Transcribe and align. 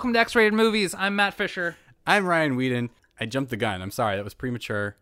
welcome 0.00 0.14
to 0.14 0.18
X 0.18 0.34
Rated 0.34 0.54
Movies. 0.54 0.94
I'm 0.96 1.14
Matt 1.16 1.34
Fisher. 1.34 1.76
I'm 2.06 2.24
Ryan 2.24 2.56
Whedon. 2.56 2.88
I 3.20 3.26
jumped 3.26 3.50
the 3.50 3.58
gun. 3.58 3.82
I'm 3.82 3.90
sorry. 3.90 4.16
That 4.16 4.24
was 4.24 4.32
premature. 4.32 4.96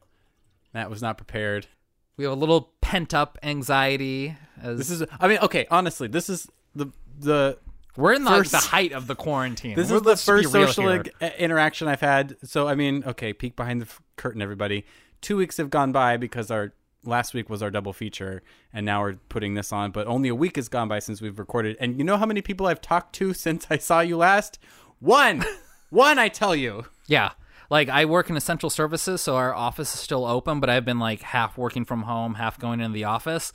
Matt 0.74 0.90
was 0.90 1.00
not 1.00 1.16
prepared. 1.16 1.68
We 2.16 2.24
have 2.24 2.32
a 2.32 2.34
little 2.34 2.72
pent 2.80 3.14
up 3.14 3.38
anxiety. 3.44 4.34
As 4.60 4.76
This 4.76 4.90
is. 4.90 5.04
I 5.20 5.28
mean, 5.28 5.38
okay. 5.38 5.68
Honestly, 5.70 6.08
this 6.08 6.28
is 6.28 6.48
the 6.74 6.88
the. 7.16 7.58
we're 7.96 8.12
in 8.14 8.24
the, 8.24 8.30
first- 8.30 8.50
the 8.50 8.58
height 8.58 8.90
of 8.90 9.06
the 9.06 9.14
quarantine. 9.14 9.76
This 9.76 9.86
We're- 9.88 9.98
is 9.98 10.02
the 10.02 10.16
first 10.16 10.50
social 10.50 10.88
ig- 10.88 11.14
interaction 11.38 11.86
I've 11.86 12.00
had. 12.00 12.36
So 12.42 12.66
I 12.66 12.74
mean, 12.74 13.04
okay, 13.06 13.32
peek 13.32 13.54
behind 13.54 13.80
the 13.82 13.86
f- 13.86 14.02
curtain, 14.16 14.42
everybody. 14.42 14.84
Two 15.20 15.36
weeks 15.36 15.58
have 15.58 15.70
gone 15.70 15.92
by 15.92 16.16
because 16.16 16.50
our 16.50 16.72
last 17.04 17.34
week 17.34 17.48
was 17.48 17.62
our 17.62 17.70
double 17.70 17.92
feature, 17.92 18.42
and 18.72 18.84
now 18.84 19.02
we're 19.02 19.14
putting 19.28 19.54
this 19.54 19.72
on. 19.72 19.92
But 19.92 20.08
only 20.08 20.28
a 20.28 20.34
week 20.34 20.56
has 20.56 20.68
gone 20.68 20.88
by 20.88 20.98
since 20.98 21.22
we've 21.22 21.38
recorded. 21.38 21.76
And 21.78 21.98
you 21.98 22.02
know 22.02 22.16
how 22.16 22.26
many 22.26 22.42
people 22.42 22.66
I've 22.66 22.80
talked 22.80 23.14
to 23.14 23.32
since 23.46 23.64
I 23.70 23.78
saw 23.78 24.00
you 24.00 24.16
last? 24.16 24.58
One, 25.00 25.44
one. 25.90 26.18
I 26.18 26.28
tell 26.28 26.54
you. 26.54 26.86
Yeah. 27.06 27.30
Like 27.70 27.88
I 27.88 28.06
work 28.06 28.30
in 28.30 28.36
essential 28.36 28.70
services, 28.70 29.20
so 29.20 29.36
our 29.36 29.54
office 29.54 29.92
is 29.94 30.00
still 30.00 30.24
open, 30.24 30.58
but 30.60 30.70
I've 30.70 30.84
been 30.84 30.98
like 30.98 31.20
half 31.20 31.58
working 31.58 31.84
from 31.84 32.02
home, 32.02 32.34
half 32.34 32.58
going 32.58 32.80
into 32.80 32.94
the 32.94 33.04
office. 33.04 33.52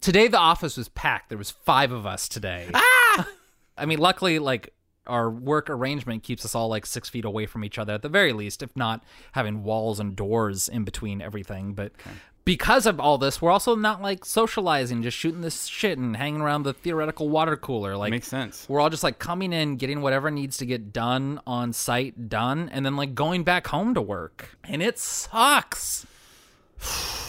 Today 0.00 0.28
the 0.28 0.38
office 0.38 0.76
was 0.76 0.90
packed. 0.90 1.30
There 1.30 1.38
was 1.38 1.50
five 1.50 1.90
of 1.90 2.04
us 2.04 2.28
today. 2.28 2.68
Ah! 2.74 3.28
I 3.78 3.86
mean, 3.86 3.98
luckily, 3.98 4.38
like 4.38 4.74
our 5.06 5.30
work 5.30 5.68
arrangement 5.70 6.22
keeps 6.22 6.44
us 6.44 6.54
all 6.54 6.68
like 6.68 6.86
six 6.86 7.08
feet 7.08 7.24
away 7.24 7.46
from 7.46 7.64
each 7.64 7.78
other 7.78 7.94
at 7.94 8.02
the 8.02 8.08
very 8.08 8.32
least, 8.32 8.62
if 8.62 8.74
not 8.76 9.02
having 9.32 9.62
walls 9.62 10.00
and 10.00 10.14
doors 10.16 10.68
in 10.68 10.84
between 10.84 11.20
everything. 11.22 11.74
But 11.74 11.92
because 12.44 12.86
of 12.86 13.00
all 13.00 13.18
this, 13.18 13.42
we're 13.42 13.50
also 13.50 13.74
not 13.74 14.00
like 14.00 14.24
socializing, 14.24 15.02
just 15.02 15.16
shooting 15.16 15.40
this 15.40 15.66
shit 15.66 15.98
and 15.98 16.16
hanging 16.16 16.40
around 16.40 16.62
the 16.62 16.72
theoretical 16.72 17.28
water 17.28 17.56
cooler. 17.56 17.96
Like 17.96 18.10
Makes 18.12 18.28
sense. 18.28 18.68
we're 18.68 18.80
all 18.80 18.90
just 18.90 19.02
like 19.02 19.18
coming 19.18 19.52
in, 19.52 19.76
getting 19.76 20.00
whatever 20.00 20.30
needs 20.30 20.56
to 20.58 20.66
get 20.66 20.92
done 20.92 21.40
on 21.46 21.72
site 21.72 22.28
done, 22.28 22.68
and 22.68 22.86
then 22.86 22.96
like 22.96 23.14
going 23.14 23.42
back 23.42 23.66
home 23.66 23.94
to 23.94 24.02
work. 24.02 24.56
And 24.64 24.82
it 24.82 24.98
sucks. 24.98 26.06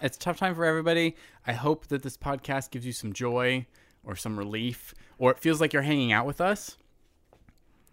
It's 0.00 0.16
a 0.16 0.20
tough 0.20 0.38
time 0.38 0.54
for 0.54 0.64
everybody. 0.64 1.16
I 1.44 1.54
hope 1.54 1.88
that 1.88 2.04
this 2.04 2.16
podcast 2.16 2.70
gives 2.70 2.86
you 2.86 2.92
some 2.92 3.12
joy 3.12 3.66
or 4.08 4.16
some 4.16 4.36
relief, 4.36 4.92
or 5.18 5.30
it 5.30 5.38
feels 5.38 5.60
like 5.60 5.72
you're 5.72 5.82
hanging 5.82 6.10
out 6.10 6.26
with 6.26 6.40
us. 6.40 6.76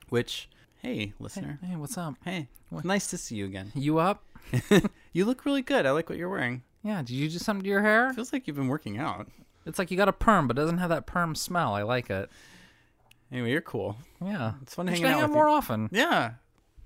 Which, 0.10 0.50
hey, 0.82 1.14
listener, 1.20 1.60
Hey, 1.64 1.76
what's 1.76 1.98
up? 1.98 2.16
hey, 2.24 2.48
nice 2.84 3.08
to 3.08 3.18
see 3.18 3.36
you 3.36 3.46
again. 3.46 3.72
You 3.76 4.00
up? 4.00 4.24
You 5.14 5.24
look 5.24 5.46
really 5.46 5.62
good. 5.62 5.86
I 5.86 5.92
like 5.92 6.10
what 6.10 6.18
you're 6.18 6.28
wearing. 6.30 6.64
Yeah, 6.84 6.98
did 7.02 7.12
you 7.12 7.30
do 7.30 7.38
something 7.40 7.64
to 7.64 7.70
your 7.70 7.82
hair? 7.82 8.12
Feels 8.14 8.34
like 8.34 8.48
you've 8.48 8.58
been 8.58 8.68
working 8.68 8.98
out. 8.98 9.30
It's 9.66 9.80
like 9.80 9.90
you 9.90 9.96
got 9.98 10.10
a 10.10 10.14
perm, 10.14 10.46
but 10.48 10.58
it 10.58 10.62
doesn't 10.62 10.80
have 10.80 10.90
that 10.90 11.06
perm 11.06 11.36
smell. 11.36 11.74
I 11.74 11.84
like 11.84 12.10
it. 12.10 12.30
Anyway, 13.32 13.52
you're 13.52 13.62
cool. 13.62 13.96
Yeah. 14.22 14.56
It's 14.62 14.76
fun 14.76 14.88
hanging 14.88 15.04
hang 15.06 15.14
out 15.16 15.24
out 15.24 15.30
more 15.32 15.48
you. 15.48 15.54
often. 15.54 15.90
Yeah, 15.92 16.32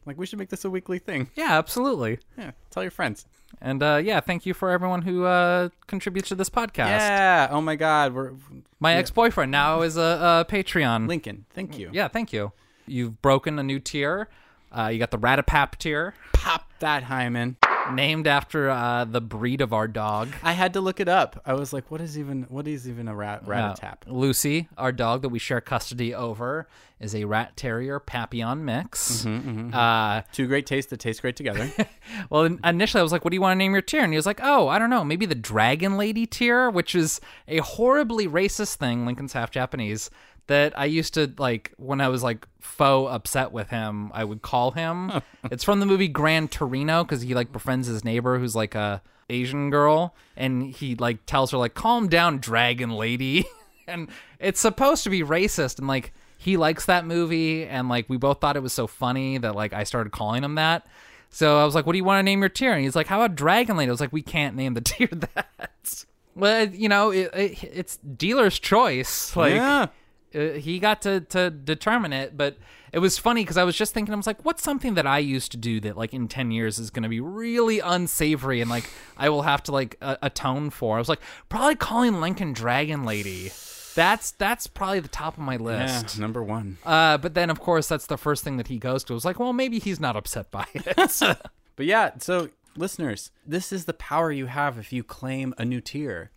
like 0.10 0.18
we 0.18 0.26
should 0.26 0.40
make 0.40 0.50
this 0.50 0.66
a 0.66 0.70
weekly 0.70 1.00
thing. 1.00 1.30
Yeah, 1.36 1.58
absolutely. 1.58 2.20
Yeah, 2.38 2.52
tell 2.72 2.84
your 2.84 2.92
friends. 2.92 3.26
And 3.62 3.82
uh, 3.82 4.02
yeah, 4.04 4.20
thank 4.20 4.46
you 4.46 4.54
for 4.54 4.70
everyone 4.72 5.04
who 5.04 5.26
uh, 5.26 5.70
contributes 5.88 6.30
to 6.30 6.36
this 6.36 6.50
podcast. 6.50 6.88
Yeah. 6.88 7.48
Oh 7.52 7.62
my 7.62 7.76
God, 7.76 8.14
we're 8.14 8.34
My 8.80 8.96
ex-boyfriend 8.96 9.52
now 9.52 9.82
is 9.82 9.98
a, 9.98 10.46
a 10.48 10.52
Patreon. 10.52 11.08
Lincoln. 11.08 11.46
Thank 11.52 11.78
you. 11.80 11.90
Yeah, 11.94 12.08
thank 12.08 12.34
you. 12.34 12.52
You've 12.86 13.22
broken 13.22 13.58
a 13.60 13.64
new 13.64 13.80
tier. 13.80 14.30
Uh, 14.72 14.88
you 14.88 15.00
got 15.00 15.12
the 15.12 15.18
Ratapap 15.18 15.78
tier, 15.78 16.14
Pop 16.34 16.70
that 16.80 17.04
hymen. 17.04 17.58
Named 17.94 18.28
after 18.28 18.70
uh, 18.70 19.06
the 19.06 19.22
breed 19.22 19.62
of 19.62 19.74
our 19.74 19.88
dog. 19.88 20.30
I 20.44 20.54
had 20.54 20.74
to 20.74 20.82
look 20.82 21.00
it 21.00 21.08
up. 21.10 21.42
I 21.46 21.54
was 21.54 21.74
like, 21.74 21.90
what 21.92 22.02
is 22.02 22.18
even 22.18 22.44
what 22.50 22.68
is 22.68 22.88
even 22.88 23.08
a 23.08 23.16
rat 23.16 23.48
rat 23.48 23.76
tap? 23.78 24.06
Lucy, 24.08 24.68
our 24.78 24.92
dog 24.92 25.22
that 25.24 25.30
we 25.30 25.40
share 25.40 25.62
custody 25.62 26.14
over, 26.14 26.68
is 27.00 27.16
a 27.16 27.26
rat 27.26 27.56
terrier 27.58 28.00
papillon 28.00 28.66
mix. 28.66 29.24
Mm-hmm, 29.26 29.74
Uh, 29.74 30.22
Two 30.34 30.48
great 30.48 30.66
tastes 30.66 30.90
that 30.92 31.00
taste 31.00 31.22
great 31.22 31.36
together. 31.36 31.72
well, 32.30 32.44
initially 32.64 33.00
I 33.00 33.04
was 33.04 33.12
like, 33.12 33.24
"What 33.24 33.32
do 33.32 33.36
you 33.36 33.42
want 33.42 33.54
to 33.54 33.60
name 33.60 33.74
your 33.74 33.82
tier?" 33.82 34.02
And 34.04 34.14
he 34.14 34.18
was 34.18 34.26
like, 34.26 34.40
"Oh, 34.44 34.68
I 34.68 34.80
don't 34.80 34.90
know, 34.90 35.04
maybe 35.04 35.26
the 35.26 35.36
Dragon 35.36 35.98
Lady 35.98 36.26
tier, 36.26 36.70
which 36.70 36.96
is 36.96 37.20
a 37.48 37.60
horribly 37.60 38.28
racist 38.28 38.76
thing. 38.76 39.06
Lincoln's 39.06 39.34
half 39.34 39.52
Japanese." 39.52 40.10
That 40.50 40.78
I 40.78 40.86
used 40.86 41.14
to 41.14 41.32
like 41.38 41.74
when 41.78 42.02
I 42.02 42.10
was 42.10 42.24
like 42.24 42.48
faux 42.60 43.14
upset 43.14 43.52
with 43.52 43.70
him, 43.70 44.12
I 44.14 44.24
would 44.24 44.42
call 44.42 44.72
him. 44.72 45.12
it's 45.52 45.64
from 45.64 45.80
the 45.80 45.86
movie 45.86 46.08
Gran 46.08 46.48
Torino 46.48 47.04
because 47.04 47.22
he 47.22 47.36
like 47.36 47.52
befriends 47.52 47.88
his 47.88 48.04
neighbor 48.04 48.40
who's 48.40 48.56
like 48.56 48.74
a 48.74 49.02
Asian 49.30 49.70
girl, 49.70 50.16
and 50.36 50.64
he 50.64 50.96
like 50.96 51.26
tells 51.28 51.52
her 51.52 51.58
like, 51.60 51.76
"Calm 51.76 52.08
down, 52.08 52.40
Dragon 52.40 52.90
Lady," 52.90 53.46
and 53.88 54.10
it's 54.40 54.60
supposed 54.60 55.04
to 55.04 55.12
be 55.12 55.22
racist, 55.22 55.78
and 55.78 55.88
like 55.88 56.14
he 56.38 56.58
likes 56.58 56.86
that 56.86 57.06
movie, 57.06 57.66
and 57.66 57.88
like 57.88 58.10
we 58.10 58.18
both 58.18 58.42
thought 58.42 58.56
it 58.56 58.64
was 58.64 58.74
so 58.74 58.88
funny 58.88 59.38
that 59.38 59.56
like 59.56 59.72
I 59.74 59.84
started 59.84 60.12
calling 60.12 60.44
him 60.44 60.56
that. 60.56 60.88
So 61.30 61.60
I 61.60 61.66
was 61.66 61.76
like, 61.76 61.86
"What 61.86 61.94
do 61.94 61.98
you 61.98 62.04
want 62.04 62.20
to 62.20 62.24
name 62.24 62.40
your 62.40 62.50
tier?" 62.50 62.74
And 62.74 62.84
he's 62.84 62.96
like, 62.96 63.06
"How 63.06 63.22
about 63.22 63.36
Dragon 63.36 63.78
Lady?" 63.78 63.90
I 63.90 63.94
was 63.94 64.02
like, 64.02 64.14
"We 64.14 64.24
can't 64.24 64.56
name 64.56 64.74
the 64.74 64.82
tier 64.82 65.08
that." 65.08 66.06
Well, 66.36 66.70
you 66.70 66.90
know, 66.90 67.12
it, 67.12 67.30
it, 67.34 67.64
it's 67.64 67.98
dealer's 67.98 68.58
choice. 68.58 69.36
Like, 69.36 69.54
yeah. 69.56 69.88
Uh, 70.36 70.52
he 70.60 70.80
got 70.80 71.02
to 71.02 71.22
to 71.22 71.50
determine 71.50 72.14
it 72.14 72.36
but 72.38 72.58
it 72.92 73.00
was 73.00 73.18
funny 73.18 73.42
because 73.44 73.58
i 73.58 73.64
was 73.64 73.76
just 73.76 73.94
thinking 73.94 74.14
i 74.14 74.18
was 74.18 74.28
like 74.28 74.44
what's 74.46 74.64
something 74.64 74.94
that 74.96 75.06
i 75.08 75.18
used 75.20 75.52
to 75.52 75.58
do 75.58 75.80
that 75.80 75.96
like 75.98 76.14
in 76.14 76.28
10 76.28 76.52
years 76.52 76.80
is 76.80 76.90
going 76.90 77.04
to 77.04 77.10
be 77.10 77.20
really 77.20 77.80
unsavory 77.80 78.62
and 78.62 78.70
like 78.70 78.90
i 79.18 79.30
will 79.30 79.44
have 79.44 79.62
to 79.64 79.72
like 79.72 79.96
uh, 80.02 80.16
atone 80.22 80.70
for? 80.70 80.96
I 80.96 81.00
was 81.00 81.10
like 81.10 81.22
probably 81.50 81.76
calling 81.76 82.20
lincoln 82.22 82.54
dragon 82.54 83.04
lady. 83.04 83.52
That's 83.96 84.32
that's 84.32 84.68
probably 84.68 85.00
the 85.02 85.08
top 85.10 85.34
of 85.38 85.44
my 85.44 85.56
Yeah, 85.56 86.00
list. 86.02 86.20
number 86.20 86.42
one. 86.44 86.78
uh, 86.86 87.18
but 87.18 87.34
then 87.34 87.50
of 87.50 87.60
course 87.60 87.88
that's 87.88 88.06
the 88.06 88.18
first 88.18 88.44
thing 88.44 88.58
that 88.58 88.68
he 88.68 88.78
goes 88.78 89.04
to. 89.06 89.14
I 89.14 89.16
was 89.16 89.26
like 89.26 89.40
well 89.40 89.52
maybe 89.54 89.80
he's 89.80 90.00
not 90.00 90.16
upset 90.16 90.52
by 90.52 90.66
it. 90.74 90.88
But 91.76 91.86
yeah, 91.86 92.12
so 92.20 92.50
listeners, 92.76 93.32
this 93.46 93.72
is 93.72 93.86
the 93.86 93.94
power 93.94 94.32
you 94.32 94.48
have 94.48 94.78
if 94.78 94.92
you 94.94 95.02
claim 95.04 95.54
a 95.58 95.64
new 95.66 95.80
tier. 95.82 96.32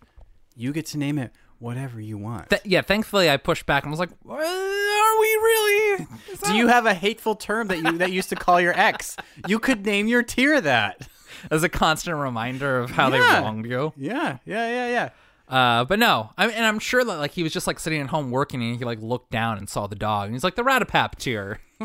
You 0.56 0.72
get 0.72 0.86
to 0.86 0.98
name 0.98 1.18
it 1.18 1.32
whatever 1.62 2.00
you 2.00 2.18
want. 2.18 2.50
Th- 2.50 2.62
yeah 2.64 2.82
thankfully 2.82 3.30
i 3.30 3.36
pushed 3.36 3.66
back 3.66 3.84
and 3.84 3.90
was 3.90 4.00
like 4.00 4.10
"Uh, 4.28 4.32
are 4.34 5.20
we 5.20 5.26
really 5.26 6.06
Do 6.46 6.54
you 6.56 6.68
have 6.68 6.86
a 6.86 6.94
hateful 6.94 7.34
term 7.34 7.68
that 7.68 7.78
you 7.78 7.98
that 7.98 8.08
you 8.10 8.16
used 8.16 8.28
to 8.30 8.36
call 8.36 8.60
your 8.60 8.78
ex? 8.78 9.16
You 9.46 9.58
could 9.58 9.84
name 9.86 10.08
your 10.08 10.22
tier 10.22 10.60
that. 10.60 11.08
as 11.50 11.62
a 11.62 11.68
constant 11.68 12.16
reminder 12.16 12.78
of 12.80 12.90
how 12.90 13.08
Yeah. 13.08 13.10
they 13.10 13.40
wronged 13.42 13.66
you 13.66 13.92
Yeah, 13.96 14.38
yeah, 14.44 14.68
yeah, 14.68 14.88
yeah. 14.88 15.08
Uh, 15.48 15.84
but 15.84 15.98
no, 15.98 16.30
I 16.38 16.46
mean, 16.46 16.56
and 16.56 16.64
I'm 16.64 16.78
sure 16.78 17.04
that 17.04 17.18
like 17.18 17.32
he 17.32 17.42
was 17.42 17.52
just 17.52 17.66
like 17.66 17.78
sitting 17.78 18.00
at 18.00 18.06
home 18.08 18.30
working, 18.30 18.62
and 18.62 18.78
he 18.78 18.84
like 18.84 19.00
looked 19.02 19.30
down 19.30 19.58
and 19.58 19.68
saw 19.68 19.86
the 19.86 19.96
dog, 19.96 20.26
and 20.26 20.34
he's 20.34 20.44
like 20.44 20.54
the 20.54 20.62
Ratapap 20.62 21.16
tier. 21.16 21.58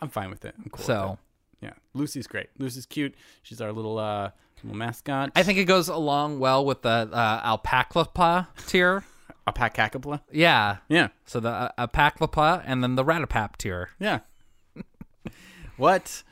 I'm 0.00 0.08
fine 0.08 0.30
with 0.30 0.44
it. 0.44 0.54
I'm 0.58 0.70
cool. 0.70 0.78
with 0.78 0.86
So 0.86 1.18
yeah, 1.60 1.72
Lucy's 1.94 2.26
great. 2.26 2.48
Lucy's 2.58 2.86
cute. 2.86 3.14
She's 3.42 3.60
our 3.60 3.70
little 3.72 3.98
uh 3.98 4.22
little 4.24 4.30
mascot. 4.64 5.32
I 5.34 5.42
think 5.42 5.58
it 5.58 5.64
goes 5.64 5.88
along 5.88 6.38
well 6.38 6.64
with 6.64 6.82
the 6.82 7.08
uh, 7.12 7.56
Alpaclapa 7.56 8.48
tier. 8.66 9.04
a 9.46 9.52
pacacapla. 9.52 10.20
Yeah. 10.30 10.78
Yeah, 10.88 11.08
So 11.24 11.40
the 11.40 11.48
uh, 11.50 11.86
Alpaclapa 11.86 12.62
and 12.66 12.82
then 12.82 12.94
the 12.94 13.04
Ratapap 13.04 13.56
tier. 13.56 13.90
yeah. 13.98 14.20
what 15.76 16.22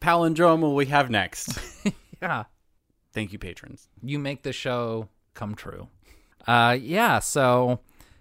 palindrome 0.00 0.60
will 0.60 0.74
we 0.74 0.86
have 0.86 1.10
next? 1.10 1.58
Yeah. 2.22 2.44
Thank 3.12 3.34
you, 3.34 3.38
patrons. 3.38 3.88
You 4.02 4.18
make 4.18 4.44
the 4.44 4.52
show 4.52 5.08
come 5.34 5.54
true. 5.54 5.88
Uh, 6.46 6.74
yeah. 6.80 7.18
So 7.18 7.80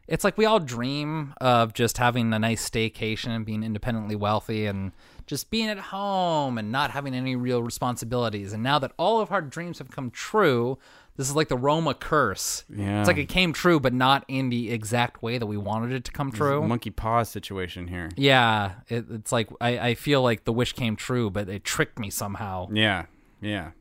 it's 0.10 0.26
like 0.26 0.38
we 0.38 0.44
all 0.46 0.60
dream 0.60 1.34
of 1.40 1.74
just 1.74 1.98
having 2.00 2.34
a 2.34 2.40
nice 2.40 2.70
staycation 2.70 3.30
and 3.30 3.46
being 3.46 3.64
independently 3.64 4.18
wealthy 4.18 4.66
and 4.66 4.92
just 5.26 5.50
being 5.52 5.70
at 5.70 5.78
home 5.78 6.58
and 6.58 6.72
not 6.72 6.92
having 6.92 7.14
any 7.14 7.36
real 7.36 7.64
responsibilities. 7.64 8.54
And 8.54 8.64
now 8.64 8.80
that 8.80 8.92
all 8.98 9.20
of 9.22 9.32
our 9.32 9.42
dreams 9.42 9.80
have 9.80 9.90
come 9.90 10.12
true, 10.12 10.78
this 11.16 11.30
is 11.30 11.36
like 11.36 11.48
the 11.48 11.58
Roma 11.58 11.94
curse. 11.94 12.64
Yeah. 12.70 13.00
It's 13.00 13.08
like 13.08 13.18
it 13.18 13.30
came 13.30 13.54
true, 13.54 13.80
but 13.80 13.94
not 13.94 14.26
in 14.28 14.50
the 14.50 14.72
exact 14.72 15.22
way 15.22 15.38
that 15.38 15.46
we 15.46 15.58
wanted 15.58 15.94
it 15.94 16.04
to 16.06 16.12
come 16.12 16.32
true. 16.32 16.66
Monkey 16.68 16.90
paw 16.90 17.24
situation 17.24 17.88
here. 17.88 18.10
yeah. 18.18 18.74
It, 18.88 19.06
it's 19.10 19.32
like 19.32 19.50
I, 19.62 19.80
I 19.80 19.96
feel 19.96 20.22
like 20.22 20.46
the 20.46 20.54
wish 20.54 20.74
came 20.74 20.96
true, 20.96 21.30
but 21.30 21.50
it 21.50 21.64
tricked 21.64 22.00
me 22.00 22.10
somehow. 22.10 22.68
Yeah, 22.72 23.06
yeah. 23.42 23.72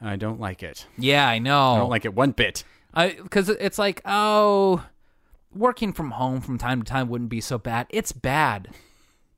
I 0.00 0.16
don't 0.16 0.40
like 0.40 0.62
it. 0.62 0.86
Yeah, 0.96 1.28
I 1.28 1.38
know. 1.38 1.72
I 1.72 1.78
don't 1.78 1.90
like 1.90 2.04
it 2.04 2.14
one 2.14 2.32
bit. 2.32 2.64
I 2.94 3.10
because 3.10 3.48
it's 3.48 3.78
like 3.78 4.00
oh, 4.04 4.84
working 5.54 5.92
from 5.92 6.12
home 6.12 6.40
from 6.40 6.58
time 6.58 6.82
to 6.82 6.90
time 6.90 7.08
wouldn't 7.08 7.30
be 7.30 7.40
so 7.40 7.58
bad. 7.58 7.86
It's 7.90 8.12
bad. 8.12 8.68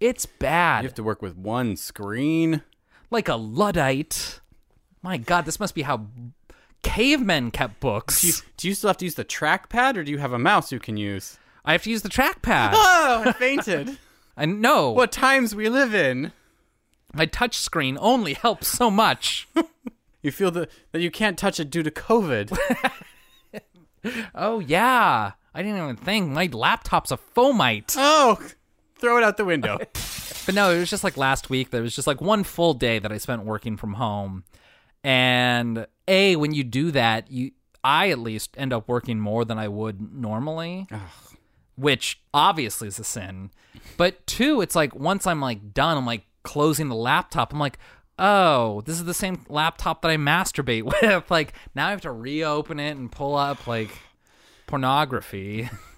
It's 0.01 0.25
bad. 0.27 0.83
You 0.83 0.89
have 0.89 0.95
to 0.95 1.03
work 1.03 1.21
with 1.23 1.37
one 1.37 1.77
screen. 1.77 2.63
like 3.11 3.29
a 3.29 3.37
luddite. 3.37 4.41
My 5.03 5.17
God, 5.19 5.45
this 5.45 5.61
must 5.61 5.75
be 5.75 5.83
how 5.83 6.07
cavemen 6.83 7.51
kept 7.51 7.81
books. 7.81 8.21
Do 8.23 8.27
you, 8.27 8.33
do 8.57 8.69
you 8.69 8.75
still 8.75 8.89
have 8.89 8.97
to 8.99 9.05
use 9.05 9.15
the 9.15 9.25
trackpad, 9.25 9.97
or 9.97 10.05
do 10.05 10.11
you 10.11 10.19
have 10.19 10.33
a 10.33 10.39
mouse 10.39 10.73
you 10.73 10.79
can 10.81 10.97
use? 10.97 11.39
I 11.65 11.73
have 11.73 11.83
to 11.85 11.91
use 11.91 12.03
the 12.03 12.09
trackpad. 12.09 12.71
Oh, 12.73 13.23
I 13.27 13.33
fainted. 13.33 13.99
I 14.37 14.47
know 14.47 14.91
what 14.93 15.13
times 15.13 15.55
we 15.55 15.69
live 15.69 15.95
in. 15.95 16.33
my 17.13 17.27
touch 17.27 17.57
screen 17.59 17.99
only 18.01 18.33
helps 18.35 18.69
so 18.69 18.91
much. 18.91 19.47
You 20.23 20.31
feel 20.31 20.51
that 20.51 20.71
that 20.93 21.01
you 21.01 21.11
can't 21.11 21.39
touch 21.39 21.59
it 21.59 21.71
due 21.71 21.83
to 21.83 21.91
COVID. 21.91 22.55
oh 24.35 24.61
yeah, 24.61 25.33
I 25.55 25.63
didn't 25.63 25.79
even 25.83 25.97
think 25.97 26.29
my 26.31 26.47
laptop's 26.53 27.11
a 27.11 27.17
fomite. 27.17 27.95
oh, 27.97 28.39
throw 29.01 29.17
it 29.19 29.25
out 29.25 29.37
the 29.37 29.45
window. 29.45 29.79
But 30.47 30.55
no, 30.55 30.71
it 30.71 30.79
was 30.79 30.89
just 30.91 31.05
like 31.05 31.19
last 31.19 31.51
week. 31.51 31.71
There 31.71 31.83
was 31.83 31.95
just 31.95 32.07
like 32.07 32.21
one 32.21 32.45
full 32.45 32.73
day 32.73 32.99
that 32.99 33.13
I 33.13 33.19
spent 33.19 33.45
working 33.45 33.77
from 33.77 33.93
home, 33.93 34.45
and 35.05 35.87
a 36.09 36.35
when 36.37 36.55
you 36.55 36.65
do 36.65 36.91
that, 36.93 37.31
you 37.31 37.53
I 37.85 38.11
at 38.11 38.19
least 38.19 38.57
end 38.59 38.73
up 38.73 38.89
working 38.89 39.21
more 39.21 39.45
than 39.45 39.59
I 39.59 39.69
would 39.69 40.13
normally, 40.15 40.89
which 41.77 42.21
obviously 42.33 42.89
is 42.89 42.99
a 42.99 43.05
sin. 43.05 43.51
But 43.97 44.27
two, 44.27 44.61
it's 44.61 44.75
like 44.75 44.95
once 44.95 45.27
I'm 45.27 45.41
like 45.41 45.73
done, 45.75 45.99
I'm 45.99 46.07
like 46.07 46.25
closing 46.43 46.89
the 46.89 46.95
laptop. 46.97 47.53
I'm 47.53 47.61
like, 47.61 47.79
oh, 48.19 48.81
this 48.87 48.97
is 48.97 49.05
the 49.05 49.15
same 49.15 49.45
laptop 49.49 50.03
that 50.03 50.11
I 50.11 50.17
masturbate 50.17 50.83
with. 51.03 51.31
like 51.31 51.53
now 51.75 51.89
I 51.89 51.91
have 51.91 52.01
to 52.01 52.13
reopen 52.13 52.81
it 52.81 52.97
and 52.97 53.13
pull 53.13 53.37
up 53.37 53.67
like 53.67 53.91
pornography. 54.67 55.69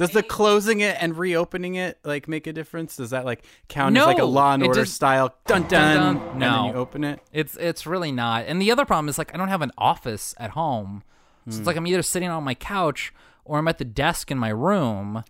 Does 0.00 0.10
the 0.10 0.22
closing 0.22 0.80
it 0.80 0.96
and 0.98 1.16
reopening 1.16 1.74
it 1.74 1.98
like 2.04 2.26
make 2.26 2.46
a 2.46 2.54
difference? 2.54 2.96
Does 2.96 3.10
that 3.10 3.26
like 3.26 3.44
count 3.68 3.96
as 3.96 4.06
like 4.06 4.18
a 4.18 4.24
Law 4.24 4.54
and 4.54 4.62
Order 4.62 4.80
just- 4.80 4.94
style 4.94 5.34
dun 5.46 5.62
dun? 5.68 5.96
Dun, 5.96 6.14
dun. 6.16 6.38
No. 6.38 6.66
you 6.68 6.72
open 6.72 7.04
it. 7.04 7.20
It's 7.32 7.54
it's 7.56 7.86
really 7.86 8.10
not. 8.10 8.46
And 8.46 8.62
the 8.62 8.70
other 8.72 8.86
problem 8.86 9.10
is 9.10 9.18
like 9.18 9.34
I 9.34 9.36
don't 9.36 9.48
have 9.48 9.60
an 9.60 9.72
office 9.76 10.34
at 10.38 10.50
home. 10.52 11.02
So 11.48 11.58
it's 11.58 11.66
like 11.66 11.76
I'm 11.76 11.86
either 11.86 12.02
sitting 12.02 12.30
on 12.30 12.44
my 12.44 12.54
couch 12.54 13.12
or 13.44 13.58
I'm 13.58 13.68
at 13.68 13.78
the 13.78 13.84
desk 13.84 14.30
in 14.30 14.38
my 14.38 14.50
room, 14.50 15.24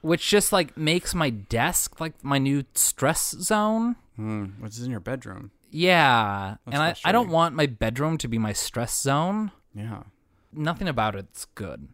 which 0.00 0.28
just 0.28 0.52
like 0.52 0.76
makes 0.76 1.14
my 1.14 1.30
desk 1.30 2.00
like 2.00 2.22
my 2.24 2.38
new 2.38 2.64
stress 2.74 3.30
zone. 3.32 3.96
Hmm. 4.16 4.46
is 4.64 4.80
in 4.80 4.90
your 4.90 5.00
bedroom? 5.00 5.50
Yeah. 5.70 6.56
and 6.66 6.82
I, 6.82 6.94
I 7.04 7.12
don't 7.12 7.28
want 7.28 7.54
my 7.54 7.66
bedroom 7.66 8.16
to 8.18 8.28
be 8.28 8.38
my 8.38 8.52
stress 8.54 8.98
zone. 8.98 9.50
Yeah. 9.74 10.04
Nothing 10.52 10.88
about 10.88 11.14
it's 11.14 11.44
good. 11.44 11.88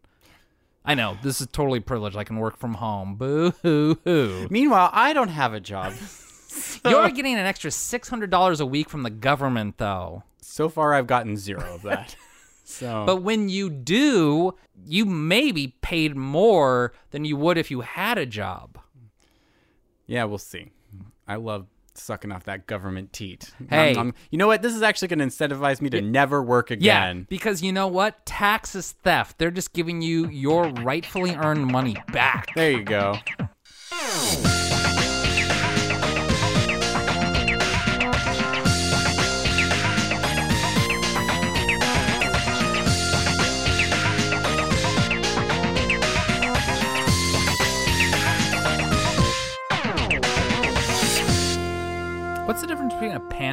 I 0.84 0.94
know, 0.94 1.16
this 1.22 1.40
is 1.40 1.46
totally 1.48 1.80
privileged. 1.80 2.16
I 2.16 2.24
can 2.24 2.38
work 2.38 2.56
from 2.56 2.74
home. 2.74 3.14
Boo 3.14 3.52
hoo 3.62 3.98
hoo. 4.04 4.48
Meanwhile, 4.50 4.90
I 4.92 5.12
don't 5.12 5.28
have 5.28 5.54
a 5.54 5.60
job. 5.60 5.92
You're 6.84 7.08
getting 7.10 7.34
an 7.34 7.46
extra 7.46 7.70
$600 7.70 8.60
a 8.60 8.66
week 8.66 8.90
from 8.90 9.02
the 9.04 9.10
government, 9.10 9.78
though. 9.78 10.24
so 10.40 10.68
far, 10.68 10.92
I've 10.94 11.06
gotten 11.06 11.36
zero 11.36 11.74
of 11.76 11.82
that. 11.82 12.16
so, 12.64 13.04
But 13.06 13.22
when 13.22 13.48
you 13.48 13.70
do, 13.70 14.54
you 14.84 15.04
may 15.06 15.52
be 15.52 15.76
paid 15.82 16.16
more 16.16 16.92
than 17.12 17.24
you 17.24 17.36
would 17.36 17.58
if 17.58 17.70
you 17.70 17.82
had 17.82 18.18
a 18.18 18.26
job. 18.26 18.78
yeah, 20.06 20.24
we'll 20.24 20.38
see. 20.38 20.70
I 21.28 21.36
love 21.36 21.66
sucking 21.98 22.32
off 22.32 22.44
that 22.44 22.66
government 22.66 23.12
teat. 23.12 23.52
Hey. 23.68 23.92
Nom, 23.92 24.08
nom. 24.08 24.14
you 24.30 24.38
know 24.38 24.46
what? 24.46 24.62
This 24.62 24.74
is 24.74 24.82
actually 24.82 25.08
going 25.08 25.18
to 25.18 25.26
incentivize 25.26 25.80
me 25.80 25.90
to 25.90 26.00
never 26.00 26.42
work 26.42 26.70
again. 26.70 27.18
Yeah, 27.18 27.24
because 27.28 27.62
you 27.62 27.72
know 27.72 27.88
what? 27.88 28.24
Tax 28.26 28.74
is 28.74 28.92
theft. 29.04 29.38
They're 29.38 29.50
just 29.50 29.72
giving 29.72 30.02
you 30.02 30.28
your 30.28 30.68
rightfully 30.68 31.34
earned 31.34 31.66
money 31.66 31.96
back. 32.12 32.48
There 32.54 32.70
you 32.70 32.84
go. 32.84 33.16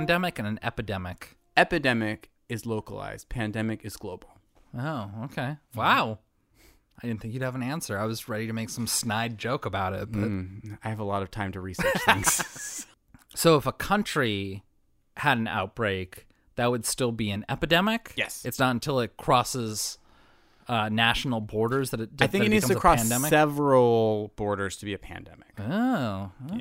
Pandemic 0.10 0.40
and 0.40 0.48
an 0.48 0.60
epidemic? 0.64 1.38
Epidemic 1.56 2.32
is 2.48 2.66
localized. 2.66 3.30
Pandemic 3.30 3.86
is 3.86 3.96
global. 3.96 4.30
Oh, 4.76 5.12
okay. 5.26 5.58
Wow. 5.76 6.18
I 7.02 7.08
didn't 7.08 7.22
think 7.22 7.36
you'd 7.36 7.44
have 7.44 7.54
an 7.54 7.62
answer. 7.62 7.98
I 7.98 8.06
was 8.06 8.28
ready 8.28 8.48
to 8.48 8.54
make 8.54 8.72
some 8.72 8.88
snide 8.88 9.38
joke 9.38 9.68
about 9.68 9.94
it. 9.94 10.12
But... 10.12 10.30
I 10.84 10.90
have 10.90 11.00
a 11.00 11.04
lot 11.04 11.22
of 11.22 11.30
time 11.30 11.52
to 11.52 11.62
research 11.62 12.02
things. 12.06 12.86
So 13.36 13.58
if 13.58 13.68
a 13.68 13.72
country 13.72 14.64
had 15.18 15.38
an 15.38 15.48
outbreak, 15.48 16.26
that 16.56 16.72
would 16.72 16.84
still 16.84 17.12
be 17.12 17.30
an 17.30 17.46
epidemic? 17.48 18.12
Yes. 18.18 18.44
It's 18.44 18.58
not 18.58 18.72
until 18.72 19.00
it 19.02 19.18
crosses 19.18 20.00
uh, 20.68 20.90
national 20.90 21.40
borders 21.40 21.92
that 21.92 22.02
it 22.02 22.18
does. 22.18 22.26
I 22.26 22.32
think 22.32 22.42
that 22.42 22.48
it 22.48 22.50
needs 22.50 22.68
to 22.68 22.76
a 22.76 22.80
cross 22.80 23.02
pandemic? 23.02 23.30
several 23.30 24.34
borders 24.36 24.78
to 24.78 24.86
be 24.86 24.96
a 24.96 24.98
pandemic. 24.98 25.60
Oh, 25.60 26.32
oh. 26.52 26.60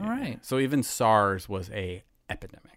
all 0.00 0.08
right. 0.08 0.38
So 0.42 0.58
even 0.58 0.82
SARS 0.82 1.50
was 1.50 1.70
a 1.70 2.02
epidemic. 2.30 2.75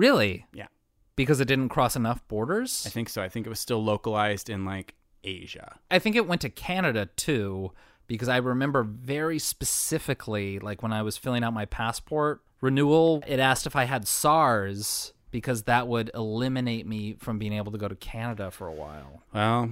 Really? 0.00 0.46
Yeah. 0.54 0.68
Because 1.14 1.42
it 1.42 1.44
didn't 1.44 1.68
cross 1.68 1.94
enough 1.94 2.26
borders? 2.26 2.84
I 2.86 2.88
think 2.88 3.10
so. 3.10 3.20
I 3.20 3.28
think 3.28 3.44
it 3.44 3.50
was 3.50 3.60
still 3.60 3.84
localized 3.84 4.48
in 4.48 4.64
like 4.64 4.94
Asia. 5.22 5.78
I 5.90 5.98
think 5.98 6.16
it 6.16 6.26
went 6.26 6.40
to 6.40 6.48
Canada 6.48 7.10
too, 7.16 7.72
because 8.06 8.26
I 8.26 8.38
remember 8.38 8.82
very 8.82 9.38
specifically, 9.38 10.58
like 10.58 10.82
when 10.82 10.90
I 10.90 11.02
was 11.02 11.18
filling 11.18 11.44
out 11.44 11.52
my 11.52 11.66
passport 11.66 12.40
renewal, 12.62 13.22
it 13.26 13.38
asked 13.40 13.66
if 13.66 13.76
I 13.76 13.84
had 13.84 14.08
SARS 14.08 15.12
because 15.30 15.64
that 15.64 15.86
would 15.86 16.10
eliminate 16.14 16.86
me 16.86 17.16
from 17.18 17.38
being 17.38 17.52
able 17.52 17.70
to 17.70 17.78
go 17.78 17.86
to 17.86 17.94
Canada 17.94 18.50
for 18.50 18.68
a 18.68 18.72
while. 18.72 19.22
Well, 19.34 19.68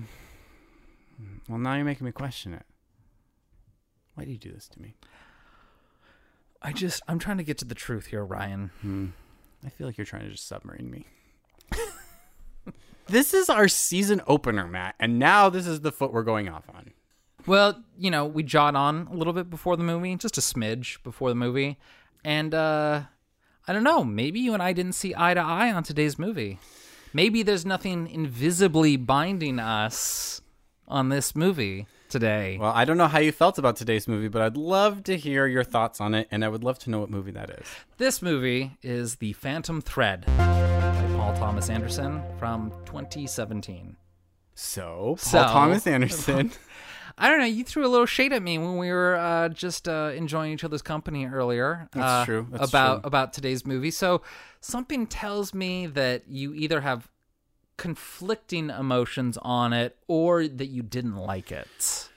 well, 1.49 1.59
now 1.59 1.75
you're 1.75 1.87
making 1.87 2.05
me 2.05 2.13
question 2.13 2.53
it. 2.53 2.67
Why 4.15 4.27
do 4.27 4.31
you 4.31 4.37
do 4.37 4.53
this 4.53 4.69
to 4.69 4.83
me? 4.83 4.95
I 6.61 6.73
just, 6.73 7.01
I'm 7.09 7.19
trying 7.19 7.39
to 7.39 7.45
get 7.45 7.57
to 7.59 7.65
the 7.65 7.75
truth 7.75 8.09
here, 8.09 8.27
Ryan. 8.27 8.71
Hmm. 8.83 9.07
I 9.65 9.69
feel 9.71 9.87
like 9.87 9.99
you're 9.99 10.05
trying 10.05 10.25
to 10.25 10.31
just 10.31 10.47
submarine 10.47 10.91
me. 10.91 11.07
this 13.07 13.35
is 13.35 13.49
our 13.49 13.69
season 13.69 14.21
opener, 14.27 14.67
Matt, 14.67 14.95
and 15.01 15.19
now 15.19 15.49
this 15.49 15.67
is 15.67 15.81
the 15.81 15.93
foot 15.93 16.13
we're 16.13 16.23
going 16.23 16.49
off 16.49 16.65
on. 16.75 16.93
Well, 17.47 17.83
you 17.97 18.11
know, 18.11 18.27
we 18.27 18.43
jot 18.43 18.75
on 18.77 19.09
a 19.11 19.15
little 19.15 19.33
bit 19.33 19.49
before 19.49 19.77
the 19.77 19.85
movie, 19.85 20.15
just 20.17 20.39
a 20.39 20.41
smidge 20.41 21.03
before 21.03 21.29
the 21.31 21.35
movie. 21.35 21.79
And 22.25 22.55
uh 22.55 23.03
I 23.67 23.73
don't 23.73 23.85
know, 23.85 24.03
maybe 24.03 24.41
you 24.41 24.55
and 24.55 24.63
I 24.63 24.73
didn't 24.73 24.95
see 24.95 25.15
eye 25.17 25.35
to 25.35 25.41
eye 25.41 25.73
on 25.73 25.83
today's 25.83 26.19
movie. 26.19 26.59
Maybe 27.13 27.43
there's 27.43 27.67
nothing 27.67 28.07
invisibly 28.07 28.97
binding 28.97 29.59
us 29.59 30.41
on 30.87 31.11
this 31.11 31.35
movie 31.37 31.87
today. 32.09 32.59
Well, 32.59 32.73
I 32.75 32.85
don't 32.85 32.97
know 32.99 33.09
how 33.09 33.19
you 33.19 33.33
felt 33.33 33.59
about 33.59 33.77
today's 33.77 34.09
movie, 34.09 34.29
but 34.29 34.43
I'd 34.43 34.57
love 34.57 35.05
to 35.05 35.17
hear 35.17 35.47
your 35.47 35.65
thoughts 35.65 36.01
on 36.01 36.15
it, 36.15 36.29
and 36.31 36.45
I 36.45 36.49
would 36.49 36.65
love 36.65 36.79
to 36.81 36.91
know 36.91 37.01
what 37.01 37.11
movie 37.11 37.33
that 37.33 37.51
is. 37.51 37.67
This 37.99 38.23
movie 38.23 38.77
is 38.83 39.17
The 39.17 39.33
Phantom 39.35 39.81
Thread 39.81 40.25
by 40.27 41.09
Paul 41.17 41.35
Thomas 41.37 41.71
Anderson 41.71 42.23
from 42.39 42.71
2017. 42.87 43.97
So, 44.55 44.83
Paul 44.83 45.17
So- 45.17 45.43
Thomas 45.45 45.87
Anderson. 45.87 46.53
I 47.21 47.29
don't 47.29 47.41
know. 47.41 47.47
You 47.47 47.65
threw 47.65 47.85
a 47.85 47.89
little 47.89 48.07
shade 48.07 48.33
at 48.33 48.43
me 48.43 48.59
when 48.59 48.77
we 48.79 48.93
were 48.93 49.17
uh, 49.17 49.49
just 49.49 49.89
uh, 49.89 50.13
enjoying 50.15 50.53
each 50.53 50.63
other's 50.63 50.83
company 50.83 51.27
earlier. 51.27 51.89
That's 51.93 52.23
uh, 52.23 52.25
true. 52.25 52.47
That's 52.49 52.69
about 52.69 53.03
true. 53.03 53.09
about 53.09 53.33
today's 53.33 53.67
movie. 53.67 53.91
So 53.91 54.23
something 54.61 55.05
tells 55.07 55.53
me 55.53 55.89
that 55.89 56.29
you 56.29 56.55
either 56.55 56.81
have 56.81 57.09
conflicting 57.79 58.69
emotions 58.69 59.39
on 59.41 59.73
it 59.73 59.97
or 60.07 60.47
that 60.47 60.67
you 60.67 60.83
didn't 60.83 61.17
like 61.17 61.51
it. 61.51 62.11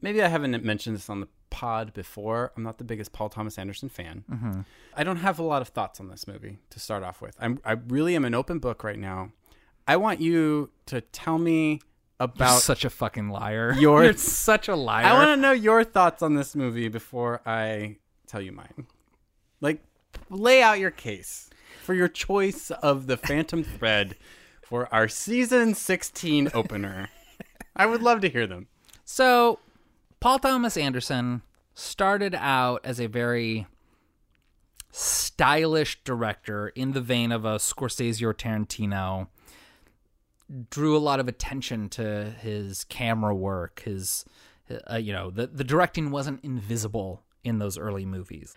Maybe 0.00 0.22
I 0.22 0.28
haven't 0.28 0.64
mentioned 0.64 0.96
this 0.96 1.10
on 1.10 1.20
the 1.20 1.28
pod 1.50 1.92
before. 1.92 2.52
I'm 2.56 2.62
not 2.62 2.78
the 2.78 2.84
biggest 2.84 3.12
Paul 3.12 3.28
Thomas 3.28 3.58
Anderson 3.58 3.88
fan. 3.90 4.24
Mm-hmm. 4.30 4.60
I 4.96 5.04
don't 5.04 5.16
have 5.16 5.38
a 5.38 5.42
lot 5.42 5.60
of 5.60 5.68
thoughts 5.68 6.00
on 6.00 6.08
this 6.08 6.26
movie 6.26 6.58
to 6.70 6.80
start 6.80 7.02
off 7.02 7.20
with. 7.20 7.36
I'm, 7.38 7.58
I 7.64 7.72
really 7.72 8.16
am 8.16 8.24
an 8.24 8.34
open 8.34 8.58
book 8.58 8.82
right 8.82 8.98
now. 8.98 9.32
I 9.86 9.96
want 9.96 10.20
you 10.20 10.70
to 10.86 11.00
tell 11.00 11.38
me 11.38 11.72
You're 11.72 11.80
about. 12.20 12.60
such 12.62 12.84
a 12.84 12.90
fucking 12.90 13.28
liar. 13.28 13.74
Your- 13.78 14.04
You're 14.04 14.12
such 14.14 14.68
a 14.68 14.76
liar. 14.76 15.04
I 15.06 15.12
want 15.14 15.36
to 15.36 15.36
know 15.36 15.52
your 15.52 15.84
thoughts 15.84 16.22
on 16.22 16.34
this 16.34 16.54
movie 16.54 16.88
before 16.88 17.40
I 17.44 17.96
tell 18.26 18.40
you 18.40 18.52
mine. 18.52 18.86
Like, 19.60 19.82
lay 20.30 20.62
out 20.62 20.78
your 20.78 20.90
case 20.92 21.50
for 21.82 21.94
your 21.94 22.08
choice 22.08 22.70
of 22.70 23.06
the 23.08 23.16
Phantom 23.16 23.64
Thread 23.64 24.14
for 24.68 24.92
our 24.92 25.08
season 25.08 25.74
16 25.74 26.50
opener. 26.54 27.08
I 27.74 27.86
would 27.86 28.02
love 28.02 28.20
to 28.20 28.28
hear 28.28 28.46
them. 28.46 28.66
So, 29.04 29.60
Paul 30.20 30.38
Thomas 30.38 30.76
Anderson 30.76 31.40
started 31.72 32.34
out 32.34 32.82
as 32.84 33.00
a 33.00 33.06
very 33.06 33.66
stylish 34.90 36.02
director 36.04 36.68
in 36.68 36.92
the 36.92 37.00
vein 37.00 37.32
of 37.32 37.46
a 37.46 37.56
Scorsese 37.56 38.22
or 38.22 38.34
Tarantino. 38.34 39.28
Drew 40.70 40.96
a 40.96 40.98
lot 40.98 41.20
of 41.20 41.28
attention 41.28 41.88
to 41.90 42.34
his 42.38 42.84
camera 42.84 43.34
work. 43.34 43.82
His, 43.84 44.26
uh, 44.90 44.96
you 44.96 45.12
know, 45.12 45.30
the 45.30 45.46
the 45.46 45.64
directing 45.64 46.10
wasn't 46.10 46.44
invisible 46.44 47.22
in 47.42 47.58
those 47.58 47.78
early 47.78 48.04
movies. 48.04 48.54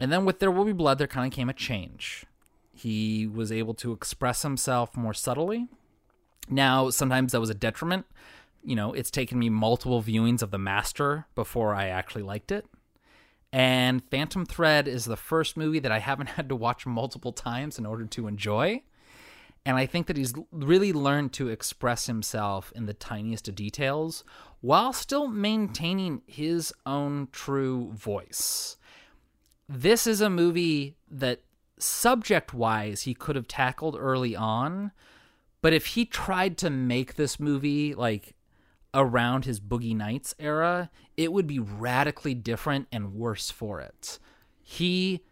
And 0.00 0.10
then 0.10 0.24
with 0.24 0.38
There 0.38 0.50
Will 0.50 0.64
Be 0.64 0.72
Blood, 0.72 0.98
there 0.98 1.06
kind 1.06 1.30
of 1.30 1.36
came 1.36 1.48
a 1.48 1.54
change. 1.54 2.24
He 2.74 3.26
was 3.26 3.52
able 3.52 3.74
to 3.74 3.92
express 3.92 4.42
himself 4.42 4.96
more 4.96 5.14
subtly. 5.14 5.68
Now, 6.48 6.90
sometimes 6.90 7.32
that 7.32 7.40
was 7.40 7.50
a 7.50 7.54
detriment. 7.54 8.06
You 8.64 8.76
know, 8.76 8.92
it's 8.92 9.10
taken 9.10 9.38
me 9.38 9.48
multiple 9.48 10.02
viewings 10.02 10.42
of 10.42 10.50
The 10.50 10.58
Master 10.58 11.26
before 11.34 11.74
I 11.74 11.88
actually 11.88 12.22
liked 12.22 12.50
it. 12.50 12.66
And 13.52 14.02
Phantom 14.10 14.44
Thread 14.44 14.88
is 14.88 15.04
the 15.04 15.16
first 15.16 15.56
movie 15.56 15.78
that 15.78 15.92
I 15.92 16.00
haven't 16.00 16.26
had 16.30 16.48
to 16.48 16.56
watch 16.56 16.84
multiple 16.84 17.32
times 17.32 17.78
in 17.78 17.86
order 17.86 18.04
to 18.06 18.26
enjoy. 18.26 18.82
And 19.64 19.76
I 19.76 19.86
think 19.86 20.08
that 20.08 20.16
he's 20.16 20.34
really 20.50 20.92
learned 20.92 21.32
to 21.34 21.48
express 21.48 22.06
himself 22.06 22.72
in 22.74 22.86
the 22.86 22.92
tiniest 22.92 23.48
of 23.48 23.54
details 23.54 24.24
while 24.60 24.92
still 24.92 25.28
maintaining 25.28 26.22
his 26.26 26.72
own 26.84 27.28
true 27.30 27.92
voice. 27.92 28.76
This 29.68 30.06
is 30.06 30.20
a 30.20 30.28
movie 30.28 30.96
that 31.10 31.40
subject 31.78 32.54
wise 32.54 33.02
he 33.02 33.14
could 33.14 33.36
have 33.36 33.48
tackled 33.48 33.96
early 33.98 34.34
on, 34.36 34.92
but 35.60 35.72
if 35.72 35.86
he 35.86 36.04
tried 36.04 36.58
to 36.58 36.70
make 36.70 37.14
this 37.14 37.40
movie 37.40 37.94
like 37.94 38.34
around 38.92 39.44
his 39.44 39.60
Boogie 39.60 39.96
Nights 39.96 40.34
era, 40.38 40.90
it 41.16 41.32
would 41.32 41.46
be 41.46 41.58
radically 41.58 42.34
different 42.34 42.86
and 42.92 43.14
worse 43.14 43.50
for 43.50 43.80
it. 43.80 44.18
He 44.62 45.24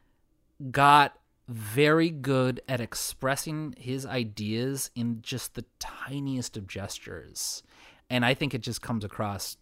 got 0.70 1.18
very 1.49 2.11
good 2.11 2.61
at 2.68 2.80
expressing 2.80 3.75
his 3.76 4.06
ideas 4.06 4.90
in 4.94 5.20
just 5.22 5.54
the 5.54 5.64
tiniest 5.78 6.56
of 6.56 6.66
gestures. 6.66 7.62
And 8.08 8.25
I 8.25 8.34
think 8.34 8.54
it 8.54 8.62
just 8.62 8.82
comes 8.82 9.04
across 9.04 9.56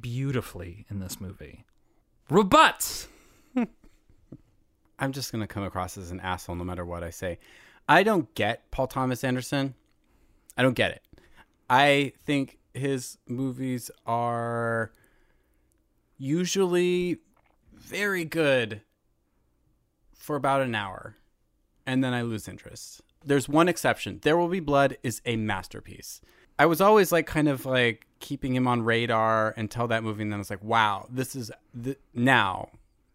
beautifully 0.00 0.86
in 0.90 1.00
this 1.00 1.20
movie. 1.20 1.64
Rebut! 2.28 3.08
I'm 5.02 5.10
just 5.10 5.32
going 5.32 5.40
to 5.40 5.48
come 5.48 5.64
across 5.64 5.98
as 5.98 6.12
an 6.12 6.20
asshole 6.20 6.54
no 6.54 6.62
matter 6.62 6.84
what 6.84 7.02
I 7.02 7.10
say. 7.10 7.40
I 7.88 8.04
don't 8.04 8.32
get 8.36 8.70
Paul 8.70 8.86
Thomas 8.86 9.24
Anderson. 9.24 9.74
I 10.56 10.62
don't 10.62 10.74
get 10.74 10.92
it. 10.92 11.02
I 11.68 12.12
think 12.24 12.60
his 12.72 13.18
movies 13.26 13.90
are 14.06 14.92
usually 16.18 17.18
very 17.74 18.24
good 18.24 18.82
for 20.14 20.36
about 20.36 20.62
an 20.62 20.76
hour 20.76 21.16
and 21.84 22.04
then 22.04 22.14
I 22.14 22.22
lose 22.22 22.46
interest. 22.46 23.02
There's 23.24 23.48
one 23.48 23.68
exception. 23.68 24.20
There 24.22 24.36
Will 24.38 24.46
Be 24.46 24.60
Blood 24.60 24.98
is 25.02 25.20
a 25.26 25.34
masterpiece. 25.34 26.20
I 26.60 26.66
was 26.66 26.80
always 26.80 27.10
like 27.10 27.26
kind 27.26 27.48
of 27.48 27.66
like 27.66 28.06
keeping 28.20 28.54
him 28.54 28.68
on 28.68 28.82
radar 28.82 29.52
until 29.56 29.88
that 29.88 30.04
movie 30.04 30.22
and 30.22 30.30
then 30.30 30.38
I 30.38 30.38
was 30.38 30.50
like, 30.50 30.62
wow, 30.62 31.08
this 31.10 31.34
is 31.34 31.50
now 32.14 32.68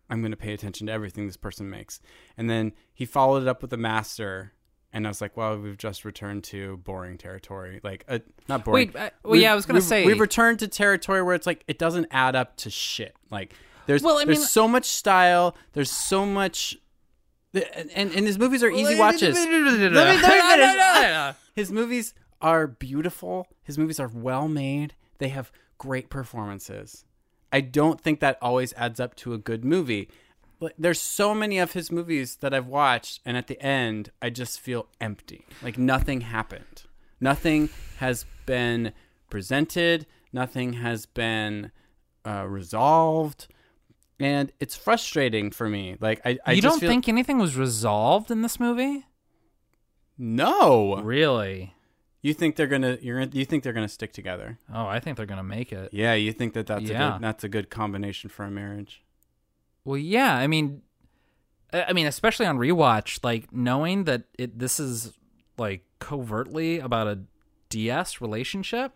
I'm 0.10 0.22
going 0.22 0.32
to 0.32 0.38
pay 0.38 0.54
attention 0.54 0.88
to 0.88 0.94
everything 0.94 1.28
this 1.28 1.38
person 1.38 1.70
makes. 1.70 2.00
And 2.38 2.50
then 2.50 2.74
he 2.94 3.06
followed 3.06 3.42
it 3.44 3.48
up 3.48 3.62
with 3.62 3.72
The 3.72 3.78
Master 3.78 4.54
and 4.94 5.06
I 5.06 5.10
was 5.10 5.20
like, 5.20 5.36
well, 5.36 5.58
we've 5.60 5.78
just 5.78 6.06
returned 6.06 6.46
to 6.46 6.78
boring 6.78 7.18
territory. 7.18 7.82
Like, 7.84 8.06
uh, 8.08 8.20
not 8.48 8.64
boring. 8.64 8.88
Wait, 8.88 8.96
uh, 8.96 9.10
well, 9.24 9.36
yeah, 9.36 9.52
I 9.52 9.56
was 9.56 9.66
gonna 9.66 9.82
say- 9.82 10.06
we've 10.06 10.20
returned 10.20 10.60
to 10.60 10.68
territory 10.70 11.22
where 11.22 11.36
it's 11.36 11.46
like 11.46 11.64
it 11.68 11.78
doesn't 11.78 12.08
add 12.10 12.38
up 12.38 12.56
to 12.58 12.70
shit. 12.70 13.14
Like, 13.30 13.54
there's 13.86 14.02
Well, 14.02 14.18
I 14.18 14.24
there's 14.26 14.40
mean- 14.40 14.48
so 14.48 14.66
much 14.68 14.86
style. 14.86 15.56
There's 15.74 15.92
so 15.92 16.26
much, 16.26 16.78
and 17.54 17.92
and 17.94 18.12
his 18.26 18.40
movies 18.40 18.64
are 18.64 18.70
easy 18.72 18.98
watches. 18.98 19.36
Let 19.36 19.50
me- 19.50 19.90
let 19.90 20.16
me 20.16 20.22
finish. 20.22 21.36
His 21.54 21.72
movies 21.72 22.14
are 22.42 22.66
beautiful. 22.66 23.48
His 23.64 23.78
movies 23.78 24.00
are 24.00 24.08
well 24.08 24.48
made. 24.48 24.96
They 25.18 25.30
have 25.30 25.52
great 25.78 26.10
performances. 26.10 27.04
I 27.52 27.62
don't 27.62 28.02
think 28.02 28.20
that 28.20 28.38
always 28.42 28.74
adds 28.74 29.00
up 29.00 29.16
to 29.18 29.34
a 29.34 29.38
good 29.38 29.64
movie. 29.64 30.10
Like, 30.60 30.74
There's 30.78 31.00
so 31.00 31.34
many 31.34 31.60
of 31.60 31.74
his 31.74 31.92
movies 31.92 32.38
that 32.38 32.54
I've 32.54 32.68
watched, 32.68 33.22
and 33.26 33.38
at 33.38 33.48
the 33.48 33.62
end, 33.62 34.12
I 34.22 34.30
just 34.30 34.60
feel 34.60 34.88
empty. 35.00 35.46
Like 35.62 35.78
nothing 35.78 36.22
happened. 36.22 36.84
Nothing 37.20 37.70
has 37.98 38.26
been 38.46 38.94
presented. 39.30 40.06
Nothing 40.34 40.74
has 40.74 41.06
been 41.06 41.72
uh, 42.26 42.46
resolved, 42.48 43.48
and 44.20 44.52
it's 44.60 44.76
frustrating 44.76 45.52
for 45.52 45.70
me. 45.70 45.96
Like 46.00 46.22
I, 46.26 46.38
I 46.46 46.52
you 46.54 46.62
don't 46.62 46.80
feel, 46.80 46.90
think 46.90 47.08
anything 47.08 47.38
was 47.38 47.56
resolved 47.56 48.30
in 48.30 48.42
this 48.42 48.60
movie? 48.60 49.06
no. 50.18 51.02
Really? 51.02 51.74
You 52.28 52.34
think 52.34 52.58
they're 52.58 52.68
gonna? 52.68 52.98
You're 53.02 53.22
you 53.22 53.46
think 53.46 53.64
they're 53.64 53.72
gonna 53.72 53.88
stick 53.88 54.12
together? 54.12 54.58
Oh, 54.74 54.86
I 54.86 55.00
think 55.00 55.16
they're 55.16 55.26
gonna 55.26 55.44
make 55.58 55.72
it. 55.72 55.90
Yeah, 55.94 56.14
you 56.14 56.34
think 56.34 56.54
that 56.56 56.68
that's 56.68 56.90
a 56.90 56.94
good 56.94 57.22
that's 57.22 57.44
a 57.46 57.50
good 57.50 57.70
combination 57.70 58.30
for 58.30 58.44
a 58.44 58.52
marriage. 58.52 59.02
Well, 59.86 59.98
yeah. 59.98 60.36
I 60.36 60.48
mean, 60.48 60.82
I 61.72 61.84
I 61.86 61.94
mean, 61.94 62.06
especially 62.06 62.46
on 62.46 62.58
rewatch, 62.58 63.24
like 63.24 63.54
knowing 63.54 64.04
that 64.04 64.24
it 64.38 64.60
this 64.60 64.78
is 64.78 65.14
like 65.58 65.84
covertly 66.00 66.80
about 66.80 67.08
a 67.08 67.20
DS 67.70 68.20
relationship. 68.20 68.92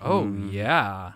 Oh 0.00 0.22
Hmm. 0.24 0.48
yeah, 0.52 1.12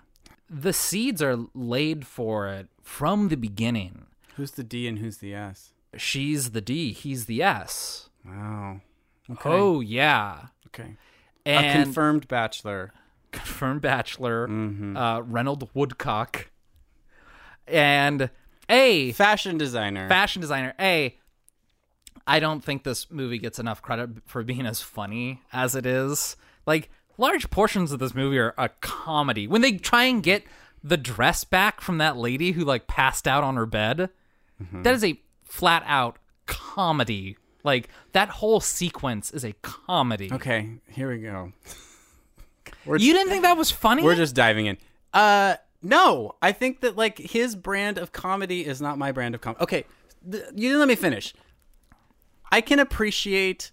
the 0.51 0.73
seeds 0.73 1.23
are 1.23 1.37
laid 1.55 2.05
for 2.05 2.49
it 2.49 2.67
from 2.83 3.29
the 3.29 3.37
beginning. 3.37 4.07
Who's 4.37 4.51
the 4.51 4.65
D 4.65 4.89
and 4.89 4.99
who's 4.99 5.19
the 5.19 5.33
S? 5.35 5.73
She's 5.97 6.51
the 6.51 6.61
D, 6.61 6.93
he's 6.93 7.27
the 7.27 7.41
S. 7.45 8.09
Wow. 8.27 8.81
Okay. 9.31 9.49
Oh 9.49 9.81
yeah, 9.81 10.47
okay. 10.67 10.97
And 11.47 11.67
a 11.81 11.85
confirmed 11.85 12.29
bachelor. 12.29 12.93
confirmed 13.33 13.81
bachelor, 13.83 14.47
Mm-hmm. 14.49 14.97
uh, 14.97 15.21
Reynold 15.21 15.69
Woodcock, 15.75 16.51
and 17.67 18.31
a 18.69 19.13
Fashion 19.13 19.59
designer. 19.59 20.09
fashion 20.09 20.41
designer. 20.41 20.75
A, 20.81 21.17
I 22.27 22.41
don't 22.41 22.65
think 22.65 22.85
this 22.85 23.11
movie 23.11 23.39
gets 23.39 23.59
enough 23.59 23.83
credit 23.83 24.11
for 24.27 24.43
being 24.43 24.67
as 24.67 24.81
funny 24.81 25.43
as 25.53 25.75
it 25.75 25.85
is. 25.87 26.37
Like 26.67 26.91
large 27.19 27.51
portions 27.51 27.93
of 27.93 27.99
this 27.99 28.15
movie 28.15 28.39
are 28.39 28.55
a 28.57 28.69
comedy. 28.81 29.47
When 29.47 29.61
they 29.61 29.73
try 29.73 30.05
and 30.05 30.23
get 30.23 30.45
the 30.83 30.97
dress 30.97 31.45
back 31.45 31.81
from 31.81 31.99
that 31.99 32.17
lady 32.17 32.53
who 32.53 32.65
like 32.65 32.87
passed 32.87 33.27
out 33.29 33.45
on 33.45 33.57
her 33.57 33.67
bed, 33.67 34.09
that 34.73 34.95
is 34.95 35.05
a 35.05 35.21
flat 35.45 35.83
out 35.87 36.19
comedy. 36.47 37.37
Like 37.65 37.89
that 38.13 38.29
whole 38.29 38.61
sequence 38.61 39.31
is 39.33 39.45
a 39.45 39.53
comedy. 39.63 40.31
okay, 40.33 40.69
here 40.91 41.11
we 41.11 41.19
go. 41.19 41.53
we're, 42.87 42.97
You 42.99 43.13
didn't 43.13 43.31
think 43.31 43.43
that 43.43 43.57
was 43.57 43.71
funny? 43.71 44.03
we're 44.05 44.15
just 44.15 44.35
diving 44.37 44.67
in. 44.67 44.79
Uh, 45.13 45.57
no, 45.83 46.35
I 46.43 46.53
think 46.53 46.81
that 46.83 46.97
like 46.97 47.19
his 47.19 47.57
brand 47.57 47.99
of 47.99 48.13
comedy 48.13 48.65
is 48.67 48.81
not 48.81 48.99
my 48.99 49.11
brand 49.13 49.35
of 49.35 49.41
comedy. 49.41 49.63
Okay, 49.63 49.85
th- 50.31 50.45
you 50.55 50.69
didn't 50.69 50.79
let 50.79 50.89
me 50.89 50.95
finish. 50.95 51.35
I 52.53 52.61
can 52.61 52.79
appreciate 52.79 53.71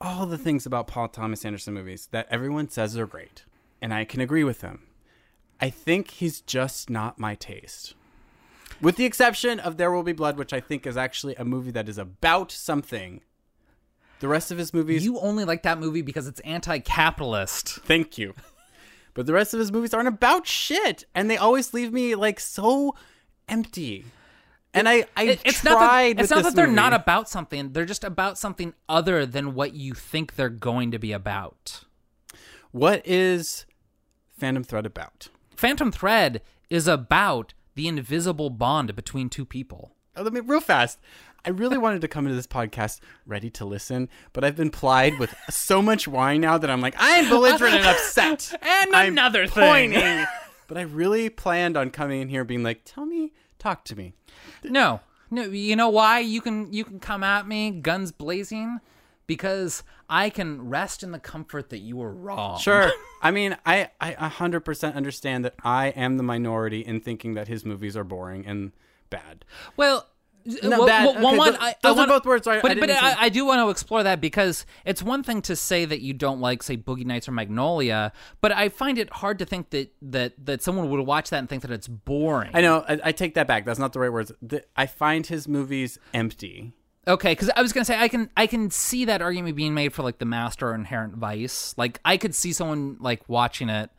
all 0.00 0.26
the 0.26 0.38
things 0.38 0.66
about 0.66 0.88
Paul 0.88 1.08
Thomas 1.08 1.44
Anderson 1.44 1.74
movies 1.74 2.08
that 2.10 2.26
everyone 2.30 2.68
says 2.68 2.96
are 2.98 3.06
great, 3.06 3.44
and 3.80 3.94
I 3.94 4.04
can 4.04 4.20
agree 4.20 4.42
with 4.42 4.60
them. 4.60 4.82
I 5.60 5.70
think 5.70 6.10
he's 6.12 6.40
just 6.40 6.90
not 6.90 7.20
my 7.20 7.34
taste. 7.36 7.94
With 8.82 8.96
the 8.96 9.04
exception 9.04 9.60
of 9.60 9.76
There 9.76 9.90
Will 9.92 10.02
Be 10.02 10.12
Blood, 10.12 10.36
which 10.36 10.52
I 10.52 10.60
think 10.60 10.86
is 10.86 10.96
actually 10.96 11.34
a 11.36 11.44
movie 11.44 11.70
that 11.70 11.88
is 11.88 11.98
about 11.98 12.50
something. 12.52 13.22
The 14.20 14.28
rest 14.28 14.50
of 14.50 14.58
his 14.58 14.74
movies 14.74 15.04
you 15.04 15.18
only 15.20 15.44
like 15.44 15.62
that 15.62 15.78
movie 15.78 16.02
because 16.02 16.26
it's 16.28 16.40
anti-capitalist. 16.40 17.80
Thank 17.84 18.18
you. 18.18 18.34
But 19.14 19.26
the 19.26 19.32
rest 19.32 19.52
of 19.54 19.60
his 19.60 19.70
movies 19.72 19.92
aren't 19.94 20.08
about 20.08 20.46
shit, 20.46 21.04
and 21.14 21.30
they 21.30 21.36
always 21.36 21.74
leave 21.74 21.92
me 21.92 22.14
like 22.14 22.40
so 22.40 22.94
empty. 23.48 24.04
And 24.74 24.88
I, 24.88 25.04
I 25.16 25.24
It- 25.24 25.40
it's 25.44 25.60
tried. 25.60 25.72
not 25.72 25.80
that, 26.16 26.22
it's 26.22 26.30
not 26.30 26.42
that 26.44 26.54
they're 26.54 26.66
movie. 26.66 26.76
not 26.76 26.92
about 26.94 27.28
something 27.28 27.72
they're 27.72 27.84
just 27.84 28.04
about 28.04 28.38
something 28.38 28.72
other 28.88 29.26
than 29.26 29.54
what 29.54 29.74
you 29.74 29.92
think 29.92 30.34
they're 30.36 30.48
going 30.48 30.90
to 30.92 30.98
be 30.98 31.12
about 31.12 31.84
What 32.70 33.06
is 33.06 33.66
Phantom 34.38 34.64
Thread 34.64 34.86
about? 34.86 35.28
phantom 35.56 35.92
thread 35.92 36.40
is 36.70 36.88
about 36.88 37.52
the 37.74 37.88
invisible 37.88 38.50
bond 38.50 38.94
between 38.94 39.28
two 39.28 39.44
people 39.44 39.94
Oh, 40.14 40.22
let 40.22 40.34
me 40.34 40.40
real 40.40 40.60
fast. 40.60 40.98
I 41.44 41.48
really 41.48 41.78
wanted 41.78 42.02
to 42.02 42.08
come 42.08 42.26
into 42.26 42.36
this 42.36 42.46
podcast 42.46 43.00
ready 43.24 43.48
to 43.50 43.64
listen, 43.64 44.10
but 44.34 44.44
I've 44.44 44.56
been 44.56 44.68
plied 44.70 45.18
with 45.18 45.34
so 45.48 45.80
much 45.80 46.06
wine 46.06 46.42
now 46.42 46.58
that 46.58 46.68
I'm 46.70 46.82
like, 46.82 46.94
I 47.00 47.12
am 47.12 47.30
belligerent 47.30 47.74
and 47.76 47.86
upset. 47.86 48.54
And 48.62 48.94
I'm 48.94 49.12
another 49.12 49.46
thing. 49.46 50.26
but 50.68 50.76
I 50.76 50.82
really 50.82 51.30
planned 51.30 51.78
on 51.78 51.88
coming 51.90 52.20
in 52.20 52.28
here 52.28 52.44
being 52.44 52.62
like, 52.62 52.82
tell 52.84 53.06
me, 53.06 53.32
talk 53.58 53.84
to 53.86 53.96
me. 53.96 54.12
no 54.62 55.00
no 55.30 55.44
you 55.44 55.76
know 55.76 55.88
why 55.88 56.18
you 56.18 56.42
can 56.42 56.70
you 56.74 56.84
can 56.84 57.00
come 57.00 57.24
at 57.24 57.48
me 57.48 57.70
guns 57.70 58.12
blazing 58.12 58.78
because 59.26 59.82
i 60.08 60.28
can 60.30 60.68
rest 60.68 61.02
in 61.02 61.10
the 61.12 61.18
comfort 61.18 61.70
that 61.70 61.78
you 61.78 61.96
were 61.96 62.12
wrong 62.12 62.58
Sure. 62.58 62.90
I 63.22 63.30
mean, 63.30 63.56
I, 63.64 63.88
I 64.00 64.14
100% 64.14 64.94
understand 64.96 65.44
that 65.44 65.54
I 65.62 65.88
am 65.90 66.16
the 66.16 66.24
minority 66.24 66.80
in 66.80 67.00
thinking 67.00 67.34
that 67.34 67.46
his 67.46 67.64
movies 67.64 67.96
are 67.96 68.02
boring 68.02 68.44
and 68.44 68.72
bad. 69.10 69.44
Well, 69.76 70.08
No, 70.44 70.70
well, 70.70 70.86
bad. 70.88 71.04
well, 71.04 71.26
Okay, 71.28 71.36
one, 71.38 71.50
th- 71.52 71.62
I, 71.62 71.74
those 71.84 71.98
I 71.98 72.02
are 72.02 72.06
both 72.08 72.24
words 72.26 72.48
I- 72.48 72.60
but 72.60 72.72
I 72.72 72.80
but 72.80 72.90
I. 72.90 73.14
I 73.26 73.28
do 73.28 73.44
want 73.46 73.60
to 73.60 73.70
explore 73.70 74.02
that 74.02 74.20
because 74.20 74.66
it's 74.84 75.04
one 75.04 75.22
thing 75.22 75.40
to 75.42 75.54
say 75.54 75.84
that 75.84 76.00
you 76.00 76.14
don't 76.14 76.40
like, 76.40 76.64
say, 76.64 76.76
Boogie 76.76 77.06
Nights 77.06 77.28
or 77.28 77.32
Magnolia, 77.32 78.12
but 78.40 78.50
I 78.50 78.68
find 78.70 78.98
it 78.98 79.08
hard 79.12 79.38
to 79.38 79.44
think 79.44 79.70
that 79.70 79.92
that 80.02 80.32
that 80.44 80.60
someone 80.62 80.90
would 80.90 81.06
watch 81.06 81.30
that 81.30 81.38
and 81.38 81.48
think 81.48 81.62
that 81.62 81.70
it's 81.70 81.86
boring. 81.86 82.50
I 82.54 82.60
know. 82.60 82.84
I, 82.88 82.98
I 83.04 83.12
take 83.12 83.34
that 83.34 83.46
back. 83.46 83.64
That's 83.64 83.78
not 83.78 83.92
the 83.92 84.00
right 84.00 84.12
words. 84.12 84.32
The, 84.42 84.64
I 84.76 84.86
find 84.86 85.24
his 85.28 85.46
movies 85.46 85.96
empty. 86.12 86.72
Okay, 87.06 87.32
because 87.32 87.50
I 87.56 87.62
was 87.62 87.72
gonna 87.72 87.84
say 87.84 87.98
I 87.98 88.08
can 88.08 88.30
I 88.36 88.46
can 88.46 88.70
see 88.70 89.04
that 89.06 89.20
argument 89.22 89.56
being 89.56 89.74
made 89.74 89.92
for 89.92 90.02
like 90.02 90.18
the 90.18 90.24
Master 90.24 90.68
or 90.70 90.74
Inherent 90.74 91.14
Vice. 91.16 91.74
Like 91.76 91.98
I 92.04 92.16
could 92.16 92.34
see 92.34 92.52
someone 92.52 92.96
like 93.00 93.28
watching 93.28 93.68
it 93.68 93.90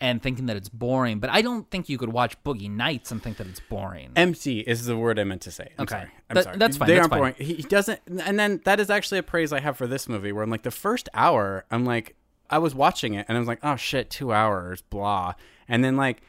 and 0.00 0.20
thinking 0.22 0.46
that 0.46 0.56
it's 0.56 0.68
boring. 0.68 1.18
But 1.20 1.30
I 1.30 1.40
don't 1.42 1.68
think 1.70 1.88
you 1.88 1.98
could 1.98 2.12
watch 2.12 2.40
Boogie 2.44 2.70
Nights 2.70 3.10
and 3.12 3.22
think 3.22 3.36
that 3.36 3.46
it's 3.46 3.60
boring. 3.60 4.10
Empty 4.16 4.60
is 4.60 4.86
the 4.86 4.96
word 4.96 5.18
I 5.18 5.24
meant 5.24 5.42
to 5.42 5.50
say. 5.52 5.72
I'm 5.78 5.82
Okay. 5.84 5.94
sorry. 5.94 6.10
I'm 6.30 6.34
That- 6.34 6.44
sorry. 6.44 6.56
that's 6.58 6.76
fine, 6.76 6.88
They 6.88 6.94
that's 6.94 7.02
aren't 7.04 7.10
fine. 7.12 7.18
boring. 7.20 7.34
He 7.38 7.54
he 7.54 7.62
doesn't, 7.62 8.00
and 8.24 8.38
then 8.38 8.60
that 8.64 8.80
is 8.80 8.90
actually 8.90 9.18
a 9.18 9.22
praise 9.24 9.52
I 9.52 9.60
have 9.60 9.76
for 9.76 9.86
this 9.86 10.08
movie, 10.08 10.32
where 10.32 10.42
I'm 10.42 10.50
like 10.50 10.62
the 10.64 10.70
first 10.72 11.08
hour, 11.14 11.64
I'm 11.70 11.84
like, 11.84 12.16
I 12.50 12.58
was 12.58 12.74
watching 12.74 13.14
it 13.14 13.26
and 13.28 13.36
I 13.36 13.40
was 13.40 13.46
like, 13.48 13.60
oh 13.62 13.76
shit, 13.76 14.10
two 14.10 14.32
hours, 14.32 14.82
blah, 14.82 15.34
and 15.68 15.84
then 15.84 15.96
like 15.96 16.22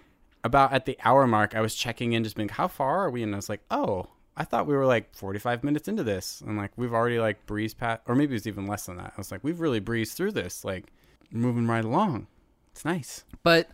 about 0.43 0.73
at 0.73 0.85
the 0.85 0.97
hour 1.03 1.25
mark, 1.27 1.55
I 1.55 1.61
was 1.61 1.73
checking 1.75 2.13
in, 2.13 2.23
just 2.23 2.35
being, 2.35 2.49
how 2.49 2.67
far 2.67 2.99
are 3.03 3.09
we? 3.09 3.23
And 3.23 3.33
I 3.33 3.37
was 3.37 3.49
like, 3.49 3.61
oh. 3.71 4.07
I 4.39 4.45
thought 4.45 4.65
we 4.67 4.75
were 4.75 4.85
like 4.85 5.13
45 5.15 5.63
minutes 5.63 5.87
into 5.89 6.03
this, 6.03 6.41
and 6.41 6.57
like 6.57 6.71
we've 6.77 6.93
already 6.93 7.19
like 7.19 7.45
breezed 7.45 7.77
past, 7.77 8.01
or 8.07 8.15
maybe 8.15 8.31
it 8.31 8.37
was 8.37 8.47
even 8.47 8.65
less 8.65 8.85
than 8.85 8.95
that. 8.97 9.11
I 9.15 9.17
was 9.19 9.31
like, 9.31 9.43
we've 9.43 9.59
really 9.59 9.79
breezed 9.81 10.15
through 10.15 10.31
this, 10.31 10.63
like 10.63 10.85
moving 11.31 11.67
right 11.67 11.83
along. 11.85 12.27
It's 12.71 12.85
nice. 12.85 13.25
but 13.43 13.69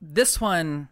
this 0.00 0.40
one 0.40 0.88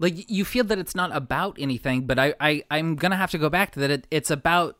like 0.00 0.28
you 0.28 0.44
feel 0.44 0.64
that 0.64 0.78
it's 0.78 0.94
not 0.94 1.14
about 1.16 1.56
anything 1.58 2.04
but 2.06 2.18
i, 2.18 2.34
I 2.40 2.62
i'm 2.70 2.96
gonna 2.96 3.16
have 3.16 3.30
to 3.30 3.38
go 3.38 3.48
back 3.48 3.70
to 3.72 3.80
that 3.80 3.90
it, 3.90 4.06
it's 4.10 4.30
about 4.30 4.76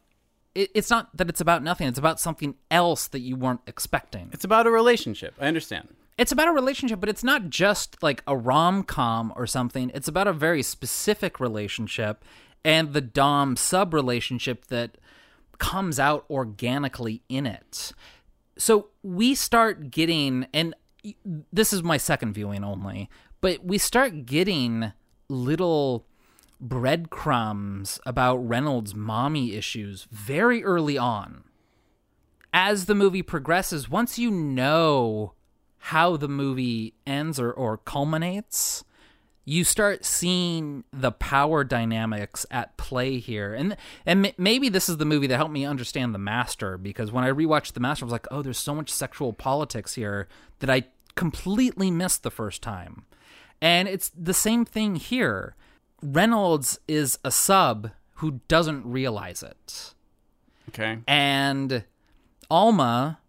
it, 0.54 0.70
it's 0.75 0.90
not 0.90 1.16
that 1.16 1.28
it's 1.30 1.40
about 1.40 1.62
nothing 1.62 1.87
it's 1.88 1.99
about 1.99 2.20
something 2.20 2.56
else 2.70 3.08
that 3.08 3.20
you 3.20 3.37
weren't 3.37 3.61
expecting 3.66 4.28
It's 4.32 4.44
about 4.44 4.66
a 4.66 4.70
relationship. 4.70 5.34
I 5.40 5.46
understand. 5.46 5.88
it's 6.18 6.32
about 6.32 6.49
a 6.49 6.52
relationship 6.52 7.00
but 7.00 7.08
it's 7.08 7.25
not 7.25 7.49
just 7.49 8.02
like 8.02 8.23
a 8.26 8.37
rom-com 8.37 9.32
or 9.37 9.46
something 9.46 9.90
it's 9.94 10.08
about 10.08 10.26
a 10.26 10.32
very 10.32 10.62
specific 10.62 11.40
relationship 11.40 12.23
and 12.64 12.92
the 12.92 13.00
dom 13.00 13.56
sub 13.56 13.92
relationship 13.92 14.66
that 14.66 14.97
comes 15.59 15.99
out 15.99 16.25
organically 16.30 17.23
in 17.28 17.47
it. 17.47 17.92
So 18.56 18.88
we 19.02 19.35
start 19.35 19.90
getting 19.90 20.47
and 20.54 20.75
this 21.52 21.73
is 21.73 21.83
my 21.83 21.97
second 21.97 22.33
viewing 22.33 22.64
only 22.64 23.11
but 23.40 23.62
we 23.64 23.76
start 23.76 24.25
getting 24.25 24.92
little 25.28 26.06
breadcrumbs 26.61 28.00
about 28.06 28.37
reynolds 28.37 28.94
mommy 28.94 29.54
issues 29.54 30.06
very 30.11 30.64
early 30.64 30.97
on. 30.97 31.44
As 32.52 32.87
the 32.87 32.94
movie 32.94 33.23
progresses 33.23 33.90
once 33.90 34.18
you 34.18 34.30
know 34.30 35.35
how 35.78 36.16
the 36.16 36.28
movie 36.28 36.94
ends 37.06 37.38
or, 37.38 37.52
or 37.52 37.76
culminates 37.76 38.85
you 39.44 39.64
start 39.64 40.04
seeing 40.04 40.84
the 40.92 41.12
power 41.12 41.64
dynamics 41.64 42.46
at 42.50 42.76
play 42.76 43.18
here. 43.18 43.54
And 43.54 43.76
and 44.06 44.26
m- 44.26 44.32
maybe 44.38 44.68
this 44.68 44.88
is 44.88 44.96
the 44.96 45.04
movie 45.04 45.26
that 45.26 45.36
helped 45.36 45.52
me 45.52 45.64
understand 45.64 46.14
the 46.14 46.18
master 46.18 46.78
because 46.78 47.12
when 47.12 47.24
i 47.24 47.30
rewatched 47.30 47.72
the 47.72 47.80
master 47.80 48.04
i 48.04 48.06
was 48.06 48.12
like 48.12 48.26
oh 48.30 48.42
there's 48.42 48.58
so 48.58 48.74
much 48.74 48.90
sexual 48.90 49.32
politics 49.32 49.94
here 49.94 50.28
that 50.60 50.70
i 50.70 50.84
completely 51.14 51.90
missed 51.90 52.22
the 52.22 52.30
first 52.30 52.62
time. 52.62 53.04
And 53.60 53.88
it's 53.88 54.10
the 54.10 54.34
same 54.34 54.64
thing 54.64 54.96
here. 54.96 55.54
Reynolds 56.02 56.78
is 56.88 57.18
a 57.24 57.30
sub 57.30 57.90
who 58.14 58.40
doesn't 58.48 58.84
realize 58.84 59.42
it. 59.42 59.94
Okay. 60.70 60.98
and 61.06 61.84
Alma, 62.50 63.20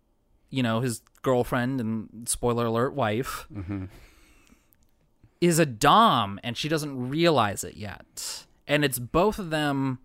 you 0.50 0.63
know, 0.63 0.79
his 0.79 1.01
girlfriend 1.22 1.79
and 1.81 2.27
spoiler 2.27 2.65
alert 2.65 2.93
wife, 2.93 3.45
mm-hmm. 3.53 3.86
Is 5.42 5.60
a 5.60 5.65
dom 5.65 6.39
and 6.44 6.58
she 6.58 6.70
doesn't 6.70 7.10
realize 7.10 7.63
it 7.63 7.75
yet. 7.77 8.46
And 8.68 8.84
it's 8.84 9.00
both 9.00 9.38
of 9.38 9.50
them 9.50 10.00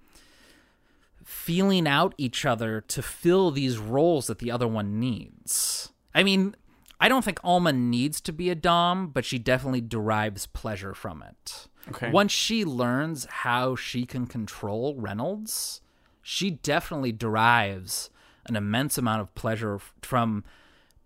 feeling 1.25 1.87
out 1.87 2.15
each 2.19 2.45
other 2.45 2.81
to 2.81 3.03
fill 3.03 3.51
these 3.51 3.79
roles 3.79 4.27
that 4.27 4.41
the 4.41 4.51
other 4.51 4.69
one 4.69 4.99
needs. 4.99 5.93
I 6.15 6.23
mean, 6.23 6.57
I 7.01 7.09
don't 7.09 7.25
think 7.25 7.41
Alma 7.43 7.73
needs 7.73 8.21
to 8.23 8.33
be 8.33 8.51
a 8.51 8.55
dom, 8.55 9.09
but 9.09 9.25
she 9.25 9.39
definitely 9.39 9.81
derives 9.81 10.47
pleasure 10.47 10.93
from 10.93 11.23
it. 11.23 11.69
Okay. 11.89 12.11
Once 12.11 12.33
she 12.33 12.65
learns 12.65 13.25
how 13.27 13.75
she 13.75 14.05
can 14.05 14.27
control 14.27 14.95
Reynolds, 14.97 15.81
she 16.21 16.51
definitely 16.51 17.13
derives 17.13 18.11
an 18.47 18.57
immense 18.57 18.99
amount 18.99 19.23
of 19.23 19.35
pleasure 19.35 19.81
from 20.03 20.45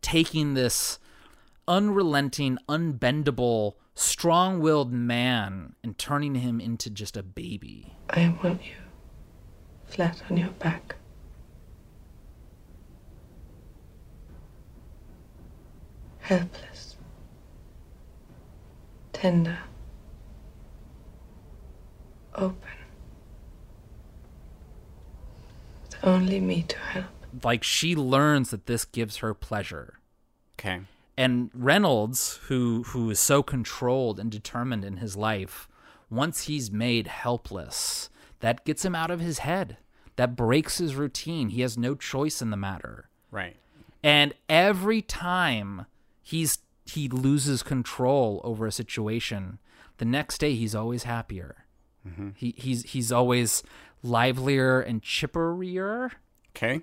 taking 0.02 0.54
this 0.54 0.98
unrelenting, 1.68 2.58
unbendable, 2.68 3.74
strong 3.94 4.60
willed 4.60 4.92
man 4.92 5.74
and 5.82 5.96
turning 5.98 6.36
him 6.36 6.60
into 6.60 6.90
just 6.90 7.16
a 7.16 7.22
baby. 7.22 7.94
I 8.10 8.34
want 8.42 8.62
you 8.64 8.74
flat 9.86 10.22
on 10.28 10.36
your 10.36 10.50
back. 10.50 10.96
Helpless. 16.18 16.96
Tender. 19.12 19.58
Open. 22.34 22.56
With 25.82 25.98
only 26.02 26.40
me 26.40 26.62
to 26.62 26.78
help. 26.78 27.04
Like 27.42 27.62
she 27.62 27.94
learns 27.94 28.50
that 28.50 28.66
this 28.66 28.84
gives 28.84 29.18
her 29.18 29.34
pleasure. 29.34 29.98
Okay. 30.58 30.80
And 31.16 31.50
Reynolds, 31.54 32.40
who 32.48 32.82
who 32.88 33.10
is 33.10 33.20
so 33.20 33.42
controlled 33.42 34.18
and 34.18 34.30
determined 34.30 34.84
in 34.84 34.96
his 34.96 35.16
life, 35.16 35.68
once 36.10 36.42
he's 36.44 36.70
made 36.72 37.06
helpless, 37.06 38.10
that 38.40 38.64
gets 38.64 38.84
him 38.84 38.94
out 38.94 39.10
of 39.10 39.20
his 39.20 39.38
head. 39.38 39.76
That 40.16 40.36
breaks 40.36 40.78
his 40.78 40.94
routine. 40.96 41.48
He 41.50 41.60
has 41.62 41.76
no 41.78 41.94
choice 41.94 42.40
in 42.42 42.50
the 42.50 42.56
matter. 42.56 43.08
Right. 43.30 43.56
And 44.02 44.34
every 44.48 45.02
time 45.02 45.86
he's 46.22 46.58
he 46.84 47.08
loses 47.08 47.62
control 47.62 48.40
over 48.44 48.66
a 48.66 48.72
situation, 48.72 49.58
the 49.98 50.04
next 50.04 50.38
day 50.38 50.54
he's 50.54 50.74
always 50.74 51.04
happier. 51.04 51.64
Mm-hmm. 52.06 52.30
He 52.36 52.54
he's 52.58 52.82
he's 52.90 53.10
always 53.12 53.62
livelier 54.02 54.80
and 54.80 55.00
chipperier. 55.02 56.10
Okay. 56.56 56.82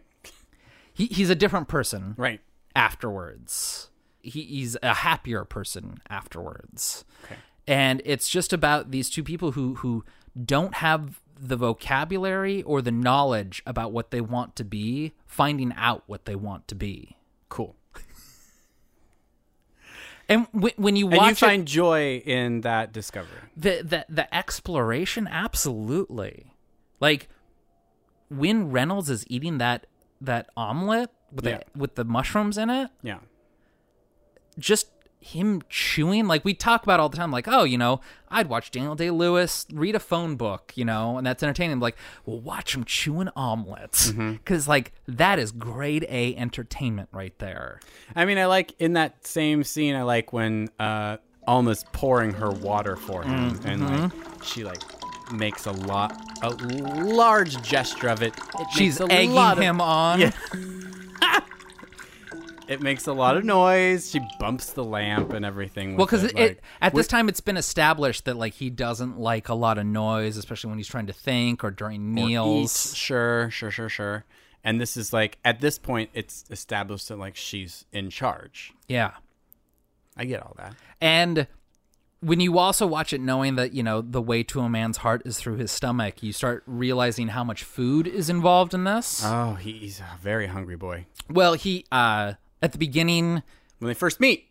He 0.93 1.05
he's 1.07 1.29
a 1.29 1.35
different 1.35 1.67
person 1.67 2.15
Right. 2.17 2.41
afterwards. 2.75 3.89
He, 4.23 4.41
he's 4.43 4.77
a 4.83 4.93
happier 4.93 5.43
person 5.45 5.99
afterwards. 6.09 7.05
Okay. 7.25 7.35
And 7.67 8.01
it's 8.05 8.27
just 8.29 8.53
about 8.53 8.91
these 8.91 9.09
two 9.09 9.23
people 9.23 9.51
who 9.53 9.75
who 9.75 10.03
don't 10.45 10.75
have 10.75 11.21
the 11.39 11.55
vocabulary 11.57 12.61
or 12.63 12.81
the 12.81 12.91
knowledge 12.91 13.63
about 13.65 13.91
what 13.91 14.11
they 14.11 14.21
want 14.21 14.55
to 14.57 14.63
be, 14.63 15.13
finding 15.25 15.73
out 15.75 16.03
what 16.07 16.25
they 16.25 16.35
want 16.35 16.67
to 16.67 16.75
be. 16.75 17.17
Cool. 17.49 17.75
And 20.29 20.47
when, 20.51 20.71
when 20.77 20.95
you 20.95 21.07
And 21.07 21.17
watch 21.17 21.41
you 21.41 21.47
it, 21.47 21.49
find 21.51 21.67
joy 21.67 22.17
in 22.25 22.61
that 22.61 22.93
discovery. 22.93 23.37
the 23.57 23.81
the 23.83 24.05
the 24.07 24.33
exploration 24.33 25.27
absolutely 25.27 26.53
like 27.01 27.27
when 28.29 28.71
reynolds 28.71 29.09
is 29.09 29.25
eating 29.27 29.57
that 29.57 29.87
that 30.21 30.49
omelet 30.55 31.09
with 31.33 31.45
Yeah. 31.45 31.57
the 31.73 31.79
with 31.79 31.95
the 31.95 32.05
mushrooms 32.05 32.57
in 32.57 32.69
it 32.69 32.89
Yeah. 33.03 33.19
Just 34.61 34.87
him 35.23 35.61
chewing 35.69 36.25
like 36.25 36.43
we 36.43 36.51
talk 36.51 36.81
about 36.81 36.99
all 36.99 37.07
the 37.07 37.15
time 37.15 37.31
like 37.31 37.47
oh 37.47 37.63
you 37.63 37.77
know 37.77 38.01
i'd 38.31 38.49
watch 38.49 38.71
daniel 38.71 38.95
day-lewis 38.95 39.67
read 39.71 39.93
a 39.93 39.99
phone 39.99 40.35
book 40.35 40.73
you 40.73 40.83
know 40.83 41.15
and 41.15 41.27
that's 41.27 41.43
entertaining 41.43 41.79
like 41.79 41.95
well 42.25 42.39
watch 42.39 42.73
him 42.73 42.83
chewing 42.83 43.29
omelets 43.35 44.09
mm-hmm. 44.09 44.31
because 44.43 44.67
like 44.67 44.91
that 45.07 45.37
is 45.37 45.51
grade 45.51 46.07
a 46.09 46.35
entertainment 46.35 47.07
right 47.11 47.37
there 47.37 47.79
I 48.15 48.25
mean, 48.25 48.37
I 48.37 48.45
like 48.45 48.73
in 48.79 48.93
that 48.93 49.25
same 49.25 49.63
scene. 49.63 49.95
I 49.95 50.03
like 50.03 50.33
when 50.33 50.69
uh, 50.79 51.17
Alma's 51.47 51.83
pouring 51.91 52.33
her 52.33 52.51
water 52.51 52.95
for 52.95 53.23
him, 53.23 53.51
mm, 53.51 53.65
and 53.65 53.81
mm-hmm. 53.81 54.03
like 54.03 54.43
she 54.43 54.63
like 54.63 54.81
makes 55.31 55.65
a 55.65 55.71
lot, 55.71 56.13
a 56.41 56.49
large 56.49 57.61
gesture 57.61 58.09
of 58.09 58.21
it. 58.21 58.33
it 58.59 58.67
she's 58.75 58.99
egging 59.01 59.37
of- 59.37 59.57
him 59.57 59.81
on 59.81 60.19
Yeah. 60.19 60.31
It 62.67 62.81
makes 62.81 63.07
a 63.07 63.13
lot 63.13 63.35
of 63.37 63.43
noise. 63.43 64.11
She 64.11 64.21
bumps 64.39 64.71
the 64.71 64.83
lamp 64.83 65.33
and 65.33 65.43
everything. 65.45 65.97
Well, 65.97 66.05
because 66.05 66.31
like- 66.33 66.61
at 66.81 66.93
this 66.95 67.07
time 67.07 67.27
it's 67.27 67.41
been 67.41 67.57
established 67.57 68.25
that 68.25 68.37
like 68.37 68.53
he 68.53 68.69
doesn't 68.69 69.19
like 69.19 69.49
a 69.49 69.53
lot 69.53 69.77
of 69.77 69.85
noise, 69.85 70.37
especially 70.37 70.69
when 70.69 70.77
he's 70.79 70.87
trying 70.87 71.07
to 71.07 71.13
think 71.13 71.63
or 71.63 71.71
during 71.71 72.01
or 72.01 72.13
meals. 72.13 72.91
eat. 72.93 72.97
Sure, 72.97 73.49
sure, 73.49 73.71
sure, 73.71 73.89
sure. 73.89 74.25
And 74.63 74.79
this 74.79 74.95
is 74.95 75.11
like 75.11 75.37
at 75.43 75.59
this 75.59 75.77
point, 75.79 76.11
it's 76.13 76.45
established 76.49 77.09
that 77.09 77.17
like 77.17 77.35
she's 77.35 77.85
in 77.91 78.09
charge. 78.09 78.73
Yeah, 78.87 79.11
I 80.15 80.25
get 80.25 80.41
all 80.41 80.53
that. 80.57 80.75
and 81.01 81.47
when 82.23 82.39
you 82.39 82.59
also 82.59 82.85
watch 82.85 83.13
it, 83.13 83.19
knowing 83.19 83.55
that 83.55 83.73
you 83.73 83.81
know 83.81 83.99
the 83.99 84.21
way 84.21 84.43
to 84.43 84.59
a 84.59 84.69
man's 84.69 84.97
heart 84.97 85.23
is 85.25 85.39
through 85.39 85.55
his 85.57 85.71
stomach, 85.71 86.21
you 86.21 86.31
start 86.31 86.61
realizing 86.67 87.29
how 87.29 87.43
much 87.43 87.63
food 87.63 88.05
is 88.07 88.29
involved 88.29 88.75
in 88.75 88.83
this. 88.83 89.23
Oh, 89.25 89.55
he's 89.55 89.99
a 89.99 90.17
very 90.21 90.45
hungry 90.45 90.75
boy. 90.75 91.07
well, 91.29 91.55
he 91.55 91.83
uh 91.91 92.33
at 92.61 92.71
the 92.71 92.77
beginning. 92.77 93.43
When 93.79 93.87
they 93.87 93.93
first 93.93 94.19
meet, 94.19 94.47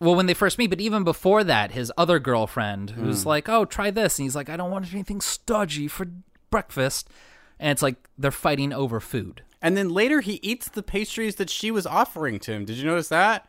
Well, 0.00 0.16
when 0.16 0.26
they 0.26 0.34
first 0.34 0.58
meet, 0.58 0.68
but 0.70 0.80
even 0.80 1.04
before 1.04 1.44
that, 1.44 1.70
his 1.70 1.90
other 1.96 2.18
girlfriend, 2.18 2.90
Hmm. 2.90 3.04
who's 3.04 3.24
like, 3.24 3.48
"Oh, 3.48 3.64
try 3.64 3.90
this," 3.92 4.18
and 4.18 4.24
he's 4.24 4.34
like, 4.34 4.48
"I 4.50 4.56
don't 4.56 4.70
want 4.72 4.92
anything 4.92 5.20
stodgy 5.20 5.86
for 5.88 6.06
breakfast," 6.50 7.08
and 7.60 7.70
it's 7.70 7.80
like 7.80 7.96
they're 8.18 8.30
fighting 8.32 8.72
over 8.72 9.00
food. 9.00 9.42
and 9.62 9.78
then 9.78 9.88
later 9.88 10.20
he 10.20 10.34
eats 10.42 10.68
the 10.68 10.82
pastries 10.82 11.36
that 11.36 11.48
she 11.48 11.70
was 11.70 11.86
offering 11.86 12.38
to 12.40 12.52
him. 12.52 12.64
Did 12.66 12.76
you 12.76 12.84
notice 12.84 13.08
that? 13.08 13.48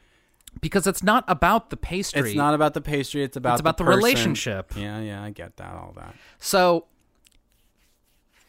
because 0.62 0.88
it's 0.88 1.04
not 1.04 1.26
about 1.28 1.70
the 1.72 1.76
pastry. 1.76 2.30
It's 2.30 2.38
not 2.38 2.54
about 2.54 2.74
the 2.74 2.80
pastry. 2.80 3.22
It's 3.24 3.36
about 3.36 3.56
It's 3.56 3.60
about 3.60 3.76
the 3.76 3.84
person. 3.84 3.98
relationship. 3.98 4.72
Yeah, 4.78 5.02
yeah, 5.02 5.22
I 5.22 5.32
get 5.32 5.58
that. 5.58 5.74
All 5.76 5.91
that. 5.98 6.15
So, 6.39 6.86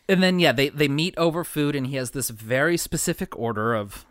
and 0.08 0.22
then 0.22 0.38
yeah, 0.38 0.52
they 0.52 0.68
they 0.68 0.86
meet 0.88 1.16
over 1.18 1.42
food, 1.42 1.74
and 1.74 1.88
he 1.88 1.96
has 1.96 2.12
this 2.12 2.30
very 2.30 2.76
specific 2.76 3.36
order 3.36 3.74
of, 3.74 4.06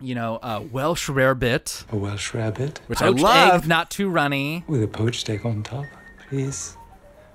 you 0.00 0.14
know, 0.14 0.38
uh, 0.42 0.62
Welsh 0.70 1.08
rarebit, 1.08 1.84
A 1.92 1.96
Welsh 1.96 2.32
rabbit 2.34 2.80
Which 2.86 2.98
poached 3.00 3.22
I 3.24 3.48
love. 3.50 3.62
egg, 3.62 3.68
not 3.68 3.90
too 3.90 4.08
runny. 4.08 4.64
with 4.66 4.82
a 4.82 4.88
poached 4.88 5.28
egg 5.30 5.44
on 5.44 5.62
top, 5.62 5.84
please. 6.28 6.76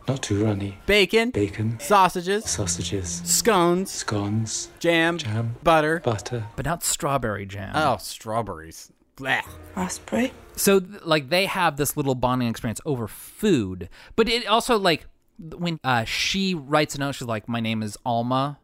Not 0.07 0.21
too 0.21 0.43
runny. 0.45 0.77
Bacon, 0.85 1.31
Bacon, 1.31 1.79
sausages, 1.79 2.45
sausages, 2.45 3.21
scones, 3.25 3.89
scones, 3.91 4.69
jam, 4.79 5.17
Jam. 5.17 5.55
butter. 5.63 5.99
butter. 5.99 6.45
but 6.55 6.65
not 6.65 6.83
strawberry 6.83 7.45
jam. 7.47 7.71
Oh, 7.75 7.97
strawberries. 7.97 8.91
Blech. 9.17 9.45
Raspberry. 9.75 10.31
So 10.57 10.81
like 11.03 11.29
they 11.29 11.45
have 11.47 11.77
this 11.77 11.95
little 11.97 12.15
bonding 12.15 12.49
experience 12.49 12.81
over 12.85 13.07
food, 13.07 13.89
but 14.15 14.27
it 14.29 14.45
also 14.45 14.77
like 14.77 15.07
when 15.39 15.79
uh, 15.83 16.03
she 16.03 16.53
writes 16.53 16.95
a 16.95 16.99
note, 16.99 17.13
she's 17.15 17.27
like, 17.27 17.47
"My 17.49 17.59
name 17.61 17.81
is 17.81 17.97
Alma," 18.05 18.59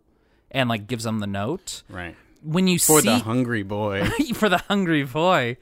and 0.52 0.70
like 0.70 0.88
gives 0.88 1.06
them 1.06 1.20
the 1.20 1.28
note. 1.28 1.84
Right. 1.90 2.16
When 2.44 2.68
you 2.68 2.80
For 2.80 3.02
see 3.02 3.08
the 3.08 3.20
hungry 3.20 3.64
boy. 3.64 4.06
for 4.34 4.50
the 4.50 4.58
hungry 4.58 5.04
boy, 5.04 5.58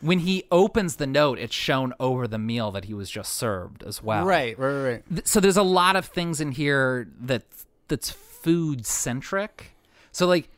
when 0.00 0.20
he 0.20 0.44
opens 0.50 0.96
the 0.96 1.06
note, 1.06 1.38
it's 1.38 1.54
shown 1.54 1.92
over 1.98 2.26
the 2.26 2.38
meal 2.38 2.70
that 2.72 2.84
he 2.86 2.94
was 2.94 3.10
just 3.10 3.34
served 3.34 3.82
as 3.82 4.02
well. 4.02 4.24
right, 4.24 4.58
right, 4.58 5.02
right. 5.10 5.28
So 5.28 5.40
there's 5.40 5.56
a 5.56 5.62
lot 5.62 5.96
of 5.96 6.06
things 6.06 6.40
in 6.40 6.52
here 6.52 7.08
that 7.20 7.42
that's 7.88 8.10
food 8.10 8.86
centric. 8.86 9.72
So 10.12 10.26
like, 10.26 10.48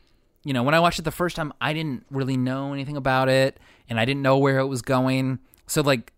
you 0.43 0.53
know, 0.53 0.63
when 0.63 0.73
I 0.73 0.79
watched 0.79 0.99
it 0.99 1.03
the 1.03 1.11
first 1.11 1.35
time, 1.35 1.53
I 1.61 1.73
didn't 1.73 2.05
really 2.09 2.37
know 2.37 2.73
anything 2.73 2.97
about 2.97 3.29
it, 3.29 3.59
and 3.89 3.99
I 3.99 4.05
didn't 4.05 4.21
know 4.21 4.37
where 4.37 4.59
it 4.59 4.67
was 4.67 4.81
going. 4.81 5.39
So 5.67 5.81
like, 5.81 6.13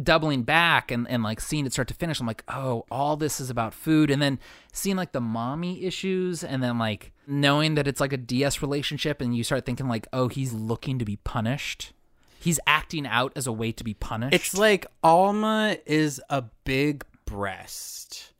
doubling 0.00 0.42
back 0.42 0.90
and, 0.90 1.08
and 1.08 1.22
like 1.22 1.40
seeing 1.40 1.66
it 1.66 1.72
start 1.72 1.88
to 1.88 1.94
finish, 1.94 2.20
I'm 2.20 2.26
like, 2.26 2.44
oh, 2.48 2.84
all 2.90 3.16
this 3.16 3.40
is 3.40 3.50
about 3.50 3.74
food, 3.74 4.10
and 4.10 4.22
then 4.22 4.38
seeing 4.72 4.96
like 4.96 5.12
the 5.12 5.20
mommy 5.20 5.84
issues, 5.84 6.42
and 6.44 6.62
then 6.62 6.78
like 6.78 7.12
knowing 7.26 7.74
that 7.74 7.86
it's 7.86 8.00
like 8.00 8.12
a 8.12 8.16
DS 8.16 8.62
relationship, 8.62 9.20
and 9.20 9.36
you 9.36 9.44
start 9.44 9.66
thinking 9.66 9.88
like, 9.88 10.06
oh, 10.12 10.28
he's 10.28 10.52
looking 10.52 10.98
to 10.98 11.04
be 11.04 11.16
punished. 11.16 11.92
He's 12.38 12.58
acting 12.66 13.06
out 13.06 13.32
as 13.36 13.46
a 13.46 13.52
way 13.52 13.70
to 13.70 13.84
be 13.84 13.94
punished. 13.94 14.34
It's 14.34 14.56
like 14.56 14.86
Alma 15.04 15.76
is 15.86 16.20
a 16.28 16.42
big 16.64 17.04
breast 17.24 18.32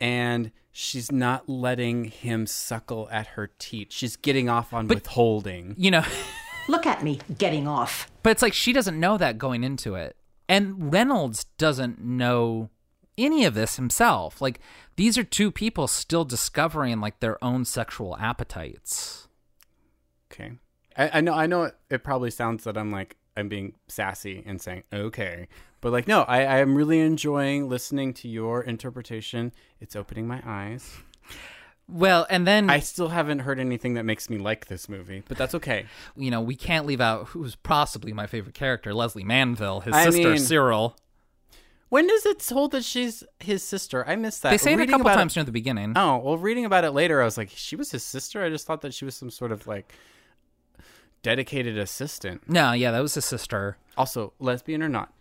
and 0.00 0.52
she's 0.72 1.10
not 1.10 1.48
letting 1.48 2.04
him 2.04 2.46
suckle 2.46 3.08
at 3.10 3.28
her 3.28 3.50
teat. 3.58 3.92
She's 3.92 4.16
getting 4.16 4.48
off 4.48 4.72
on 4.72 4.86
but, 4.86 4.96
withholding. 4.96 5.74
you 5.78 5.90
know. 5.90 6.04
Look 6.68 6.84
at 6.84 7.02
me 7.02 7.20
getting 7.38 7.68
off. 7.68 8.10
But 8.22 8.30
it's 8.30 8.42
like 8.42 8.52
she 8.52 8.72
doesn't 8.72 8.98
know 8.98 9.16
that 9.18 9.38
going 9.38 9.64
into 9.64 9.94
it. 9.94 10.16
And 10.48 10.92
Reynolds 10.92 11.44
doesn't 11.58 12.00
know 12.00 12.70
any 13.18 13.44
of 13.44 13.54
this 13.54 13.76
himself. 13.76 14.40
Like 14.40 14.60
these 14.96 15.16
are 15.18 15.24
two 15.24 15.50
people 15.50 15.88
still 15.88 16.24
discovering 16.24 17.00
like 17.00 17.20
their 17.20 17.42
own 17.42 17.64
sexual 17.64 18.16
appetites. 18.18 19.28
Okay. 20.32 20.52
I, 20.96 21.18
I 21.18 21.20
know 21.20 21.34
I 21.34 21.46
know 21.46 21.64
it, 21.64 21.76
it 21.90 22.04
probably 22.04 22.30
sounds 22.30 22.64
that 22.64 22.76
I'm 22.76 22.90
like 22.90 23.16
I'm 23.36 23.48
being 23.48 23.74
sassy 23.88 24.42
and 24.46 24.60
saying 24.60 24.84
okay. 24.92 25.48
But 25.80 25.92
like 25.92 26.08
no, 26.08 26.22
I, 26.22 26.38
I 26.44 26.58
am 26.58 26.74
really 26.74 27.00
enjoying 27.00 27.68
listening 27.68 28.14
to 28.14 28.28
your 28.28 28.62
interpretation. 28.62 29.52
It's 29.80 29.96
opening 29.96 30.26
my 30.26 30.42
eyes. 30.44 30.96
Well, 31.88 32.26
and 32.28 32.46
then 32.46 32.68
I 32.68 32.80
still 32.80 33.08
haven't 33.08 33.40
heard 33.40 33.60
anything 33.60 33.94
that 33.94 34.04
makes 34.04 34.28
me 34.28 34.38
like 34.38 34.66
this 34.66 34.88
movie, 34.88 35.22
but 35.28 35.36
that's 35.38 35.54
okay. 35.54 35.86
you 36.16 36.30
know, 36.30 36.40
we 36.40 36.56
can't 36.56 36.84
leave 36.84 37.00
out 37.00 37.28
who's 37.28 37.54
possibly 37.54 38.12
my 38.12 38.26
favorite 38.26 38.54
character, 38.54 38.92
Lesley 38.92 39.22
Manville, 39.24 39.80
his 39.80 39.94
I 39.94 40.04
sister 40.06 40.30
mean- 40.30 40.38
Cyril. 40.38 40.96
When 41.88 42.10
is 42.10 42.26
it 42.26 42.40
told 42.40 42.72
that 42.72 42.84
she's 42.84 43.22
his 43.38 43.62
sister? 43.62 44.04
I 44.08 44.16
missed 44.16 44.42
that. 44.42 44.50
They 44.50 44.58
say 44.58 44.72
it 44.72 44.80
a 44.80 44.86
couple 44.88 45.04
times 45.06 45.36
near 45.36 45.44
the 45.44 45.52
beginning. 45.52 45.92
Oh, 45.94 46.16
well, 46.18 46.36
reading 46.36 46.64
about 46.64 46.82
it 46.82 46.90
later, 46.90 47.22
I 47.22 47.24
was 47.24 47.38
like, 47.38 47.50
she 47.50 47.76
was 47.76 47.92
his 47.92 48.02
sister? 48.02 48.42
I 48.42 48.48
just 48.50 48.66
thought 48.66 48.80
that 48.80 48.92
she 48.92 49.04
was 49.04 49.14
some 49.14 49.30
sort 49.30 49.52
of 49.52 49.68
like 49.68 49.92
dedicated 51.22 51.78
assistant. 51.78 52.48
No, 52.48 52.72
yeah, 52.72 52.90
that 52.90 53.00
was 53.00 53.14
his 53.14 53.24
sister. 53.24 53.76
Also, 53.96 54.32
lesbian 54.40 54.82
or 54.82 54.88
not? 54.88 55.12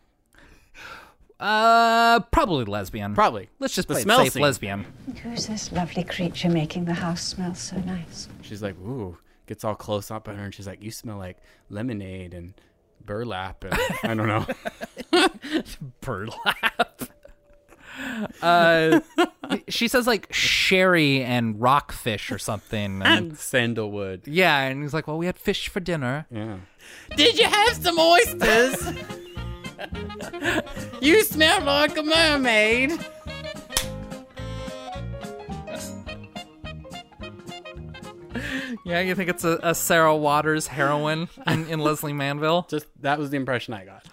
Uh, 1.39 2.19
probably 2.32 2.65
lesbian. 2.65 3.13
Probably. 3.13 3.50
Let's 3.60 3.76
just 3.76 3.88
The 3.88 3.95
play 3.95 4.02
it 4.02 4.04
smell 4.04 4.19
safe, 4.19 4.34
scene. 4.34 4.41
lesbian. 4.41 4.86
Who's 5.24 5.48
this 5.48 5.71
lovely 5.71 6.04
creature 6.04 6.50
making 6.50 6.86
the 6.86 6.93
house 6.93 7.21
smell 7.21 7.54
so 7.56 7.78
nice? 7.78 8.30
She's 8.41 8.63
like, 8.63 8.76
ooh, 8.80 9.17
gets 9.48 9.63
all 9.63 9.76
close 9.76 10.12
up 10.12 10.30
on 10.30 10.38
her, 10.38 10.45
and 10.45 10.54
she's 10.54 10.67
like, 10.67 10.82
you 10.82 10.91
smell 10.91 11.17
like 11.17 11.38
lemonade 11.69 12.34
and 12.34 12.54
burlap, 13.06 13.63
and 13.65 13.74
I 14.04 14.13
don't 14.15 14.28
know. 14.28 14.45
burlap. 16.02 17.04
uh, 18.41 19.00
she 19.69 19.88
says 19.88 20.06
like 20.08 20.32
sherry 20.34 21.24
and 21.24 21.62
rockfish 21.62 22.32
or 22.32 22.38
something. 22.38 23.02
And, 23.02 23.38
Sandalwood. 23.38 24.28
yeah, 24.28 24.60
and 24.63 24.82
he's 24.84 24.93
like, 24.93 25.08
"Well, 25.08 25.17
we 25.17 25.26
had 25.28 25.38
fish 25.38 25.69
for 25.69 25.80
dinner." 25.80 26.26
Yeah. 26.32 26.58
Did 27.15 27.38
you 27.39 27.45
have 27.45 27.74
some 27.76 27.98
oysters? 28.00 29.06
you 31.02 31.24
smell 31.24 31.62
like 31.62 31.98
a 31.98 32.04
mermaid. 32.04 32.91
Yeah, 38.86 39.00
you 39.00 39.15
think 39.15 39.30
it's 39.30 39.43
a, 39.43 39.60
a 39.63 39.74
Sarah 39.74 40.15
Waters 40.15 40.67
heroine 40.67 41.28
in, 41.48 41.67
in 41.67 41.80
Lesley 41.80 42.13
Manville? 42.13 42.67
Just 42.69 42.86
that 43.02 43.17
was 43.17 43.32
the 43.32 43.38
impression 43.38 43.74
I 43.74 43.84
got. 43.86 44.06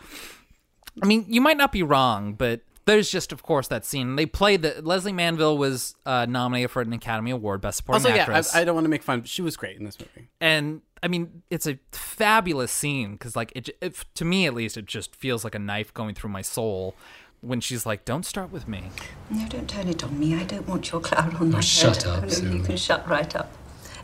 I 1.02 1.06
mean, 1.06 1.26
you 1.28 1.40
might 1.40 1.56
not 1.58 1.72
be 1.72 1.82
wrong, 1.82 2.34
but 2.34 2.62
there's 2.84 3.10
just, 3.10 3.32
of 3.32 3.42
course, 3.42 3.68
that 3.68 3.84
scene. 3.84 4.16
They 4.16 4.26
played 4.26 4.62
that 4.62 4.84
Lesley 4.84 5.12
Manville 5.12 5.56
was 5.56 5.94
uh, 6.04 6.26
nominated 6.28 6.70
for 6.70 6.82
an 6.82 6.92
Academy 6.92 7.30
Award, 7.30 7.60
Best 7.62 7.78
Supporting 7.78 8.04
Also, 8.04 8.14
yeah, 8.14 8.22
Actress. 8.22 8.54
I, 8.54 8.60
I 8.60 8.64
don't 8.64 8.74
want 8.74 8.84
to 8.84 8.90
make 8.90 9.02
fun. 9.02 9.20
But 9.20 9.28
she 9.28 9.40
was 9.40 9.56
great 9.56 9.78
in 9.78 9.84
this 9.84 9.98
movie. 9.98 10.28
and 10.40 10.82
I 11.02 11.08
mean, 11.08 11.42
it's 11.50 11.66
a 11.66 11.78
fabulous 11.92 12.70
scene 12.70 13.12
because, 13.12 13.34
like, 13.34 13.52
it, 13.56 13.70
it 13.80 14.04
to 14.14 14.24
me 14.24 14.46
at 14.46 14.54
least, 14.54 14.76
it 14.76 14.86
just 14.86 15.14
feels 15.16 15.42
like 15.44 15.54
a 15.54 15.58
knife 15.58 15.92
going 15.92 16.14
through 16.14 16.30
my 16.30 16.42
soul 16.42 16.94
when 17.40 17.60
she's 17.60 17.84
like, 17.84 18.04
"Don't 18.04 18.24
start 18.24 18.52
with 18.52 18.68
me." 18.68 18.90
No, 19.30 19.46
don't 19.48 19.68
turn 19.68 19.88
it 19.88 20.04
on 20.04 20.18
me. 20.18 20.34
I 20.36 20.44
don't 20.44 20.68
want 20.68 20.92
your 20.92 21.00
cloud 21.00 21.34
on 21.34 21.50
my 21.50 21.56
head. 21.56 21.64
shut 21.64 22.06
up, 22.06 22.22
Oh, 22.24 22.42
no, 22.42 22.50
you 22.52 22.62
can 22.62 22.76
shut 22.76 23.08
right 23.08 23.34
up. 23.34 23.50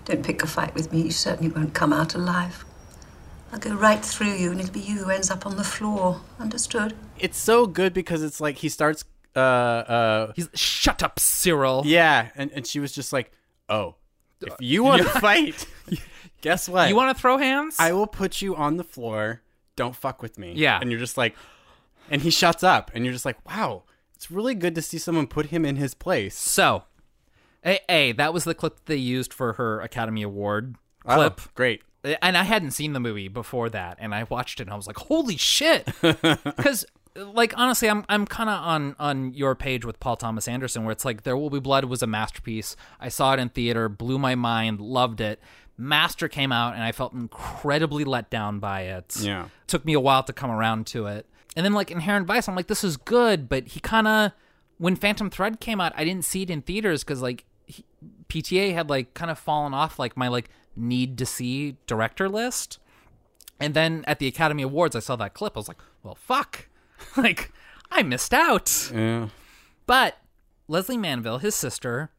Don't 0.07 0.25
pick 0.25 0.43
a 0.43 0.47
fight 0.47 0.75
with 0.75 0.93
me. 0.93 1.03
You 1.03 1.11
certainly 1.11 1.53
won't 1.53 1.75
come 1.75 1.93
out 1.93 2.15
alive. 2.15 2.65
I'll 3.53 3.59
go 3.59 3.75
right 3.75 4.05
through 4.05 4.33
you, 4.35 4.51
and 4.51 4.61
it'll 4.61 4.73
be 4.73 4.81
you 4.81 5.05
who 5.05 5.11
ends 5.11 5.31
up 5.31 5.47
on 5.47 5.57
the 5.57 5.65
floor. 5.65 6.21
Understood? 6.41 6.95
It's 7.19 7.39
so 7.39 7.67
good 7.67 7.95
because 7.95 8.23
it's 8.23 8.41
like 8.41 8.57
he 8.59 8.69
starts. 8.69 9.05
Uh, 9.37 9.39
uh, 9.39 10.33
He's 10.35 10.49
shut 10.55 11.03
up, 11.03 11.21
Cyril. 11.21 11.83
yeah, 11.87 12.31
and 12.35 12.51
and 12.53 12.67
she 12.67 12.81
was 12.81 12.91
just 12.93 13.13
like, 13.13 13.31
oh, 13.69 13.95
if 14.41 14.55
you 14.59 14.83
want 14.83 15.03
to 15.03 15.09
fight, 15.21 15.65
guess 16.41 16.69
what? 16.69 16.89
You 16.89 16.97
want 16.97 17.17
to 17.17 17.21
throw 17.21 17.39
hands? 17.39 17.77
I 17.79 17.93
will 17.93 18.07
put 18.07 18.41
you 18.43 18.55
on 18.57 18.77
the 18.77 18.85
floor. 18.85 19.43
Don't 19.77 19.95
fuck 19.95 20.23
with 20.23 20.39
me. 20.39 20.53
Yeah. 20.57 20.79
And 20.81 20.91
you're 20.91 21.01
just 21.01 21.17
like, 21.17 21.35
and 22.11 22.23
he 22.23 22.31
shuts 22.31 22.63
up, 22.63 22.91
and 22.95 23.05
you're 23.05 23.13
just 23.13 23.25
like, 23.25 23.45
wow, 23.49 23.85
it's 24.15 24.31
really 24.31 24.55
good 24.55 24.75
to 24.75 24.83
see 24.83 24.99
someone 24.99 25.27
put 25.27 25.47
him 25.47 25.65
in 25.65 25.77
his 25.77 25.95
place. 25.95 26.37
So, 26.37 26.85
a, 27.65 27.81
a 27.89 28.13
that 28.13 28.35
was 28.35 28.45
the 28.45 28.55
clip 28.55 28.77
that 28.77 28.87
they 28.87 28.97
used 28.97 29.33
for 29.33 29.55
her 29.55 29.81
Academy 29.81 30.23
Award 30.23 30.77
oh, 31.07 31.15
clip. 31.15 31.41
Oh, 31.41 31.51
great. 31.55 31.83
And 32.23 32.37
I 32.37 32.45
hadn't 32.45 32.71
seen 32.73 32.93
the 32.93 33.01
movie 33.01 33.29
before 33.29 33.69
that, 33.71 33.99
and 34.01 34.15
I 34.15 34.25
watched 34.25 34.61
it 34.61 34.65
and 34.65 34.73
I 34.73 34.77
was 34.77 34.87
like, 34.87 34.97
"Holy 34.97 35.37
shit!" 35.37 35.89
Because, 36.03 36.87
like, 37.15 37.53
honestly, 37.57 37.91
I'm 37.91 38.05
I'm 38.09 38.25
kind 38.25 38.49
of 38.49 38.59
on 38.61 38.97
on 38.99 39.35
your 39.35 39.55
page 39.55 39.85
with 39.85 40.01
Paul 40.01 40.17
Thomas 40.17 40.49
Anderson, 40.49 40.85
where 40.85 40.93
it's 40.93 41.05
like, 41.05 41.25
"There 41.25 41.37
Will 41.37 41.51
Be 41.51 41.61
Blood" 41.61 41.85
was 41.85 42.03
a 42.03 42.07
masterpiece. 42.07 42.77
I 43.01 43.09
saw 43.09 43.35
it 43.35 43.41
in 43.41 43.49
theater, 43.51 43.89
blew 43.89 44.19
my 44.19 44.37
mind, 44.37 44.81
loved 44.81 45.21
it. 45.21 45.41
Master 45.79 46.29
came 46.29 46.51
out, 46.51 46.75
and 46.75 46.83
I 46.83 46.93
felt 46.93 47.13
incredibly 47.13 48.05
let 48.05 48.29
down 48.29 48.59
by 48.59 48.83
it. 48.83 49.17
Yeah. 49.21 49.47
took 49.67 49.85
me 49.85 49.95
a 49.95 50.01
while 50.01 50.25
to 50.25 50.33
come 50.33 50.51
around 50.51 50.87
to 50.89 51.07
it. 51.07 51.27
And 51.57 51.65
then 51.65 51.73
like 51.73 51.91
Inherent 51.91 52.27
Vice, 52.27 52.49
I'm 52.49 52.55
like, 52.57 52.67
this 52.67 52.85
is 52.85 52.97
good, 52.97 53.49
but 53.49 53.69
he 53.69 53.81
kind 53.81 54.07
of 54.07 54.33
when 54.79 54.97
Phantom 54.97 55.29
Thread 55.29 55.61
came 55.61 55.81
out, 55.81 55.93
I 55.97 56.05
didn't 56.05 56.25
see 56.25 56.43
it 56.43 56.51
in 56.51 56.63
theaters 56.63 57.05
because 57.05 57.21
like 57.21 57.45
he, 57.67 57.85
PTA 58.29 58.75
had 58.75 58.89
like 58.89 59.15
kind 59.15 59.31
of 59.31 59.39
fallen 59.39 59.75
off 59.75 59.99
like 59.99 60.17
my 60.17 60.29
like 60.29 60.49
need 60.77 61.19
to 61.19 61.27
see 61.27 61.77
director 61.87 62.29
list. 62.29 62.79
And 63.61 63.75
then 63.75 64.05
at 64.07 64.21
the 64.21 64.29
Academy 64.29 64.63
Awards, 64.63 64.95
I 64.95 65.01
saw 65.01 65.17
that 65.17 65.35
clip. 65.35 65.57
I 65.57 65.59
was 65.59 65.69
like, 65.69 65.81
well, 66.03 66.15
fuck, 66.15 66.69
like 67.17 67.53
I 67.91 68.03
missed 68.03 68.33
out. 68.33 68.91
Yeah. 68.95 69.29
But 69.87 70.19
Lesley 70.69 70.97
Manville, 70.97 71.39
his 71.39 71.55
sister, 71.55 72.11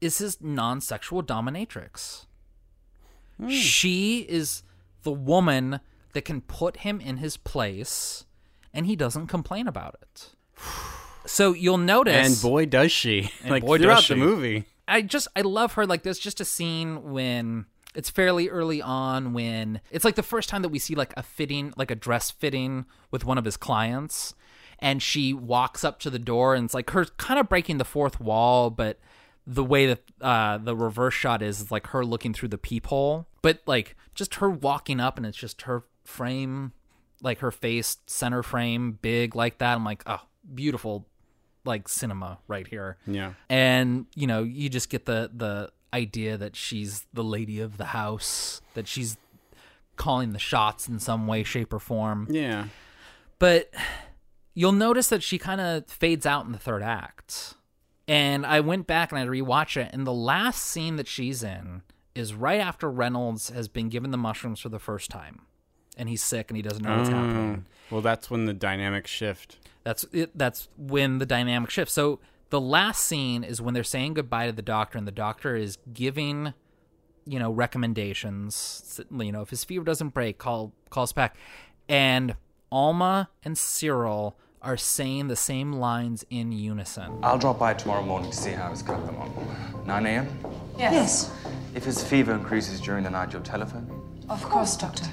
is 0.00 0.18
his 0.18 0.40
non-sexual 0.40 1.24
dominatrix. 1.24 2.24
Hmm. 3.40 3.48
She 3.48 4.20
is 4.28 4.62
the 5.02 5.12
woman 5.12 5.80
that 6.12 6.22
can 6.24 6.40
put 6.40 6.78
him 6.78 7.00
in 7.00 7.18
his 7.18 7.36
place, 7.36 8.24
and 8.74 8.86
he 8.86 8.96
doesn't 8.96 9.26
complain 9.28 9.66
about 9.68 9.96
it. 10.02 10.34
So 11.26 11.52
you'll 11.52 11.76
notice, 11.76 12.26
And 12.26 12.40
boy, 12.40 12.64
does 12.64 12.90
she! 12.90 13.30
And 13.42 13.50
like 13.50 13.62
boy, 13.62 13.76
does 13.76 13.84
throughout 13.84 14.02
she. 14.04 14.14
the 14.14 14.20
movie. 14.20 14.64
I 14.86 15.02
just 15.02 15.28
I 15.36 15.42
love 15.42 15.74
her. 15.74 15.84
Like 15.84 16.02
there's 16.02 16.18
just 16.18 16.40
a 16.40 16.44
scene 16.46 17.10
when 17.12 17.66
It's 17.94 18.08
fairly 18.08 18.48
early 18.48 18.80
on 18.80 19.34
when 19.34 19.82
it's 19.90 20.06
like 20.06 20.14
the 20.14 20.22
first 20.22 20.48
time 20.48 20.62
that 20.62 20.70
we 20.70 20.78
see 20.78 20.94
like 20.94 21.12
a 21.18 21.22
fitting, 21.22 21.74
like 21.76 21.90
a 21.90 21.94
dress 21.94 22.30
fitting 22.30 22.86
with 23.10 23.26
one 23.26 23.36
of 23.36 23.44
his 23.44 23.58
clients. 23.58 24.34
And 24.78 25.02
she 25.02 25.34
walks 25.34 25.84
up 25.84 25.98
to 26.00 26.08
the 26.08 26.18
door 26.18 26.54
and 26.54 26.64
it's 26.64 26.72
like 26.72 26.88
her 26.90 27.04
kind 27.18 27.38
of 27.38 27.46
breaking 27.46 27.76
the 27.76 27.84
fourth 27.84 28.18
wall, 28.20 28.70
but 28.70 28.98
the 29.50 29.64
way 29.64 29.86
that 29.86 30.02
uh, 30.20 30.58
the 30.58 30.76
reverse 30.76 31.14
shot 31.14 31.40
is, 31.42 31.60
is 31.60 31.70
like 31.70 31.86
her 31.88 32.04
looking 32.04 32.34
through 32.34 32.50
the 32.50 32.58
peephole. 32.58 33.26
But 33.40 33.60
like 33.66 33.96
just 34.14 34.36
her 34.36 34.50
walking 34.50 35.00
up 35.00 35.16
and 35.16 35.24
it's 35.24 35.38
just 35.38 35.62
her 35.62 35.84
frame, 36.04 36.72
like 37.22 37.38
her 37.38 37.50
face 37.50 37.96
center 38.06 38.42
frame, 38.42 38.98
big 39.00 39.34
like 39.34 39.56
that. 39.58 39.74
I'm 39.74 39.84
like, 39.84 40.02
oh, 40.06 40.20
beautiful, 40.54 41.06
like 41.64 41.88
cinema 41.88 42.38
right 42.46 42.66
here 42.66 42.96
Yeah. 43.06 43.32
and 43.50 44.06
you 44.14 44.26
know 44.26 44.42
you 44.42 44.68
just 44.70 44.88
get 44.88 45.04
the 45.06 45.30
the 45.34 45.70
idea 45.92 46.38
that 46.38 46.56
she's 46.56 47.04
the 47.12 47.24
lady 47.24 47.60
of 47.60 47.76
the 47.76 47.86
house 47.86 48.62
that 48.74 48.86
she's 48.88 49.18
calling 49.96 50.32
the 50.32 50.38
shots 50.38 50.88
in 50.88 50.98
some 50.98 51.26
way 51.26 51.42
shape 51.42 51.72
or 51.74 51.78
form 51.78 52.26
Yeah. 52.30 52.66
but 53.38 53.70
you'll 54.54 54.72
notice 54.72 55.08
that 55.08 55.22
she 55.22 55.36
kind 55.36 55.60
of 55.60 55.86
fades 55.88 56.24
out 56.24 56.46
in 56.46 56.52
the 56.52 56.58
third 56.58 56.82
act 56.82 57.54
and 58.08 58.44
i 58.44 58.58
went 58.58 58.86
back 58.86 59.12
and 59.12 59.20
i 59.20 59.24
rewatched 59.24 59.76
it 59.76 59.90
and 59.92 60.06
the 60.06 60.12
last 60.12 60.64
scene 60.64 60.96
that 60.96 61.06
she's 61.06 61.42
in 61.42 61.82
is 62.14 62.34
right 62.34 62.60
after 62.60 62.90
reynolds 62.90 63.50
has 63.50 63.68
been 63.68 63.88
given 63.88 64.10
the 64.10 64.18
mushrooms 64.18 64.58
for 64.58 64.70
the 64.70 64.78
first 64.80 65.10
time 65.10 65.42
and 65.96 66.08
he's 66.08 66.22
sick 66.22 66.50
and 66.50 66.56
he 66.56 66.62
doesn't 66.62 66.82
know 66.84 66.96
what's 66.96 67.10
mm. 67.10 67.12
happening 67.12 67.66
Well, 67.90 68.00
that's 68.00 68.30
when 68.30 68.44
the 68.46 68.54
dynamic 68.54 69.06
shift. 69.06 69.58
that's 69.84 70.04
it. 70.12 70.36
That's 70.36 70.68
when 70.76 71.18
the 71.18 71.26
dynamic 71.26 71.70
shift. 71.70 71.90
So 71.90 72.20
the 72.50 72.60
last 72.60 73.04
scene 73.04 73.44
is 73.44 73.60
when 73.60 73.74
they're 73.74 73.84
saying 73.84 74.14
goodbye 74.14 74.46
to 74.46 74.52
the 74.52 74.62
doctor, 74.62 74.98
and 74.98 75.06
the 75.06 75.12
doctor 75.12 75.56
is 75.56 75.78
giving, 75.92 76.54
you 77.26 77.38
know, 77.38 77.50
recommendations. 77.50 79.00
You 79.10 79.32
know, 79.32 79.42
if 79.42 79.50
his 79.50 79.64
fever 79.64 79.84
doesn't 79.84 80.10
break, 80.14 80.38
call 80.38 80.72
call 80.90 81.02
us 81.04 81.12
back. 81.12 81.36
And 81.88 82.36
Alma 82.70 83.30
and 83.42 83.56
Cyril 83.56 84.38
are 84.62 84.76
saying 84.76 85.28
the 85.28 85.36
same 85.36 85.72
lines 85.72 86.24
in 86.30 86.52
unison. 86.52 87.18
I'll 87.22 87.38
drop 87.38 87.58
by 87.58 87.74
tomorrow 87.74 88.02
morning 88.02 88.30
to 88.30 88.36
see 88.36 88.50
how 88.50 88.70
he's 88.70 88.82
got 88.82 89.04
them 89.06 89.16
on. 89.16 89.86
9 89.86 90.06
a.m.? 90.06 90.28
Yes. 90.78 91.32
If 91.74 91.84
his 91.84 92.02
fever 92.02 92.32
increases 92.32 92.80
during 92.80 93.04
the 93.04 93.10
night, 93.10 93.32
you'll 93.32 93.42
telephone 93.42 93.88
me. 93.88 93.94
Of 94.28 94.42
course, 94.44 94.76
Doctor. 94.76 95.06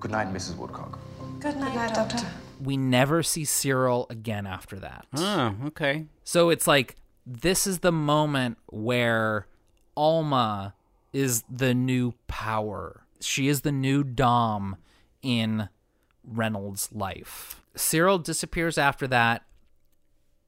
Good 0.00 0.10
night, 0.10 0.32
Mrs. 0.32 0.56
Woodcock. 0.56 0.98
Good 1.40 1.56
night, 1.56 1.94
Doctor. 1.94 2.24
We 2.62 2.76
never 2.76 3.22
see 3.22 3.44
Cyril 3.44 4.06
again 4.10 4.46
after 4.46 4.78
that. 4.80 5.06
Oh, 5.14 5.54
okay. 5.66 6.06
So 6.24 6.50
it's 6.50 6.66
like 6.66 6.96
this 7.26 7.66
is 7.66 7.80
the 7.80 7.92
moment 7.92 8.58
where 8.66 9.46
Alma 9.96 10.74
is 11.12 11.44
the 11.50 11.74
new 11.74 12.14
power. 12.26 13.02
She 13.20 13.48
is 13.48 13.62
the 13.62 13.72
new 13.72 14.04
Dom 14.04 14.76
in 15.22 15.68
Reynolds' 16.24 16.90
life. 16.92 17.62
Cyril 17.76 18.18
disappears 18.18 18.78
after 18.78 19.06
that 19.08 19.42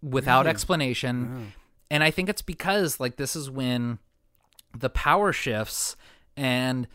without 0.03 0.47
explanation. 0.47 1.53
And 1.91 2.05
I 2.05 2.11
think 2.11 2.29
it's 2.29 2.43
because 2.43 3.01
like 3.01 3.17
this 3.17 3.35
is 3.37 3.51
when 3.51 3.99
the 4.77 4.91
power 4.91 5.33
shifts 5.33 5.97
and 6.37 6.87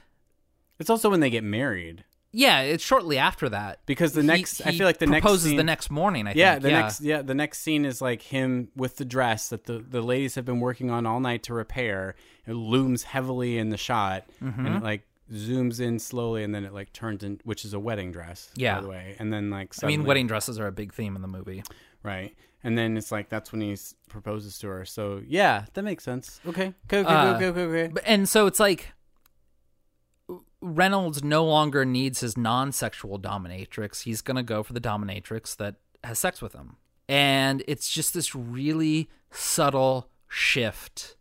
It's 0.80 0.89
also 0.89 1.10
when 1.10 1.19
they 1.19 1.30
get 1.30 1.43
married. 1.43 2.04
yeah, 2.32 2.62
it's 2.62 2.84
shortly 2.84 3.17
after 3.17 3.48
that. 3.50 3.80
Because 3.86 4.13
the 4.13 4.22
He- 4.22 4.28
next- 4.28 4.65
I 4.65 4.72
feel 4.72 4.86
like 4.88 4.98
the 5.00 5.06
next 5.06 5.22
proposes 5.22 5.52
the 5.56 5.63
next 5.63 5.89
morning. 5.91 6.28
I 6.28 6.34
Yeah, 6.34 6.54
think. 6.54 6.63
the 6.63 6.72
next 6.72 7.02
yeah, 7.02 7.22
the 7.22 7.36
next 7.36 7.60
scene 7.60 7.86
is 7.86 8.02
like 8.02 8.22
him 8.24 8.69
with 8.76 8.98
the 8.98 9.06
dress 9.06 9.50
that 9.50 9.65
the, 9.65 9.80
the 9.80 10.02
ladies 10.02 10.36
have 10.36 10.46
been 10.46 10.60
working 10.60 10.89
on 10.89 11.06
all 11.06 11.19
night 11.19 11.43
to 11.43 11.54
repair. 11.54 12.15
It 12.48 12.54
looms 12.54 13.04
heavily 13.04 13.58
in 13.58 13.69
the 13.69 13.78
shot 13.78 14.26
Mm-hmm. 14.41 14.65
and 14.65 14.76
it 14.78 14.84
like 14.84 15.08
zooms 15.32 15.80
in 15.80 16.00
slowly 16.00 16.44
and 16.44 16.54
then 16.54 16.66
it 16.66 16.74
like 16.74 16.92
turns 16.94 17.24
in 17.24 17.40
which 17.44 17.64
is 17.66 17.74
a 17.74 17.80
wedding 17.80 18.12
dress, 18.12 18.52
Yeah. 18.56 18.76
by 18.76 18.82
the 18.82 18.88
way. 18.90 19.16
And 19.20 19.32
then 19.32 19.50
like 19.50 19.74
I 19.84 19.88
mean, 19.88 20.04
wedding 20.04 20.28
dresses 20.28 20.60
are 20.60 20.68
a 20.68 20.72
big 20.72 20.94
theme 20.94 21.16
in 21.16 21.22
the 21.22 21.28
movie. 21.28 21.64
Right. 22.04 22.36
And 22.64 22.78
then 22.78 22.98
it's 22.98 23.12
like 23.12 23.30
that's 23.30 23.52
when 23.52 23.62
he 23.62 23.76
proposes 24.10 24.58
to 24.60 24.68
her. 24.68 24.86
So 24.86 25.22
yeah, 25.28 25.66
that 25.74 25.84
makes 25.84 26.04
sense. 26.04 26.40
Okay. 26.46 26.74
Okay, 26.88 27.00
okay, 27.00 27.10
Uh, 27.14 27.36
okay, 27.36 27.46
okay, 27.48 27.62
okay. 27.86 28.02
And 28.06 28.28
so 28.28 28.48
it's 28.48 28.60
like 28.60 28.94
Reynolds 30.62 31.24
no 31.24 31.44
longer 31.44 31.84
needs 31.84 32.22
his 32.22 32.38
non-sexual 32.38 33.20
dominatrix. 33.20 34.04
He's 34.04 34.22
to 34.38 34.44
go 34.44 34.64
for 34.64 34.74
the 34.74 34.80
dominatrix 34.82 35.56
that 35.58 35.76
has 36.04 36.20
sex 36.20 36.42
with 36.42 36.54
him. 36.54 36.78
And 37.10 37.64
it's 37.68 37.92
just 37.92 38.14
this 38.14 38.34
really 38.34 39.10
subtle 39.30 40.10
shift 40.30 41.18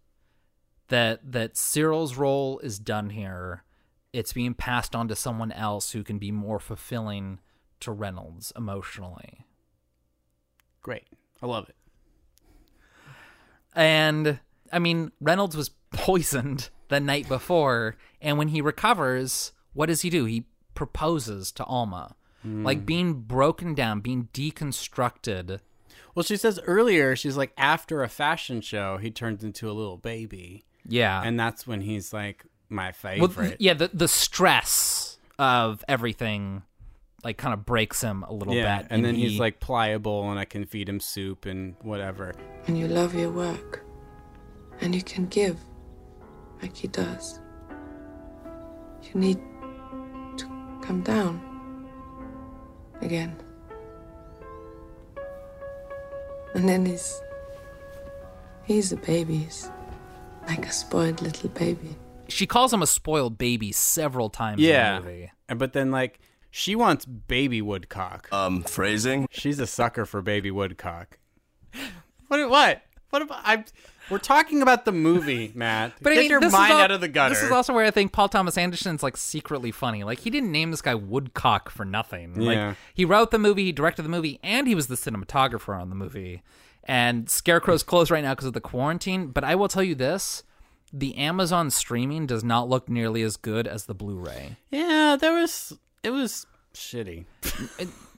that 0.88 1.33
that 1.33 1.57
Cyril's 1.57 2.17
role 2.17 2.61
is 2.61 2.79
done 2.79 3.11
here. 3.11 3.65
It's 4.12 4.33
being 4.33 4.55
passed 4.55 4.94
on 4.94 5.09
to 5.09 5.16
someone 5.16 5.53
else 5.53 5.92
who 5.92 6.03
can 6.05 6.18
be 6.18 6.31
more 6.31 6.59
fulfilling 6.59 7.40
to 7.81 7.92
Reynolds 7.92 8.53
emotionally. 8.57 9.46
Great. 10.83 11.07
I 11.42 11.46
love 11.46 11.68
it. 11.68 11.77
And 13.75 14.40
I 14.70 14.79
mean, 14.79 15.12
Reynolds 15.20 15.57
was 15.57 15.70
poisoned 15.92 16.68
the 16.88 17.01
night 17.01 17.29
before, 17.29 17.96
and 18.20 18.37
when 18.37 18.48
he 18.48 18.61
recovers, 18.61 19.53
what 19.72 19.87
does 19.87 20.03
he 20.03 20.11
do? 20.11 20.27
He 20.27 20.46
proposes 20.75 21.53
to 21.53 21.64
Alma. 21.64 22.16
Hmm. 22.42 22.64
Like 22.64 22.85
being 22.85 23.14
broken 23.14 23.75
down, 23.75 24.01
being 24.01 24.29
deconstructed. 24.35 25.61
Well, 26.14 26.22
she 26.22 26.37
says 26.37 26.61
earlier, 26.66 27.16
she's 27.16 27.37
like, 27.37 27.53
after 27.57 28.03
a 28.03 28.09
fashion 28.09 28.61
show, 28.61 28.98
he 28.98 29.11
turns 29.11 29.42
into 29.42 29.70
a 29.70 29.72
little 29.72 29.96
baby. 29.96 30.64
Yeah. 30.87 31.22
And 31.25 31.38
that's 31.38 31.66
when 31.66 31.81
he's 31.81 32.12
like, 32.12 32.44
my 32.72 32.87
well, 32.87 32.92
favorite. 33.28 33.46
th- 33.48 33.56
yeah, 33.61 33.74
the 33.74 33.90
the 33.92 34.08
stress 34.08 35.18
of 35.38 35.85
everything 35.88 36.62
like 37.24 37.37
kind 37.37 37.54
of 37.54 37.64
breaks 37.64 38.00
him 38.02 38.24
a 38.24 38.32
little 38.32 38.54
Yeah, 38.54 38.78
bit. 38.82 38.88
and 38.90 39.04
then 39.04 39.14
he- 39.14 39.28
he's 39.28 39.38
like 39.40 39.61
pliable, 39.61 40.28
and 40.30 40.38
I 40.40 40.44
can 40.44 40.64
feed 40.64 40.88
him 40.88 40.98
soup 41.00 41.46
and 41.46 41.76
whatever. 41.82 42.35
And 42.66 42.76
you 42.78 42.88
love 42.88 43.14
your 43.14 43.30
work. 43.30 43.85
And 44.80 44.94
you 44.94 45.02
can 45.02 45.26
give 45.26 45.56
like 46.61 46.76
he 46.76 46.88
does. 46.88 47.38
You 49.04 49.20
need 49.20 49.38
to 50.38 50.44
come 50.82 51.02
down 51.02 51.40
again. 53.00 53.37
And 56.54 56.68
then 56.68 56.85
he's. 56.87 57.20
He's 58.64 58.92
a 58.92 58.96
baby. 58.96 59.38
He's 59.38 59.70
like 60.46 60.66
a 60.66 60.70
spoiled 60.72 61.20
little 61.22 61.48
baby. 61.50 61.96
She 62.33 62.47
calls 62.47 62.73
him 62.73 62.83
a 62.83 62.87
spoiled 62.87 63.38
baby 63.38 63.73
several 63.73 64.31
times 64.31 64.61
Yeah, 64.61 64.97
in 64.99 65.03
the 65.05 65.09
movie. 65.11 65.33
And- 65.49 65.59
but 65.59 65.73
then 65.73 65.90
like 65.90 66.18
she 66.51 66.75
wants 66.77 67.05
baby 67.05 67.62
woodcock. 67.62 68.29
Um, 68.33 68.62
phrasing? 68.62 69.27
She's 69.31 69.59
a 69.59 69.66
sucker 69.66 70.05
for 70.07 70.21
baby 70.23 70.51
woodcock. 70.51 71.18
What? 72.29 72.49
What? 72.51 72.83
What 73.11 73.23
about? 73.23 73.40
I. 73.45 73.64
We're 74.11 74.18
talking 74.18 74.62
about 74.62 74.85
the 74.85 74.92
movie, 74.92 75.53
Matt. 75.55 75.92
But 76.03 76.11
Get 76.11 76.18
I 76.18 76.23
mean, 76.23 76.31
your 76.31 76.40
this 76.40 76.53
mind 76.53 76.73
is 76.73 76.77
al- 76.77 76.83
out 76.83 76.90
of 76.90 77.01
the 77.01 77.09
gutter. 77.09 77.35
This 77.35 77.42
is 77.42 77.51
also 77.53 77.73
where 77.73 77.85
I 77.87 77.90
think 77.90 78.12
Paul 78.12 78.29
Thomas 78.29 78.59
Anderson's 78.59 79.03
like 79.03 79.16
secretly 79.16 79.71
funny. 79.71 80.03
Like 80.05 80.18
he 80.21 80.29
didn't 80.31 80.51
name 80.51 80.71
this 80.73 80.83
guy 80.83 80.95
Woodcock 80.95 81.71
for 81.71 81.85
nothing. 81.85 82.40
Yeah. 82.40 82.68
Like 82.68 82.77
he 82.95 83.05
wrote 83.05 83.31
the 83.31 83.38
movie, 83.38 83.64
he 83.64 83.73
directed 83.73 84.03
the 84.03 84.09
movie, 84.09 84.40
and 84.42 84.66
he 84.66 84.75
was 84.75 84.88
the 84.88 84.97
cinematographer 84.97 85.81
on 85.81 85.88
the 85.88 85.95
movie. 85.95 86.42
And 86.85 87.31
Scarecrow's 87.31 87.85
closed 87.85 88.11
right 88.11 88.25
now 88.25 88.33
because 88.35 88.47
of 88.49 88.55
the 88.55 88.61
quarantine. 88.61 89.29
But 89.29 89.45
I 89.45 89.55
will 89.55 89.68
tell 89.68 89.85
you 89.85 89.95
this: 89.95 90.42
the 90.92 91.16
Amazon 91.16 91.70
streaming 91.70 92.26
does 92.26 92.44
not 92.44 92.68
look 92.68 92.88
nearly 92.88 93.22
as 93.22 93.37
good 93.37 93.66
as 93.66 93.87
the 93.87 93.94
Blu-ray. 93.94 94.57
yeah, 94.70 95.16
there 95.20 95.35
was. 95.35 95.72
It 96.02 96.11
was 96.11 96.46
shitty. 96.74 97.24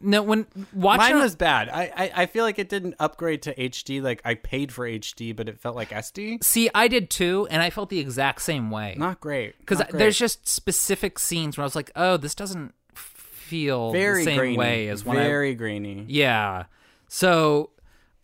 No, 0.01 0.23
when 0.23 0.47
watching 0.75 1.15
Mine 1.15 1.23
was 1.23 1.35
bad. 1.35 1.69
I, 1.71 1.91
I 1.97 2.13
I 2.23 2.27
feel 2.27 2.45
like 2.45 2.59
it 2.59 2.69
didn't 2.69 2.95
upgrade 2.99 3.43
to 3.43 3.55
HD. 3.55 4.03
Like 4.03 4.21
I 4.25 4.35
paid 4.35 4.71
for 4.73 4.87
HD, 4.87 5.35
but 5.35 5.49
it 5.49 5.59
felt 5.59 5.77
like 5.77 5.91
SD. 5.91 6.45
see, 6.45 6.69
I 6.75 6.89
did 6.89 7.09
too, 7.11 7.47
and 7.51 7.63
I 7.63 7.71
felt 7.71 7.89
the 7.89 8.01
exact 8.01 8.43
same 8.43 8.71
way. 8.71 8.97
Not 8.99 9.21
great. 9.21 9.59
because 9.59 9.83
there's 9.91 10.19
just 10.19 10.47
specific 10.47 11.19
scenes 11.19 11.57
where 11.57 11.63
I 11.63 11.67
was 11.67 11.75
like, 11.75 11.91
"Oh, 11.97 12.17
this 12.19 12.35
doesn't 12.35 12.75
feel 12.95 13.93
very 13.93 14.21
the 14.21 14.25
same 14.25 14.39
grainy. 14.39 14.57
way 14.59 14.89
as 14.89 15.05
when 15.05 15.17
I 15.17 15.23
very 15.23 15.55
grainy. 15.55 16.05
Yeah. 16.09 16.65
So 17.09 17.71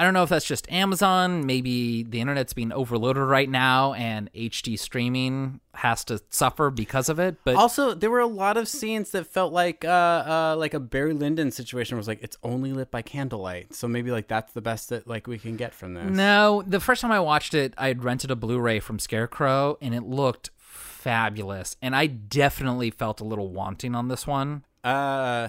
I 0.01 0.05
don't 0.05 0.15
know 0.15 0.23
if 0.23 0.31
that's 0.31 0.47
just 0.47 0.67
Amazon. 0.73 1.45
Maybe 1.45 2.05
the 2.05 2.23
internet's 2.23 2.55
being 2.55 2.73
overloaded 2.73 3.23
right 3.23 3.51
now 3.51 3.93
and 3.93 4.33
HD 4.33 4.79
streaming 4.79 5.61
has 5.75 6.07
to 6.07 6.23
suffer 6.31 6.71
because 6.71 7.11
of 7.11 7.19
it. 7.19 7.37
But 7.45 7.57
Also, 7.57 7.93
there 7.93 8.11
were 8.11 8.21
a 8.21 8.27
lot 8.27 8.57
of 8.57 8.67
scenes 8.67 9.11
that 9.11 9.27
felt 9.27 9.53
like 9.53 9.85
uh, 9.85 9.89
uh 9.89 10.57
like 10.59 10.73
a 10.73 10.81
Barry 10.81 11.13
Lyndon 11.13 11.51
situation. 11.51 11.97
Where 11.97 11.99
it 11.99 12.01
was 12.01 12.09
like 12.09 12.23
it's 12.23 12.39
only 12.43 12.73
lit 12.73 12.91
by 12.91 13.03
candlelight, 13.03 13.75
so 13.75 13.87
maybe 13.87 14.11
like 14.11 14.27
that's 14.27 14.55
the 14.55 14.63
best 14.63 14.89
that 14.89 15.07
like 15.07 15.27
we 15.27 15.39
can 15.39 15.59
get 15.59 15.75
from 15.75 15.93
this. 15.93 16.11
no, 16.11 16.63
the 16.67 16.81
first 16.81 17.03
time 17.03 17.13
I 17.13 17.21
watched 17.21 17.53
it, 17.53 17.75
I 17.77 17.89
had 17.89 18.03
rented 18.03 18.31
a 18.31 18.37
Blu 18.37 18.59
ray 18.59 18.81
from 18.81 18.99
Scarecrow 18.99 19.77
and 19.83 19.95
it 19.95 20.05
looked 20.05 20.49
fabulous. 20.57 21.77
And 21.83 21.95
I 21.95 22.07
definitely 22.07 22.91
felt 22.91 23.21
a 23.21 23.25
little 23.25 23.51
wanting 23.51 23.95
on 23.95 24.09
this 24.09 24.27
one. 24.27 24.65
Uh, 24.83 25.49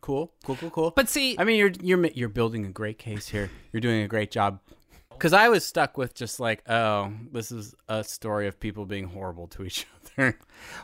cool, 0.00 0.32
cool, 0.44 0.56
cool, 0.56 0.70
cool. 0.70 0.92
But 0.94 1.08
see, 1.08 1.36
I 1.38 1.44
mean, 1.44 1.56
you're 1.56 1.72
you're 1.82 2.06
you're 2.06 2.28
building 2.28 2.64
a 2.66 2.70
great 2.70 2.98
case 2.98 3.28
here. 3.28 3.50
You're 3.72 3.80
doing 3.80 4.02
a 4.02 4.08
great 4.08 4.30
job. 4.30 4.60
Because 5.10 5.32
I 5.32 5.48
was 5.48 5.64
stuck 5.66 5.98
with 5.98 6.14
just 6.14 6.38
like, 6.38 6.62
oh, 6.70 7.12
this 7.32 7.50
is 7.50 7.74
a 7.88 8.04
story 8.04 8.46
of 8.46 8.60
people 8.60 8.86
being 8.86 9.06
horrible 9.08 9.48
to 9.48 9.64
each 9.64 9.84
other. 10.18 10.38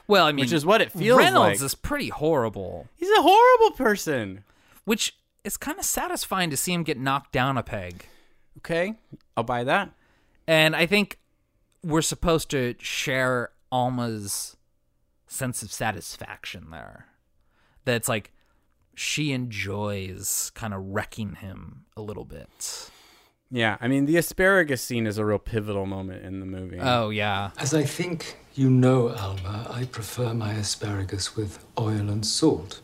Well, 0.08 0.26
I 0.26 0.32
mean, 0.32 0.42
Which 0.42 0.52
is 0.52 0.66
what 0.66 0.80
it 0.80 0.90
feels 0.90 1.18
Reynolds 1.18 1.60
like. 1.60 1.66
is 1.66 1.76
pretty 1.76 2.08
horrible, 2.08 2.88
He's 2.96 3.10
a 3.16 3.22
horrible 3.22 3.76
person. 3.76 4.42
which 4.84 5.16
is 5.44 5.56
kind 5.56 5.78
of 5.78 5.84
satisfying 5.84 6.50
to 6.50 6.56
see 6.56 6.72
him 6.72 6.82
get 6.82 6.98
knocked 6.98 7.30
down 7.30 7.56
a 7.56 7.62
peg. 7.62 8.08
Okay, 8.58 8.94
I'll 9.36 9.44
buy 9.44 9.62
that. 9.62 9.90
And 10.48 10.74
I 10.74 10.86
think 10.86 11.18
we're 11.84 12.02
supposed 12.02 12.50
to 12.50 12.74
share 12.80 13.50
Alma's 13.70 14.56
sense 15.28 15.62
of 15.62 15.70
satisfaction 15.70 16.68
there. 16.72 17.06
That 17.84 17.94
it's 17.96 18.08
like 18.08 18.32
she 18.94 19.32
enjoys 19.32 20.50
kind 20.54 20.74
of 20.74 20.80
wrecking 20.84 21.36
him 21.36 21.84
a 21.96 22.02
little 22.02 22.24
bit. 22.24 22.90
Yeah, 23.50 23.76
I 23.80 23.88
mean, 23.88 24.06
the 24.06 24.16
asparagus 24.16 24.82
scene 24.82 25.06
is 25.06 25.18
a 25.18 25.24
real 25.24 25.38
pivotal 25.38 25.86
moment 25.86 26.24
in 26.24 26.40
the 26.40 26.46
movie. 26.46 26.78
Oh, 26.80 27.10
yeah. 27.10 27.50
As 27.58 27.72
I 27.72 27.84
think 27.84 28.36
you 28.54 28.70
know, 28.70 29.08
Alma, 29.08 29.66
I 29.68 29.84
prefer 29.84 30.32
my 30.32 30.52
asparagus 30.52 31.36
with 31.36 31.64
oil 31.78 32.08
and 32.08 32.24
salt. 32.24 32.80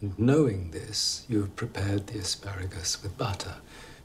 And 0.00 0.18
knowing 0.18 0.72
this, 0.72 1.24
you 1.28 1.40
have 1.40 1.54
prepared 1.54 2.08
the 2.08 2.18
asparagus 2.18 3.02
with 3.02 3.16
butter. 3.16 3.54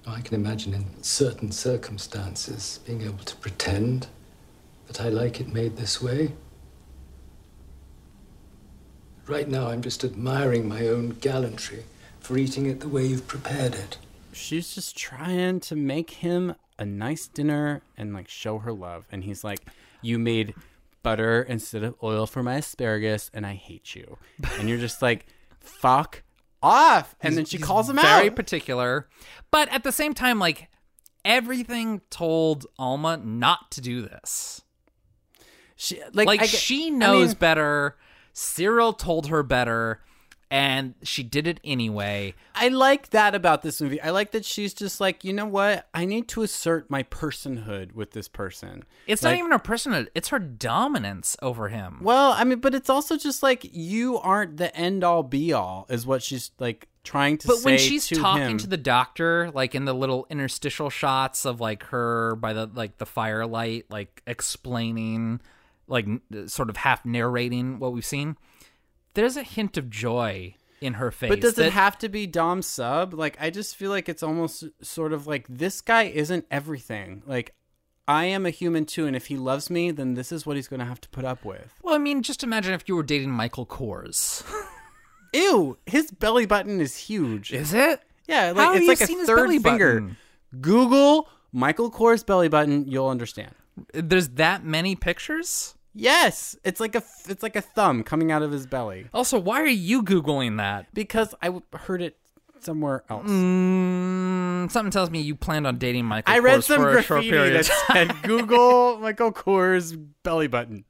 Now, 0.05 0.13
I 0.13 0.21
can 0.21 0.35
imagine 0.35 0.73
in 0.75 1.03
certain 1.03 1.51
circumstances 1.51 2.79
being 2.85 3.01
able 3.01 3.23
to 3.25 3.35
pretend 3.37 4.07
that 4.87 5.01
I 5.01 5.09
like 5.09 5.41
it 5.41 5.51
made 5.51 5.77
this 5.77 5.99
way. 6.01 6.33
Right 9.29 9.47
now, 9.47 9.67
I'm 9.67 9.83
just 9.83 10.03
admiring 10.03 10.67
my 10.67 10.87
own 10.87 11.09
gallantry 11.21 11.83
for 12.19 12.35
eating 12.35 12.65
it 12.65 12.79
the 12.79 12.89
way 12.89 13.05
you've 13.05 13.27
prepared 13.27 13.75
it. 13.75 13.99
She's 14.33 14.73
just 14.73 14.97
trying 14.97 15.59
to 15.61 15.75
make 15.75 16.09
him 16.09 16.55
a 16.79 16.85
nice 16.85 17.27
dinner 17.27 17.83
and 17.95 18.11
like 18.11 18.27
show 18.27 18.57
her 18.57 18.73
love. 18.73 19.05
And 19.11 19.23
he's 19.23 19.43
like, 19.43 19.59
You 20.01 20.17
made 20.17 20.55
butter 21.03 21.43
instead 21.43 21.83
of 21.83 21.93
oil 22.01 22.25
for 22.25 22.41
my 22.41 22.55
asparagus, 22.55 23.29
and 23.31 23.45
I 23.45 23.53
hate 23.53 23.93
you. 23.95 24.17
And 24.57 24.67
you're 24.67 24.79
just 24.79 24.99
like, 25.03 25.27
Fuck 25.59 26.23
off. 26.63 27.15
And 27.21 27.37
then 27.37 27.45
she 27.45 27.59
calls 27.59 27.87
him 27.87 27.97
very 27.97 28.07
out. 28.07 28.17
Very 28.17 28.31
particular. 28.31 29.07
But 29.51 29.69
at 29.69 29.83
the 29.83 29.91
same 29.91 30.15
time, 30.15 30.39
like, 30.39 30.69
everything 31.23 32.01
told 32.09 32.65
Alma 32.79 33.17
not 33.17 33.69
to 33.71 33.81
do 33.81 34.01
this. 34.01 34.63
She, 35.75 36.01
Like, 36.13 36.27
I 36.29 36.37
get- 36.37 36.49
she 36.49 36.87
I 36.87 36.89
knows 36.89 37.27
mean, 37.29 37.37
better. 37.37 37.95
Cyril 38.39 38.93
told 38.93 39.27
her 39.27 39.43
better, 39.43 40.01
and 40.49 40.95
she 41.03 41.23
did 41.23 41.45
it 41.45 41.59
anyway. 41.63 42.33
I 42.55 42.69
like 42.69 43.09
that 43.09 43.35
about 43.35 43.61
this 43.61 43.81
movie. 43.81 44.01
I 44.01 44.11
like 44.11 44.31
that 44.31 44.45
she's 44.45 44.73
just 44.73 44.99
like, 45.01 45.23
you 45.23 45.33
know 45.33 45.45
what? 45.45 45.87
I 45.93 46.05
need 46.05 46.27
to 46.29 46.41
assert 46.41 46.89
my 46.89 47.03
personhood 47.03 47.91
with 47.93 48.11
this 48.11 48.27
person. 48.27 48.83
It's 49.07 49.21
Like- 49.23 49.33
not 49.33 49.39
even 49.39 49.51
her 49.51 49.59
personhood; 49.59 50.07
it's 50.15 50.29
her 50.29 50.39
dominance 50.39 51.35
over 51.41 51.67
him. 51.67 51.99
Well, 52.01 52.31
I 52.31 52.45
mean, 52.45 52.59
but 52.59 52.73
it's 52.73 52.89
also 52.89 53.17
just 53.17 53.43
like 53.43 53.67
you 53.73 54.17
aren't 54.19 54.57
the 54.57 54.75
end 54.75 55.03
all 55.03 55.21
be 55.23 55.51
all, 55.53 55.85
is 55.89 56.07
what 56.07 56.23
she's 56.23 56.51
like 56.59 56.87
trying 57.03 57.37
to 57.39 57.47
but 57.47 57.63
when 57.63 57.77
she's 57.77 58.07
to 58.07 58.15
talking 58.15 58.51
him. 58.51 58.57
to 58.59 58.67
the 58.67 58.77
doctor, 58.77 59.51
like 59.53 59.75
in 59.75 59.85
the 59.85 59.93
little 59.93 60.25
interstitial 60.29 60.89
shots 60.89 61.45
of 61.45 61.59
like 61.59 61.83
her 61.87 62.35
by 62.37 62.53
the 62.53 62.67
like 62.73 62.97
the 62.99 63.05
firelight, 63.05 63.85
like 63.89 64.21
explaining, 64.25 65.41
like 65.89 66.07
uh, 66.35 66.47
sort 66.47 66.69
of 66.69 66.77
half 66.77 67.03
narrating 67.05 67.79
what 67.79 67.91
we've 67.93 68.05
seen, 68.05 68.37
there's 69.15 69.35
a 69.37 69.43
hint 69.43 69.77
of 69.77 69.89
joy 69.89 70.55
in 70.81 70.93
her 70.93 71.11
face. 71.11 71.29
But 71.29 71.41
does 71.41 71.55
that- 71.55 71.67
it 71.67 71.73
have 71.73 71.97
to 71.99 72.07
be 72.09 72.25
Dom 72.27 72.61
sub? 72.61 73.13
Like, 73.13 73.35
I 73.39 73.49
just 73.49 73.75
feel 73.75 73.89
like 73.91 74.07
it's 74.07 74.23
almost 74.23 74.63
sort 74.81 75.11
of 75.13 75.27
like 75.27 75.45
this 75.49 75.81
guy 75.81 76.03
isn't 76.03 76.45
everything. 76.49 77.23
Like, 77.25 77.53
I 78.07 78.25
am 78.25 78.45
a 78.45 78.49
human 78.49 78.85
too, 78.85 79.05
and 79.05 79.15
if 79.15 79.27
he 79.27 79.37
loves 79.37 79.69
me, 79.69 79.91
then 79.91 80.13
this 80.15 80.31
is 80.31 80.45
what 80.45 80.55
he's 80.55 80.67
going 80.67 80.79
to 80.79 80.85
have 80.85 81.01
to 81.01 81.09
put 81.09 81.25
up 81.25 81.43
with. 81.45 81.73
Well, 81.83 81.93
I 81.93 81.97
mean, 81.99 82.23
just 82.23 82.43
imagine 82.43 82.73
if 82.73 82.87
you 82.87 82.95
were 82.95 83.03
dating 83.03 83.31
Michael 83.31 83.65
Kors. 83.67 84.43
Ew, 85.33 85.77
his 85.85 86.09
belly 86.09 86.45
button 86.47 86.81
is 86.81 86.95
huge. 86.97 87.53
Is 87.53 87.73
it? 87.73 88.01
Yeah, 88.27 88.47
like 88.51 88.55
How 88.57 88.73
have 88.73 88.75
it's 88.77 88.81
you 88.83 88.87
like 88.89 89.01
a 89.01 89.05
seen 89.05 89.19
his 89.19 89.27
third 89.27 89.35
belly 89.37 89.59
finger. 89.59 89.93
button? 90.01 90.17
Google 90.59 91.29
Michael 91.51 91.91
Kors 91.91 92.25
belly 92.25 92.47
button, 92.47 92.87
you'll 92.87 93.09
understand. 93.09 93.51
There's 93.93 94.29
that 94.29 94.63
many 94.63 94.95
pictures. 94.95 95.75
Yes, 95.99 96.55
it's 96.63 96.79
like 96.79 96.95
a 96.95 97.03
it's 97.27 97.43
like 97.43 97.55
a 97.57 97.61
thumb 97.61 98.03
coming 98.03 98.31
out 98.31 98.41
of 98.41 98.51
his 98.51 98.65
belly. 98.65 99.07
Also, 99.13 99.37
why 99.37 99.61
are 99.61 99.67
you 99.67 100.01
googling 100.01 100.57
that? 100.57 100.85
Because 100.93 101.35
I 101.41 101.47
w- 101.47 101.63
heard 101.73 102.01
it 102.01 102.17
somewhere 102.61 103.03
else. 103.09 103.27
Mm, 103.29 104.71
something 104.71 104.91
tells 104.91 105.09
me 105.09 105.19
you 105.19 105.35
planned 105.35 105.67
on 105.67 105.77
dating 105.77 106.05
Michael. 106.05 106.33
I 106.33 106.39
read 106.39 106.59
Kors 106.59 106.63
some 106.63 106.81
for 106.81 106.89
a 106.97 107.03
short 107.03 107.23
graffiti 107.23 107.29
period. 107.31 107.65
that 107.65 107.83
said 107.91 108.15
Google 108.23 108.97
Michael 108.99 109.33
Kors 109.33 110.01
belly 110.23 110.47
button. 110.47 110.85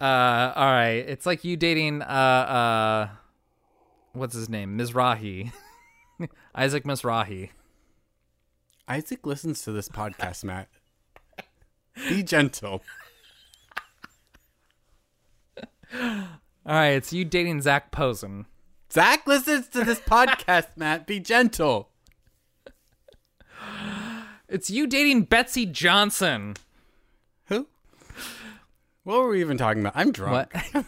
Uh, 0.00 0.52
all 0.56 0.64
right. 0.72 1.04
It's 1.06 1.26
like 1.26 1.44
you 1.44 1.56
dating 1.58 2.00
uh 2.00 2.04
uh, 2.04 3.08
what's 4.14 4.34
his 4.34 4.48
name? 4.48 4.78
Mizrahi, 4.78 5.52
Isaac 6.54 6.84
Mizrahi. 6.84 7.50
Isaac 8.88 9.26
listens 9.26 9.62
to 9.62 9.72
this 9.72 9.88
podcast, 9.88 10.44
Matt. 10.44 10.68
Be 12.08 12.22
gentle. 12.22 12.82
All 15.92 16.28
right, 16.66 16.88
it's 16.90 17.12
you 17.12 17.24
dating 17.24 17.62
Zac 17.62 17.90
Posen. 17.90 18.46
Zach 18.92 19.26
listens 19.26 19.68
to 19.68 19.84
this 19.84 20.00
podcast, 20.00 20.68
Matt. 20.76 21.06
Be 21.06 21.20
gentle. 21.20 21.88
It's 24.48 24.68
you 24.68 24.86
dating 24.86 25.22
Betsey 25.24 25.64
Johnson. 25.66 26.56
Who? 27.46 27.66
What 29.04 29.20
were 29.20 29.28
we 29.28 29.40
even 29.40 29.56
talking 29.56 29.82
about? 29.82 29.92
I'm 29.96 30.10
drunk. 30.12 30.52
What? 30.72 30.84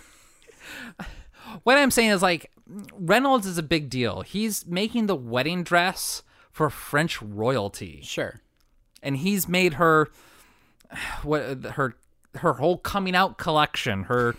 what 1.62 1.78
I'm 1.78 1.90
saying 1.90 2.10
is 2.10 2.22
like 2.22 2.50
Reynolds 2.92 3.46
is 3.46 3.58
a 3.58 3.62
big 3.62 3.88
deal. 3.88 4.22
He's 4.22 4.66
making 4.66 5.06
the 5.06 5.14
wedding 5.14 5.62
dress 5.62 6.22
for 6.50 6.70
French 6.70 7.22
royalty. 7.22 8.00
Sure. 8.02 8.40
and 9.02 9.16
he's 9.16 9.48
made 9.48 9.74
her 9.74 10.10
what 11.22 11.64
her 11.64 11.94
her 12.36 12.54
whole 12.54 12.78
coming 12.78 13.14
out 13.14 13.38
collection, 13.38 14.04
her 14.04 14.34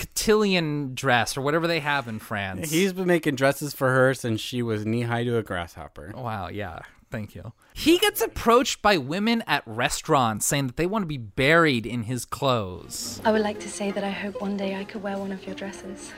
cotillion 0.00 0.94
dress 0.94 1.36
or 1.36 1.42
whatever 1.42 1.66
they 1.66 1.80
have 1.80 2.08
in 2.08 2.18
France. 2.18 2.70
He's 2.70 2.92
been 2.92 3.06
making 3.06 3.36
dresses 3.36 3.74
for 3.74 3.90
her 3.90 4.14
since 4.14 4.40
she 4.40 4.62
was 4.62 4.86
knee 4.86 5.02
high 5.02 5.24
to 5.24 5.36
a 5.36 5.42
grasshopper. 5.42 6.12
wow, 6.16 6.48
yeah. 6.48 6.80
Thank 7.10 7.34
you. 7.34 7.52
He 7.74 7.98
gets 7.98 8.22
approached 8.22 8.82
by 8.82 8.96
women 8.96 9.42
at 9.48 9.64
restaurants 9.66 10.46
saying 10.46 10.68
that 10.68 10.76
they 10.76 10.86
want 10.86 11.02
to 11.02 11.06
be 11.06 11.18
buried 11.18 11.84
in 11.84 12.04
his 12.04 12.24
clothes. 12.24 13.20
I 13.24 13.32
would 13.32 13.42
like 13.42 13.58
to 13.60 13.68
say 13.68 13.90
that 13.90 14.04
I 14.04 14.10
hope 14.10 14.40
one 14.40 14.56
day 14.56 14.76
I 14.76 14.84
could 14.84 15.02
wear 15.02 15.18
one 15.18 15.32
of 15.32 15.44
your 15.44 15.56
dresses. 15.56 16.12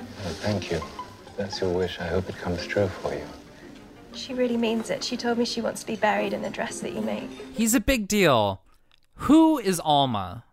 Oh, 0.00 0.28
thank 0.40 0.72
you. 0.72 0.78
If 0.78 1.36
that's 1.36 1.60
your 1.60 1.72
wish, 1.72 2.00
I 2.00 2.08
hope 2.08 2.28
it 2.28 2.36
comes 2.36 2.66
true 2.66 2.88
for 2.88 3.14
you. 3.14 3.24
She 4.12 4.34
really 4.34 4.56
means 4.56 4.90
it. 4.90 5.04
She 5.04 5.16
told 5.16 5.38
me 5.38 5.44
she 5.44 5.60
wants 5.60 5.82
to 5.82 5.86
be 5.86 5.94
buried 5.94 6.32
in 6.32 6.42
the 6.42 6.50
dress 6.50 6.80
that 6.80 6.92
you 6.92 7.00
make. 7.00 7.30
He's 7.54 7.74
a 7.74 7.80
big 7.80 8.08
deal. 8.08 8.62
Who 9.20 9.58
is 9.58 9.78
Alma? 9.78 10.45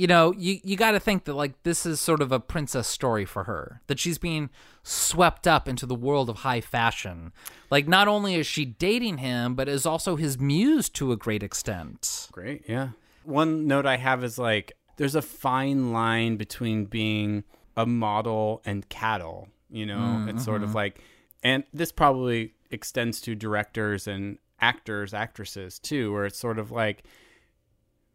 You 0.00 0.06
know, 0.06 0.32
you, 0.32 0.60
you 0.64 0.78
got 0.78 0.92
to 0.92 0.98
think 0.98 1.24
that, 1.24 1.34
like, 1.34 1.62
this 1.62 1.84
is 1.84 2.00
sort 2.00 2.22
of 2.22 2.32
a 2.32 2.40
princess 2.40 2.88
story 2.88 3.26
for 3.26 3.44
her, 3.44 3.82
that 3.86 3.98
she's 3.98 4.16
being 4.16 4.48
swept 4.82 5.46
up 5.46 5.68
into 5.68 5.84
the 5.84 5.94
world 5.94 6.30
of 6.30 6.36
high 6.36 6.62
fashion. 6.62 7.32
Like, 7.70 7.86
not 7.86 8.08
only 8.08 8.36
is 8.36 8.46
she 8.46 8.64
dating 8.64 9.18
him, 9.18 9.54
but 9.54 9.68
is 9.68 9.84
also 9.84 10.16
his 10.16 10.38
muse 10.38 10.88
to 10.88 11.12
a 11.12 11.18
great 11.18 11.42
extent. 11.42 12.28
Great, 12.32 12.64
yeah. 12.66 12.92
One 13.24 13.66
note 13.66 13.84
I 13.84 13.98
have 13.98 14.24
is 14.24 14.38
like 14.38 14.72
there's 14.96 15.14
a 15.14 15.20
fine 15.20 15.92
line 15.92 16.38
between 16.38 16.86
being 16.86 17.44
a 17.76 17.84
model 17.84 18.62
and 18.64 18.88
cattle, 18.88 19.48
you 19.68 19.84
know? 19.84 19.98
Mm, 19.98 20.30
it's 20.30 20.44
sort 20.46 20.62
of 20.62 20.70
mm-hmm. 20.70 20.76
like 20.76 21.02
and 21.42 21.64
this 21.74 21.92
probably 21.92 22.54
extends 22.70 23.20
to 23.20 23.34
directors 23.34 24.06
and 24.06 24.38
actors, 24.62 25.12
actresses 25.12 25.78
too, 25.78 26.10
where 26.10 26.24
it's 26.24 26.38
sort 26.38 26.58
of 26.58 26.70
like 26.70 27.04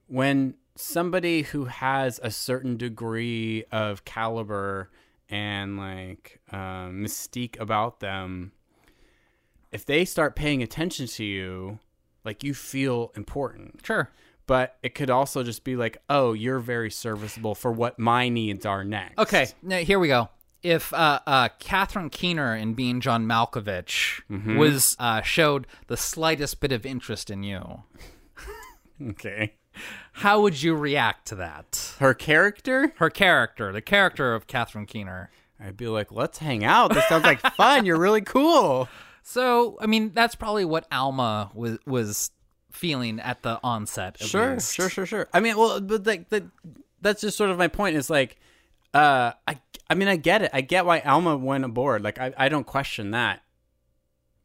when 0.07 0.55
somebody 0.76 1.43
who 1.43 1.65
has 1.65 2.19
a 2.21 2.32
certain 2.32 2.78
degree 2.78 3.63
of 3.71 4.05
caliber 4.05 4.89
and 5.30 5.78
like 5.78 6.39
um, 6.51 7.03
mystique 7.03 7.59
about 7.59 7.99
them, 7.99 8.51
if 9.71 9.86
they 9.86 10.05
start 10.05 10.36
paying 10.36 10.61
attention 10.61 11.07
to 11.07 11.23
you, 11.23 11.80
like 12.23 12.43
you 12.43 12.53
feel 12.53 13.11
important. 13.15 13.82
Sure. 13.84 14.11
But 14.47 14.78
it 14.84 14.93
could 14.93 15.09
also 15.09 15.41
just 15.43 15.63
be 15.63 15.76
like, 15.76 15.97
oh, 16.07 16.34
you're 16.34 16.59
very 16.59 16.91
serviceable 16.91 17.55
for 17.55 17.71
what 17.71 17.97
my 17.97 18.30
needs 18.30 18.63
are 18.65 18.84
next. 18.84 19.17
Okay, 19.17 19.47
now 19.63 19.80
here 19.80 19.97
we 19.97 20.07
go. 20.07 20.30
If 20.61 20.93
uh, 20.93 21.19
uh, 21.26 21.49
Catherine 21.59 22.09
Keener 22.11 22.55
in 22.55 22.73
being 22.76 23.01
John 23.01 23.26
Malkovich 23.26 24.21
was 24.57 24.95
uh, 24.99 25.21
showed 25.21 25.65
the 25.88 25.97
slightest 25.97 26.59
bit 26.59 26.71
of 26.71 26.86
interest 26.86 27.30
in 27.32 27.43
you, 27.43 27.84
Okay. 29.09 29.53
How 30.13 30.41
would 30.41 30.61
you 30.61 30.76
react 30.76 31.28
to 31.28 31.36
that? 31.36 31.93
Her 31.99 32.13
character, 32.13 32.93
Her 32.97 33.09
character, 33.09 33.71
the 33.71 33.82
character 33.82 34.34
of 34.34 34.47
Catherine 34.47 34.86
Keener. 34.86 35.30
I'd 35.59 35.78
be 35.78 35.88
like, 35.88 36.11
let's 36.11 36.38
hang 36.39 36.63
out. 36.65 36.93
This 36.93 37.05
sounds 37.07 37.23
like 37.23 37.39
fun. 37.55 37.86
You're 37.86 37.99
really 37.99 38.21
cool. 38.21 38.89
So, 39.23 39.78
I 39.82 39.86
mean, 39.88 40.11
that's 40.13 40.36
probably 40.36 40.65
what 40.65 40.86
Alma 40.91 41.49
was 41.53 41.78
was 41.86 42.32
feeling 42.71 43.19
at 43.21 43.41
the 43.41 43.59
onset. 43.63 44.17
at 44.21 44.28
Sure, 44.28 44.53
least. 44.55 44.73
sure, 44.76 44.89
sure, 44.89 45.05
sure. 45.05 45.28
I 45.34 45.39
mean, 45.39 45.57
well, 45.57 45.80
but 45.82 46.05
like 46.05 46.30
that, 46.30 46.43
that's 47.01 47.21
just 47.21 47.38
sort 47.38 47.49
of 47.49 47.57
my 47.57 47.67
point. 47.69 47.95
Is 47.95 48.09
like, 48.09 48.38
uh, 48.93 49.32
I, 49.47 49.59
I 49.89 49.95
mean, 49.95 50.07
I 50.09 50.17
get 50.17 50.41
it. 50.41 50.51
I 50.53 50.61
get 50.61 50.86
why 50.86 50.99
Alma 50.99 51.38
went 51.38 51.63
aboard. 51.63 52.03
Like, 52.03 52.19
I, 52.19 52.34
I 52.38 52.49
don't 52.49 52.67
question 52.67 53.11
that 53.11 53.41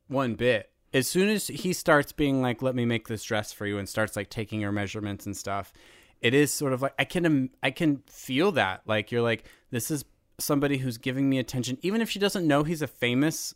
one 0.09 0.35
bit. 0.37 0.70
As 0.93 1.07
soon 1.07 1.29
as 1.29 1.47
he 1.49 1.73
starts 1.73 2.13
being 2.13 2.43
like, 2.43 2.63
"Let 2.63 2.75
me 2.75 2.85
make 2.85 3.09
this 3.09 3.23
dress 3.23 3.53
for 3.53 3.67
you," 3.67 3.79
and 3.79 3.89
starts 3.89 4.17
like 4.17 4.29
taking 4.29 4.63
her 4.63 4.73
measurements 4.73 5.27
and 5.27 5.37
stuff, 5.37 5.73
it 6.21 6.35
is 6.35 6.53
sort 6.53 6.73
of 6.73 6.83
like 6.83 6.95
I 6.99 7.05
can, 7.05 7.27
um, 7.27 7.51
I 7.63 7.71
can 7.71 8.03
feel 8.07 8.53
that. 8.53 8.83
Like, 8.87 9.13
you're 9.13 9.23
like, 9.23 9.45
this 9.71 9.91
is 9.91 10.05
somebody 10.39 10.79
who's 10.79 10.99
giving 10.99 11.29
me 11.29 11.39
attention, 11.39 11.79
even 11.83 12.01
if 12.01 12.11
she 12.11 12.19
doesn't 12.19 12.47
know 12.47 12.65
he's 12.65 12.83
a 12.83 12.87
famous 12.87 13.55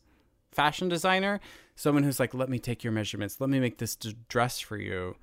fashion 0.53 0.89
designer. 0.89 1.41
Someone 1.77 2.05
who's 2.05 2.21
like, 2.21 2.35
"Let 2.35 2.49
me 2.49 2.59
take 2.59 2.85
your 2.85 2.93
measurements. 2.93 3.41
Let 3.41 3.51
me 3.51 3.59
make 3.59 3.79
this 3.79 3.97
d- 3.97 4.17
dress 4.29 4.61
for 4.61 4.77
you." 4.77 5.17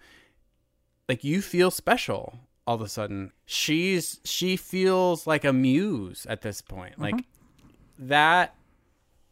like 1.12 1.26
you 1.26 1.42
feel 1.42 1.70
special 1.70 2.40
all 2.66 2.76
of 2.76 2.82
a 2.82 2.88
sudden 2.88 3.34
she's 3.46 4.22
she 4.24 4.56
feels 4.56 5.28
like 5.28 5.44
a 5.44 5.52
muse 5.52 6.26
at 6.30 6.42
this 6.42 6.62
point 6.62 6.98
like 6.98 7.16
mm-hmm. 7.16 8.08
that 8.08 8.56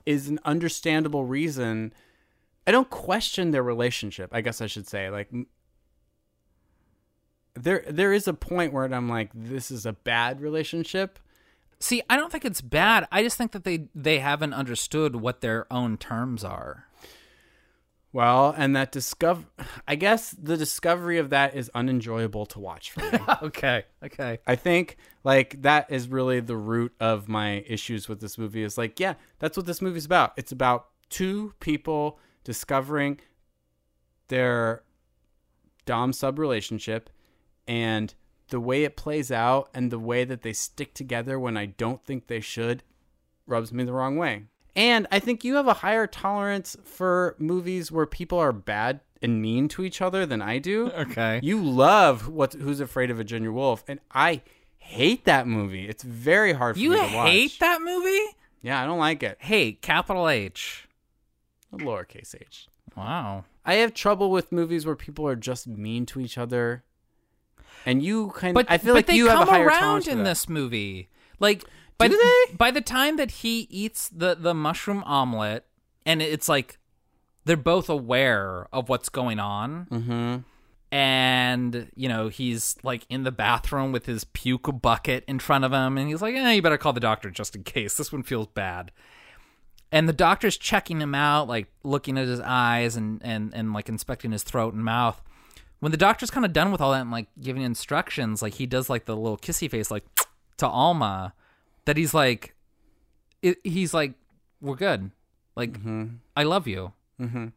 is 0.06 0.28
an 0.28 0.40
understandable 0.44 1.24
reason 1.24 1.94
i 2.70 2.72
don't 2.72 2.90
question 2.92 3.50
their 3.52 3.64
relationship 3.64 4.30
i 4.32 4.42
guess 4.42 4.62
i 4.62 4.68
should 4.68 4.88
say 4.88 5.10
like 5.10 5.30
there 7.56 7.84
there 7.90 8.14
is 8.14 8.28
a 8.28 8.34
point 8.34 8.72
where 8.72 8.86
i'm 8.86 9.10
like 9.10 9.32
this 9.34 9.72
is 9.72 9.86
a 9.86 9.94
bad 9.94 10.40
relationship 10.40 11.20
See, 11.82 12.02
I 12.10 12.18
don't 12.18 12.30
think 12.30 12.44
it's 12.44 12.60
bad. 12.60 13.08
I 13.10 13.24
just 13.24 13.38
think 13.38 13.54
that 13.54 13.64
they 13.64 13.88
they 13.96 14.20
haven't 14.20 14.54
understood 14.54 15.16
what 15.16 15.40
their 15.40 15.66
own 15.72 15.96
terms 15.98 16.44
are. 16.44 16.88
well 18.12 18.54
and 18.58 18.76
that 18.76 18.92
discover 18.92 19.46
i 19.88 19.96
guess 19.96 20.32
the 20.32 20.58
discovery 20.58 21.20
of 21.20 21.30
that 21.30 21.56
is 21.56 21.72
unenjoyable 21.74 22.46
to 22.48 22.60
watch 22.60 22.92
for 22.92 23.00
me 23.00 23.20
okay. 23.44 23.86
Okay. 24.04 24.40
I 24.46 24.56
think 24.58 24.98
like 25.24 25.62
that 25.62 25.90
is 25.90 26.10
really 26.10 26.42
the 26.42 26.58
root 26.58 26.92
of 27.00 27.30
my 27.30 27.64
issues 27.68 28.10
with 28.10 28.20
this 28.20 28.38
movie 28.38 28.64
is 28.64 28.78
like, 28.78 29.00
yeah, 29.00 29.14
that's 29.40 29.56
what 29.56 29.66
this 29.66 29.82
movie's 29.82 30.06
about. 30.06 30.34
It's 30.36 30.52
about 30.52 30.88
two 31.10 31.54
people 31.62 32.20
discovering 32.50 33.20
their 34.28 34.82
dom 35.86 36.12
sub 36.12 36.40
relationship 36.40 37.08
and 37.68 38.16
the 38.48 38.60
way 38.60 38.84
it 38.84 38.98
plays 38.98 39.32
out 39.32 39.70
and 39.72 39.92
the 39.92 40.00
way 40.00 40.24
that 40.24 40.42
they 40.42 40.52
stick 40.52 40.96
together 40.96 41.40
when 41.40 41.56
I 41.56 41.68
don't 41.68 42.04
think 42.04 42.26
they 42.26 42.40
should 42.40 42.82
rubs 43.46 43.72
me 43.72 43.84
the 43.84 43.94
wrong 43.94 44.18
way. 44.18 44.46
And 44.76 45.06
I 45.12 45.20
think 45.20 45.44
you 45.44 45.58
have 45.58 45.68
a 45.68 45.76
higher 45.76 46.08
tolerance 46.08 46.76
for 46.84 47.36
movies 47.38 47.92
where 47.92 48.08
people 48.08 48.40
are 48.40 48.52
bad 48.52 49.02
and 49.22 49.40
mean 49.44 49.68
to 49.68 49.84
each 49.84 50.02
other 50.02 50.26
than 50.26 50.42
I 50.42 50.58
do. 50.58 50.90
Okay. 50.90 51.40
You 51.44 51.64
love 51.64 52.30
what 52.30 52.54
Who's 52.54 52.80
Afraid 52.80 53.12
of 53.12 53.18
Virginia 53.18 53.52
Woolf, 53.52 53.84
and 53.88 54.00
I 54.12 54.42
hate 54.80 55.26
that 55.26 55.46
movie. 55.46 55.88
It's 55.88 56.02
very 56.02 56.54
hard 56.54 56.78
for 56.78 56.82
You 56.82 56.90
me 56.90 56.96
to 56.96 57.02
watch. 57.04 57.12
You 57.14 57.22
hate 57.22 57.60
that 57.60 57.84
movie? 57.84 58.36
Yeah, 58.64 58.82
I 58.82 58.88
don't 58.88 58.98
like 58.98 59.22
it. 59.22 59.38
Hate, 59.40 59.84
capital 59.84 60.28
H. 60.28 60.88
Lowercase 61.74 62.36
h. 62.40 62.68
Wow. 62.96 63.46
I 63.66 63.76
have 63.76 63.94
trouble 63.94 64.32
with 64.32 64.52
movies 64.52 64.86
where 64.86 64.96
people 64.96 65.28
are 65.28 65.36
just 65.36 65.68
mean 65.68 66.06
to 66.08 66.20
each 66.20 66.38
other. 66.38 66.84
And 67.86 68.04
you 68.04 68.32
kind 68.32 68.58
of, 68.58 68.66
But 68.66 68.72
I 68.72 68.78
feel 68.78 68.94
but 68.94 69.00
like 69.00 69.06
they 69.08 69.16
you 69.16 69.28
come 69.28 69.38
have 69.40 69.48
a 69.48 69.52
higher 69.52 69.68
around 69.68 69.80
tolerance 69.80 70.06
for 70.06 70.12
in 70.12 70.24
this 70.24 70.50
movie. 70.50 71.10
Like 71.40 71.64
by 71.98 72.08
Do 72.08 72.18
the, 72.18 72.46
they? 72.50 72.56
by 72.56 72.72
the 72.72 72.82
time 72.82 73.18
that 73.18 73.32
he 73.32 73.68
eats 73.70 74.10
the 74.10 74.36
the 74.36 74.54
mushroom 74.54 75.04
omelet, 75.06 75.66
and 76.06 76.22
it's 76.22 76.50
like 76.50 76.78
they're 77.46 77.58
both 77.58 77.90
aware 77.90 78.68
of 78.74 78.90
what's 78.90 79.10
going 79.10 79.40
on. 79.40 79.86
Mm-hmm. 79.92 80.38
And 80.92 81.92
you 81.96 82.10
know 82.10 82.30
he's 82.30 82.78
like 82.84 83.06
in 83.10 83.24
the 83.24 83.32
bathroom 83.32 83.92
with 83.92 84.08
his 84.08 84.24
puke 84.24 84.82
bucket 84.82 85.24
in 85.28 85.40
front 85.40 85.64
of 85.64 85.72
him, 85.72 85.98
and 85.98 86.10
he's 86.10 86.22
like, 86.22 86.36
"Eh, 86.36 86.52
you 86.54 86.62
better 86.62 86.78
call 86.78 86.94
the 86.94 87.00
doctor 87.00 87.30
just 87.30 87.56
in 87.56 87.64
case. 87.64 87.96
This 87.96 88.12
one 88.12 88.24
feels 88.24 88.48
bad." 88.48 88.92
And 89.92 90.08
the 90.08 90.14
doctor's 90.14 90.56
checking 90.58 91.02
him 91.02 91.16
out, 91.16 91.48
like 91.48 91.68
looking 91.84 92.18
at 92.18 92.28
his 92.28 92.40
eyes 92.42 92.96
and 92.96 93.22
and 93.24 93.54
and 93.56 93.74
like 93.74 93.90
inspecting 93.90 94.32
his 94.32 94.44
throat 94.44 94.74
and 94.74 94.84
mouth. 94.84 95.22
When 95.80 95.92
the 95.92 95.98
doctor's 95.98 96.30
kind 96.30 96.46
of 96.46 96.54
done 96.54 96.72
with 96.72 96.82
all 96.82 96.92
that 96.92 97.02
and 97.02 97.12
like 97.12 97.28
giving 97.42 97.62
instructions, 97.64 98.42
like 98.42 98.56
he 98.56 98.66
does 98.66 98.90
like 98.90 99.06
the 99.06 99.16
little 99.16 99.38
kissy 99.38 99.70
face, 99.72 99.90
like 99.90 100.04
to 100.58 100.68
Alma, 100.68 101.34
that 101.86 101.96
he's 101.98 102.14
like, 102.14 102.54
it, 103.42 103.58
he's 103.64 103.94
like, 103.94 104.14
we're 104.62 104.76
good, 104.76 105.12
like 105.56 105.76
I 106.36 106.44
love 106.44 106.68
you, 106.68 106.94
Mm-hmm. 107.20 107.48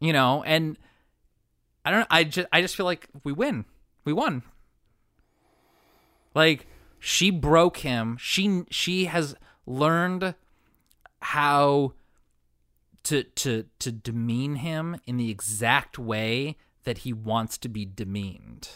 you 0.00 0.12
know, 0.12 0.42
and 0.44 0.78
I 1.84 1.90
don't, 1.90 2.06
I 2.10 2.24
just, 2.24 2.48
I 2.52 2.60
just 2.62 2.76
feel 2.76 2.86
like 2.86 3.08
we 3.24 3.32
win, 3.32 3.64
we 4.04 4.12
won. 4.12 4.42
Like 6.34 6.66
she 6.98 7.30
broke 7.30 7.78
him. 7.78 8.16
She 8.20 8.64
she 8.70 9.06
has 9.06 9.34
learned 9.66 10.34
how 11.26 11.92
to 13.02 13.24
to 13.24 13.64
to 13.80 13.90
demean 13.90 14.56
him 14.56 14.96
in 15.06 15.16
the 15.16 15.30
exact 15.30 15.98
way 15.98 16.56
that 16.84 16.98
he 16.98 17.12
wants 17.12 17.58
to 17.58 17.68
be 17.68 17.84
demeaned. 17.84 18.68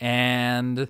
And 0.00 0.88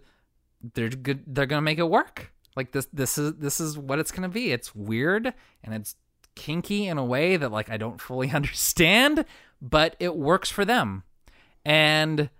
they're 0.74 0.89
good 0.89 1.24
they're 1.26 1.47
going 1.47 1.59
to 1.59 1.62
make 1.64 1.78
it 1.78 1.91
work. 1.91 2.33
Like 2.57 2.72
this 2.72 2.87
this 2.93 3.18
is 3.18 3.35
this 3.35 3.61
is 3.61 3.76
what 3.76 3.99
it's 3.99 4.11
going 4.11 4.22
to 4.22 4.28
be. 4.28 4.53
It's 4.53 4.74
weird 4.74 5.35
and 5.62 5.74
it's 5.74 5.97
kinky 6.35 6.87
in 6.87 6.97
a 6.97 7.05
way 7.05 7.37
that 7.37 7.53
like 7.53 7.68
I 7.70 7.76
don't 7.76 8.01
fully 8.01 8.31
understand, 8.41 9.26
but 9.61 9.97
it 10.01 10.16
works 10.16 10.49
for 10.51 10.64
them. 10.64 11.03
And 11.64 12.31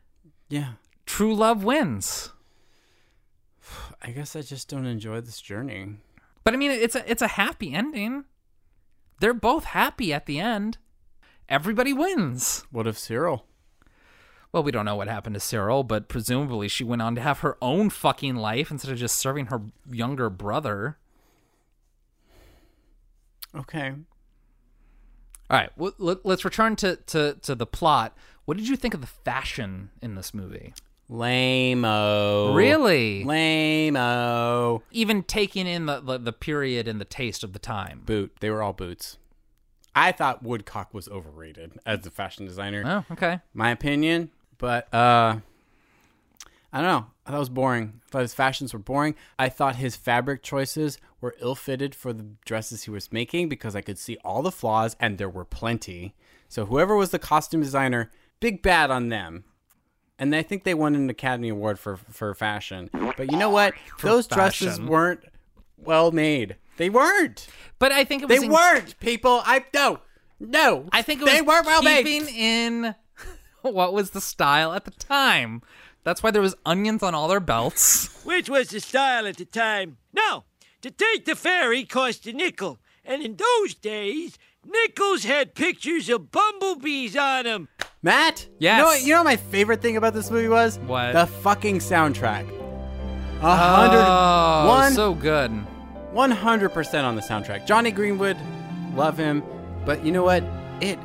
Yeah. 0.49 0.72
true 1.05 1.34
love 1.34 1.62
wins. 1.62 2.32
I 4.03 4.12
guess 4.12 4.34
I 4.34 4.41
just 4.41 4.68
don't 4.68 4.86
enjoy 4.86 5.20
this 5.20 5.43
journey. 5.43 5.97
But 6.43 6.55
I 6.55 6.57
mean, 6.57 6.70
it's 6.70 6.95
a 6.95 7.11
it's 7.11 7.22
a 7.22 7.28
happy 7.28 7.74
ending. 7.74 8.24
They're 9.20 9.34
both 9.34 9.64
happy 9.64 10.12
at 10.12 10.26
the 10.26 10.40
end. 10.40 10.78
Everybody 11.48 11.92
wins. 11.92 12.64
What 12.70 12.86
if 12.86 12.98
Cyril? 12.98 13.44
Well, 14.52 14.62
we 14.64 14.72
don't 14.72 14.84
know 14.84 14.96
what 14.96 15.08
happened 15.08 15.34
to 15.34 15.40
Cyril, 15.40 15.84
but 15.84 16.08
presumably 16.08 16.66
she 16.66 16.82
went 16.82 17.02
on 17.02 17.14
to 17.14 17.20
have 17.20 17.40
her 17.40 17.56
own 17.62 17.90
fucking 17.90 18.34
life 18.34 18.70
instead 18.70 18.90
of 18.90 18.98
just 18.98 19.16
serving 19.16 19.46
her 19.46 19.62
younger 19.88 20.28
brother. 20.28 20.98
Okay. 23.54 23.90
All 25.50 25.56
right, 25.56 25.70
well, 25.76 25.92
let- 25.98 26.24
let's 26.24 26.44
return 26.44 26.76
to, 26.76 26.96
to, 26.96 27.34
to 27.42 27.54
the 27.54 27.66
plot. 27.66 28.16
What 28.44 28.56
did 28.56 28.68
you 28.68 28.76
think 28.76 28.94
of 28.94 29.00
the 29.00 29.06
fashion 29.06 29.90
in 30.00 30.14
this 30.14 30.32
movie? 30.32 30.72
Lame-o. 31.11 32.52
Really? 32.54 33.24
Lame-o. 33.24 34.82
Even 34.92 35.24
taking 35.24 35.66
in 35.66 35.86
the, 35.86 36.00
the, 36.00 36.18
the 36.18 36.32
period 36.32 36.86
and 36.86 37.00
the 37.00 37.04
taste 37.04 37.42
of 37.42 37.52
the 37.52 37.58
time. 37.58 38.02
Boot. 38.06 38.36
They 38.40 38.48
were 38.48 38.62
all 38.62 38.72
boots. 38.72 39.18
I 39.94 40.12
thought 40.12 40.44
Woodcock 40.44 40.94
was 40.94 41.08
overrated 41.08 41.72
as 41.84 42.06
a 42.06 42.11
fashion 42.11 42.46
designer. 42.46 42.84
Oh, 42.86 43.12
okay. 43.12 43.40
My 43.52 43.70
opinion. 43.70 44.30
But 44.56 44.92
uh 44.94 45.38
I 46.72 46.80
don't 46.80 46.86
know. 46.86 47.06
I 47.26 47.30
thought 47.30 47.36
it 47.36 47.40
was 47.40 47.48
boring. 47.48 48.00
I 48.06 48.11
thought 48.11 48.22
his 48.22 48.34
fashions 48.34 48.72
were 48.72 48.78
boring. 48.78 49.16
I 49.36 49.48
thought 49.48 49.76
his 49.76 49.96
fabric 49.96 50.44
choices 50.44 50.98
were 51.20 51.34
ill 51.40 51.56
fitted 51.56 51.96
for 51.96 52.12
the 52.12 52.26
dresses 52.44 52.84
he 52.84 52.92
was 52.92 53.12
making 53.12 53.48
because 53.48 53.74
I 53.74 53.80
could 53.80 53.98
see 53.98 54.16
all 54.24 54.42
the 54.42 54.52
flaws 54.52 54.94
and 55.00 55.18
there 55.18 55.28
were 55.28 55.44
plenty. 55.44 56.14
So 56.48 56.66
whoever 56.66 56.94
was 56.94 57.11
the 57.11 57.18
costume 57.18 57.62
designer, 57.62 58.12
big 58.38 58.62
bad 58.62 58.92
on 58.92 59.08
them. 59.08 59.44
And 60.20 60.34
I 60.36 60.42
think 60.42 60.62
they 60.64 60.74
won 60.74 60.94
an 60.94 61.10
Academy 61.10 61.48
Award 61.48 61.78
for 61.80 61.96
for 61.96 62.34
fashion. 62.34 62.90
But 63.16 63.32
you 63.32 63.38
know 63.38 63.50
what? 63.50 63.74
Those 64.02 64.26
dresses 64.28 64.78
weren't 64.80 65.24
well 65.78 66.12
made. 66.12 66.56
They 66.76 66.90
weren't. 66.90 67.48
But 67.78 67.90
I 67.90 68.04
think 68.04 68.22
it 68.22 68.28
was 68.28 68.38
They 68.38 68.44
in- 68.46 68.52
weren't, 68.52 68.98
people. 69.00 69.40
I 69.44 69.64
no. 69.74 69.98
No. 70.38 70.86
I 70.92 71.02
think 71.02 71.20
it 71.20 71.24
was 71.24 71.32
they 71.32 71.42
weren't 71.42 71.66
well 71.66 71.82
made. 71.82 72.04
keeping 72.04 72.28
in 72.34 72.94
what 73.62 73.92
was 73.92 74.10
the 74.10 74.20
style 74.20 74.72
at 74.72 74.84
the 74.84 74.90
time. 74.92 75.62
That's 76.04 76.22
why 76.22 76.30
there 76.30 76.40
was 76.42 76.54
onions 76.64 77.02
on 77.02 77.14
all 77.14 77.28
their 77.28 77.40
belts. 77.40 78.08
Which 78.24 78.48
was 78.48 78.68
the 78.68 78.80
style 78.80 79.26
at 79.26 79.36
the 79.38 79.44
time? 79.44 79.96
No, 80.14 80.44
to 80.82 80.90
take 80.90 81.24
the 81.26 81.34
ferry 81.36 81.84
cost 81.84 82.26
a 82.26 82.32
nickel, 82.32 82.78
and 83.04 83.22
in 83.22 83.36
those 83.36 83.74
days, 83.74 84.38
nickels 84.66 85.24
had 85.24 85.54
pictures 85.54 86.08
of 86.08 86.30
bumblebees 86.30 87.16
on 87.16 87.44
them. 87.44 87.68
Matt? 88.02 88.48
Yes. 88.58 88.76
You 88.78 88.82
know, 88.82 88.86
what, 88.88 89.02
you 89.02 89.08
know 89.14 89.18
what 89.20 89.24
my 89.24 89.36
favorite 89.36 89.82
thing 89.82 89.96
about 89.96 90.14
this 90.14 90.30
movie 90.30 90.48
was? 90.48 90.78
What? 90.80 91.12
The 91.12 91.26
fucking 91.26 91.78
soundtrack. 91.78 92.48
A 93.42 93.56
hundred, 93.56 94.04
Oh, 94.04 94.68
one, 94.68 94.92
so 94.92 95.14
good. 95.14 95.50
100% 96.12 97.04
on 97.04 97.16
the 97.16 97.22
soundtrack. 97.22 97.66
Jonny 97.66 97.90
Greenwood, 97.90 98.36
love 98.94 99.16
him. 99.16 99.42
But 99.86 100.04
you 100.04 100.12
know 100.12 100.22
what? 100.24 100.44
It 100.80 100.98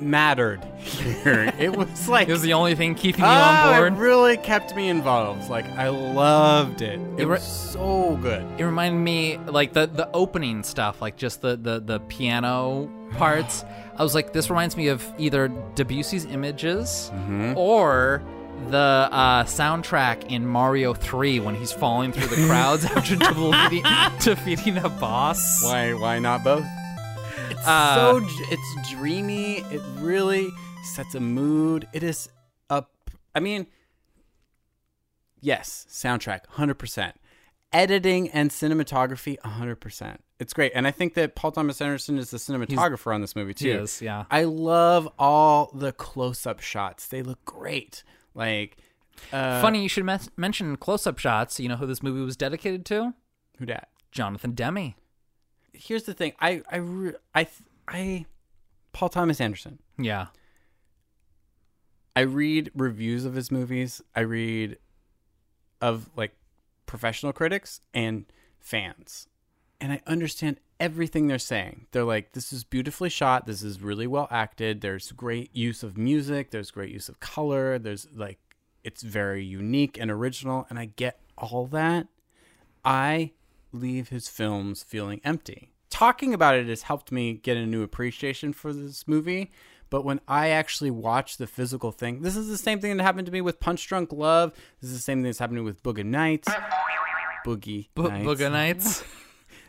mattered 0.00 0.64
here. 0.78 1.52
it 1.58 1.76
was 1.76 2.08
like 2.08 2.28
It 2.28 2.32
was 2.32 2.42
the 2.42 2.52
only 2.54 2.74
thing 2.74 2.94
keeping 2.94 3.20
you 3.24 3.30
Ah, 3.30 3.72
on 3.72 3.78
board. 3.78 3.92
It 3.92 3.96
really 3.96 4.36
kept 4.36 4.74
me 4.76 4.88
involved. 4.88 5.48
Like 5.50 5.66
I 5.78 5.88
loved 5.88 6.82
it. 6.82 6.98
It, 7.00 7.20
It 7.20 7.26
re- 7.26 7.32
was 7.34 7.42
so 7.42 8.18
good. 8.22 8.44
It 8.58 8.64
reminded 8.64 8.98
me 8.98 9.38
like 9.38 9.72
the 9.72 9.86
the 9.86 10.08
opening 10.12 10.62
stuff, 10.62 11.00
like 11.02 11.16
just 11.16 11.40
the 11.42 11.56
the 11.56 11.80
the 11.80 12.00
piano 12.00 12.90
parts. 13.16 13.64
I 13.98 14.02
was 14.02 14.14
like, 14.14 14.32
this 14.34 14.50
reminds 14.50 14.76
me 14.76 14.88
of 14.88 15.02
either 15.16 15.48
Debussy's 15.74 16.26
Images 16.26 17.10
Mm-hmm. 17.14 17.54
or 17.56 18.22
the 18.70 18.76
uh, 19.10 19.44
soundtrack 19.44 20.30
in 20.30 20.46
Mario 20.46 20.92
Three 20.94 21.40
when 21.40 21.54
he's 21.54 21.72
falling 21.72 22.12
through 22.12 22.26
the 22.28 22.46
crowds 22.46 22.84
after 22.96 23.16
defeating, 23.16 23.84
defeating 24.20 24.78
a 24.78 24.88
boss. 24.88 25.62
Why 25.64 25.92
why 25.94 26.18
not 26.18 26.42
both? 26.44 26.64
It's 27.58 27.66
Uh, 27.66 28.20
so 28.20 28.26
it's 28.50 28.90
dreamy. 28.90 29.58
It 29.72 29.82
really 29.98 30.48
sets 30.94 31.14
a 31.14 31.20
mood. 31.20 31.88
It 31.92 32.02
is 32.02 32.28
up. 32.70 32.90
I 33.34 33.40
mean, 33.40 33.66
yes, 35.40 35.86
soundtrack, 35.90 36.46
hundred 36.50 36.74
percent. 36.74 37.16
Editing 37.72 38.28
and 38.30 38.50
cinematography, 38.50 39.38
hundred 39.40 39.76
percent. 39.76 40.20
It's 40.38 40.52
great, 40.52 40.72
and 40.74 40.86
I 40.86 40.90
think 40.90 41.14
that 41.14 41.34
Paul 41.34 41.50
Thomas 41.52 41.80
Anderson 41.80 42.18
is 42.18 42.30
the 42.30 42.36
cinematographer 42.36 43.14
on 43.14 43.20
this 43.22 43.34
movie 43.34 43.54
too. 43.54 43.64
He 43.68 43.70
is, 43.72 44.02
yeah. 44.02 44.24
I 44.30 44.44
love 44.44 45.08
all 45.18 45.70
the 45.74 45.92
close-up 45.92 46.60
shots. 46.60 47.06
They 47.08 47.22
look 47.22 47.42
great. 47.46 48.04
Like, 48.34 48.76
uh, 49.32 49.62
Funny 49.62 49.82
you 49.82 49.88
should 49.88 50.04
mes- 50.04 50.28
mention 50.36 50.76
close-up 50.76 51.18
shots. 51.18 51.58
You 51.58 51.70
know 51.70 51.76
who 51.76 51.86
this 51.86 52.02
movie 52.02 52.20
was 52.20 52.36
dedicated 52.36 52.84
to? 52.86 53.14
Who 53.58 53.64
dat? 53.66 53.88
Jonathan 54.12 54.52
Demme. 54.52 54.94
Here's 55.78 56.04
the 56.04 56.14
thing. 56.14 56.32
I 56.40 56.62
I 56.70 57.12
I 57.34 57.48
I 57.88 58.26
Paul 58.92 59.08
Thomas 59.08 59.40
Anderson. 59.40 59.78
Yeah. 59.98 60.26
I 62.14 62.20
read 62.20 62.70
reviews 62.74 63.24
of 63.24 63.34
his 63.34 63.50
movies. 63.50 64.00
I 64.14 64.20
read 64.20 64.78
of 65.82 66.08
like 66.16 66.34
professional 66.86 67.32
critics 67.32 67.80
and 67.92 68.24
fans. 68.58 69.28
And 69.80 69.92
I 69.92 70.00
understand 70.06 70.58
everything 70.80 71.26
they're 71.26 71.38
saying. 71.38 71.86
They're 71.92 72.04
like, 72.04 72.32
this 72.32 72.52
is 72.52 72.64
beautifully 72.64 73.10
shot. 73.10 73.46
This 73.46 73.62
is 73.62 73.82
really 73.82 74.06
well 74.06 74.28
acted. 74.30 74.80
There's 74.80 75.12
great 75.12 75.54
use 75.54 75.82
of 75.82 75.98
music. 75.98 76.50
There's 76.50 76.70
great 76.70 76.90
use 76.90 77.10
of 77.10 77.20
color. 77.20 77.78
There's 77.78 78.08
like, 78.14 78.38
it's 78.82 79.02
very 79.02 79.44
unique 79.44 79.98
and 80.00 80.10
original. 80.10 80.66
And 80.70 80.78
I 80.78 80.86
get 80.86 81.20
all 81.36 81.66
that. 81.66 82.06
I 82.84 83.32
leave 83.76 84.08
his 84.08 84.28
films 84.28 84.82
feeling 84.82 85.20
empty. 85.24 85.70
Talking 85.90 86.34
about 86.34 86.56
it 86.56 86.66
has 86.68 86.82
helped 86.82 87.12
me 87.12 87.34
get 87.34 87.56
a 87.56 87.66
new 87.66 87.82
appreciation 87.82 88.52
for 88.52 88.72
this 88.72 89.06
movie. 89.06 89.52
But 89.88 90.04
when 90.04 90.20
I 90.26 90.48
actually 90.48 90.90
watch 90.90 91.36
the 91.36 91.46
physical 91.46 91.92
thing, 91.92 92.22
this 92.22 92.36
is 92.36 92.48
the 92.48 92.58
same 92.58 92.80
thing 92.80 92.96
that 92.96 93.02
happened 93.02 93.26
to 93.26 93.32
me 93.32 93.40
with 93.40 93.60
Punch 93.60 93.86
Drunk 93.86 94.12
Love. 94.12 94.52
This 94.80 94.90
is 94.90 94.96
the 94.96 95.02
same 95.02 95.18
thing 95.18 95.24
that's 95.24 95.38
happening 95.38 95.64
with 95.64 95.82
Boogie 95.82 96.04
Nights. 96.04 96.48
Boogie 97.46 97.88
Bo- 97.94 98.08
Nights. 98.08 98.26
Boogie 98.26 98.52
Nights. 98.52 99.04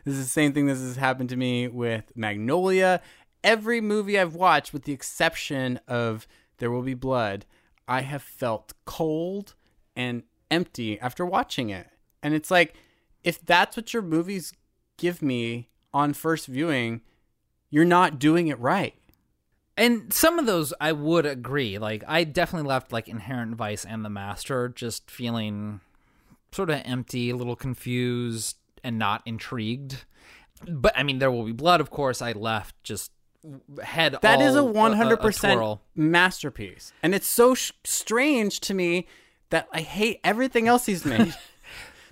This 0.05 0.15
is 0.15 0.23
the 0.27 0.29
same 0.29 0.53
thing 0.53 0.67
that 0.67 0.77
has 0.77 0.95
happened 0.95 1.27
to 1.31 1.35
me 1.35 1.67
with 1.67 2.13
Magnolia. 2.15 3.01
Every 3.43 3.81
movie 3.81 4.17
I've 4.17 4.35
watched, 4.35 4.71
with 4.71 4.85
the 4.85 4.93
exception 4.93 5.81
of 5.85 6.25
There 6.59 6.71
Will 6.71 6.81
Be 6.81 6.93
Blood, 6.93 7.45
I 7.89 8.03
have 8.03 8.23
felt 8.23 8.71
cold 8.85 9.55
and 9.97 10.23
empty 10.49 10.97
after 11.01 11.25
watching 11.25 11.71
it. 11.71 11.87
And 12.23 12.33
it's 12.33 12.49
like, 12.49 12.75
if 13.27 13.45
that's 13.45 13.75
what 13.75 13.93
your 13.93 14.01
movies 14.01 14.53
give 14.97 15.21
me 15.21 15.67
on 15.93 16.13
first 16.13 16.47
viewing, 16.47 17.01
you're 17.69 17.83
not 17.83 18.19
doing 18.19 18.47
it 18.47 18.57
right. 18.57 18.93
And 19.75 20.13
some 20.13 20.39
of 20.39 20.45
those 20.45 20.73
I 20.79 20.93
would 20.93 21.25
agree. 21.25 21.77
Like 21.77 22.05
I 22.07 22.23
definitely 22.23 22.69
left 22.69 22.93
like 22.93 23.09
Inherent 23.09 23.55
Vice 23.55 23.83
and 23.83 24.05
The 24.05 24.09
Master 24.09 24.69
just 24.69 25.11
feeling 25.11 25.81
sort 26.53 26.69
of 26.69 26.81
empty, 26.85 27.29
a 27.29 27.35
little 27.35 27.57
confused, 27.57 28.55
and 28.81 28.97
not 28.97 29.23
intrigued. 29.25 30.05
But 30.65 30.97
I 30.97 31.03
mean, 31.03 31.19
There 31.19 31.29
Will 31.29 31.43
Be 31.43 31.51
Blood, 31.51 31.81
of 31.81 31.89
course. 31.89 32.21
I 32.21 32.31
left 32.31 32.81
just 32.81 33.11
head. 33.83 34.15
That 34.21 34.39
is 34.39 34.55
a 34.55 34.61
uh, 34.61 34.63
one 34.63 34.93
hundred 34.93 35.17
percent 35.17 35.57
twirl. 35.57 35.81
masterpiece, 35.95 36.93
and 37.03 37.13
it's 37.13 37.27
so 37.27 37.55
sh- 37.55 37.73
strange 37.83 38.61
to 38.61 38.73
me 38.73 39.05
that 39.49 39.67
I 39.73 39.81
hate 39.81 40.21
everything 40.23 40.69
else 40.69 40.85
he's 40.85 41.03
made. 41.03 41.35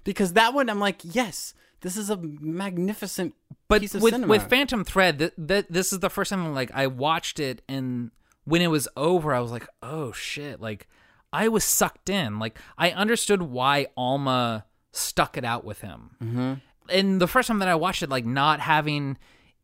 because 0.05 0.31
that 0.33 0.53
one, 0.53 0.69
I'm 0.69 0.79
like, 0.79 1.01
yes, 1.03 1.53
this 1.81 1.97
is 1.97 2.09
a 2.09 2.15
magnificent 2.15 3.35
But 3.67 3.81
piece 3.81 3.93
of 3.93 4.01
with 4.01 4.13
cinema. 4.13 4.31
with 4.31 4.49
Phantom 4.49 4.85
Thread, 4.85 5.19
that 5.19 5.33
that 5.37 5.71
this 5.71 5.91
is 5.91 5.99
the 5.99 6.09
first 6.09 6.29
time 6.29 6.45
I'm 6.45 6.53
like 6.53 6.71
I 6.73 6.87
watched 6.87 7.41
it, 7.41 7.61
and 7.67 8.11
when 8.45 8.61
it 8.61 8.67
was 8.67 8.87
over, 8.95 9.33
I 9.33 9.41
was 9.41 9.51
like, 9.51 9.67
oh 9.83 10.13
shit! 10.13 10.61
Like 10.61 10.87
I 11.33 11.49
was 11.49 11.65
sucked 11.65 12.09
in. 12.09 12.39
Like 12.39 12.57
I 12.77 12.91
understood 12.91 13.41
why 13.41 13.87
Alma 13.97 14.65
stuck 14.93 15.37
it 15.37 15.43
out 15.43 15.65
with 15.65 15.81
him. 15.81 16.15
mm-hmm. 16.23 16.53
and 16.89 17.19
the 17.19 17.27
first 17.27 17.49
time 17.49 17.59
that 17.59 17.67
I 17.67 17.75
watched 17.75 18.01
it, 18.01 18.09
like 18.09 18.25
not 18.25 18.61
having 18.61 19.17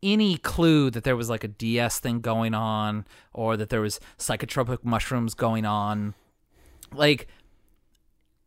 any 0.04 0.38
clue 0.38 0.90
that 0.90 1.04
there 1.04 1.16
was 1.16 1.30
like 1.30 1.44
a 1.44 1.48
DS 1.48 2.00
thing 2.00 2.22
going 2.22 2.54
on 2.54 3.06
or 3.34 3.56
that 3.56 3.70
there 3.70 3.82
was 3.82 4.00
psychotropic 4.18 4.84
mushrooms 4.84 5.34
going 5.34 5.66
on, 5.66 6.16
like 6.92 7.28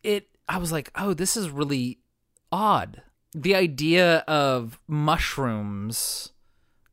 it, 0.03 0.29
I 0.49 0.59
was 0.59 0.73
like, 0.73 0.91
oh, 0.95 1.15
this 1.15 1.37
is 1.37 1.51
really 1.51 1.99
odd. 2.53 3.03
The 3.35 3.55
idea 3.55 4.19
of 4.29 4.79
mushrooms 4.87 6.33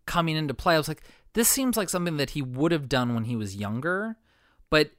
coming 0.06 0.36
into 0.36 0.54
play, 0.54 0.76
I 0.76 0.78
was 0.78 0.88
like, 0.88 1.04
this 1.34 1.48
seems 1.48 1.78
like 1.78 1.90
something 1.90 2.18
that 2.18 2.32
he 2.32 2.42
would 2.42 2.72
have 2.72 2.90
done 2.90 3.14
when 3.14 3.26
he 3.26 3.36
was 3.36 3.56
younger, 3.56 4.18
but 4.70 4.92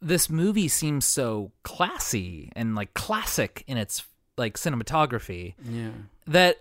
this 0.00 0.30
movie 0.30 0.68
seems 0.68 1.04
so 1.04 1.50
classy 1.64 2.52
and 2.54 2.74
like 2.74 2.94
classic 2.94 3.64
in 3.66 3.76
its 3.76 4.04
like 4.36 4.56
cinematography 4.56 5.54
Yeah. 5.68 5.90
that 6.26 6.58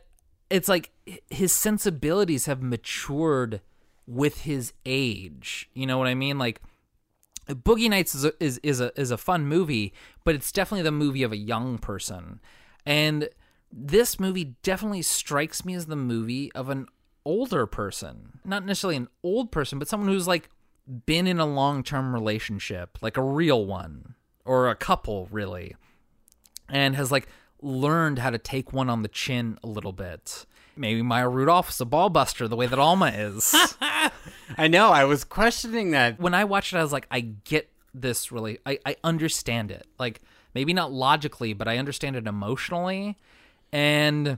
it's 0.49 0.67
like 0.67 0.89
his 1.30 1.53
sensibilities 1.53 2.47
have 2.47 2.61
matured 2.63 3.61
with 4.07 4.41
his 4.41 4.73
age. 4.86 5.69
You 5.75 5.86
know 5.86 5.97
what 5.99 6.07
I 6.07 6.15
mean? 6.15 6.39
Like 6.39 6.61
Boogie 7.49 7.89
Nights 7.89 8.15
is 8.15 8.25
a, 8.25 8.33
is 8.43 8.59
is 8.63 8.81
a 8.81 8.91
is 8.99 9.11
a 9.11 9.17
fun 9.17 9.45
movie, 9.45 9.93
but 10.23 10.35
it's 10.35 10.51
definitely 10.51 10.83
the 10.83 10.91
movie 10.91 11.23
of 11.23 11.31
a 11.31 11.37
young 11.37 11.77
person. 11.77 12.39
And 12.85 13.29
this 13.71 14.19
movie 14.19 14.55
definitely 14.63 15.01
strikes 15.01 15.65
me 15.65 15.73
as 15.73 15.87
the 15.87 15.95
movie 15.95 16.51
of 16.53 16.69
an 16.69 16.87
older 17.25 17.65
person. 17.65 18.39
Not 18.45 18.65
necessarily 18.65 18.97
an 18.97 19.09
old 19.23 19.51
person, 19.51 19.79
but 19.79 19.87
someone 19.87 20.09
who's 20.09 20.27
like 20.27 20.49
been 21.05 21.27
in 21.27 21.39
a 21.39 21.45
long-term 21.45 22.13
relationship, 22.13 22.97
like 23.01 23.17
a 23.17 23.21
real 23.21 23.65
one 23.65 24.15
or 24.45 24.69
a 24.69 24.75
couple 24.75 25.27
really 25.31 25.75
and 26.69 26.95
has 26.95 27.11
like 27.11 27.27
learned 27.61 28.19
how 28.19 28.29
to 28.29 28.37
take 28.37 28.73
one 28.73 28.89
on 28.89 29.01
the 29.01 29.07
chin 29.07 29.57
a 29.63 29.67
little 29.67 29.93
bit. 29.93 30.45
Maybe 30.78 31.01
Maya 31.01 31.28
Rudolph 31.28 31.69
is 31.69 31.82
a 31.82 31.86
ball 31.86 32.09
buster 32.09 32.47
the 32.47 32.55
way 32.55 32.67
that 32.67 32.80
Alma 32.80 33.07
is. 33.07 33.53
I 34.57 34.67
know. 34.67 34.89
I 34.89 35.05
was 35.05 35.23
questioning 35.23 35.91
that. 35.91 36.19
when 36.19 36.34
I 36.34 36.43
watched 36.45 36.73
it, 36.73 36.78
I 36.78 36.84
was 36.84 36.91
like, 36.91 37.07
I 37.11 37.21
get 37.21 37.69
this 37.93 38.32
really, 38.32 38.59
I, 38.65 38.80
I 38.86 38.95
understand 39.03 39.71
it. 39.71 39.86
Like, 39.99 40.21
maybe 40.53 40.73
not 40.73 40.91
logically, 40.91 41.53
but 41.53 41.67
I 41.67 41.78
understand 41.78 42.15
it 42.15 42.28
emotionally. 42.28 43.17
And 43.71 44.38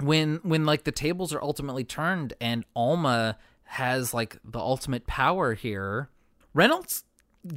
when, 0.00 0.40
when 0.42 0.64
like 0.64 0.84
the 0.84 0.92
tables 0.92 1.32
are 1.32 1.42
ultimately 1.42 1.84
turned 1.84 2.34
and 2.40 2.64
Alma 2.74 3.36
has 3.64 4.12
like 4.14 4.38
the 4.44 4.58
ultimate 4.58 5.06
power 5.06 5.54
here, 5.54 6.10
Reynolds 6.54 7.04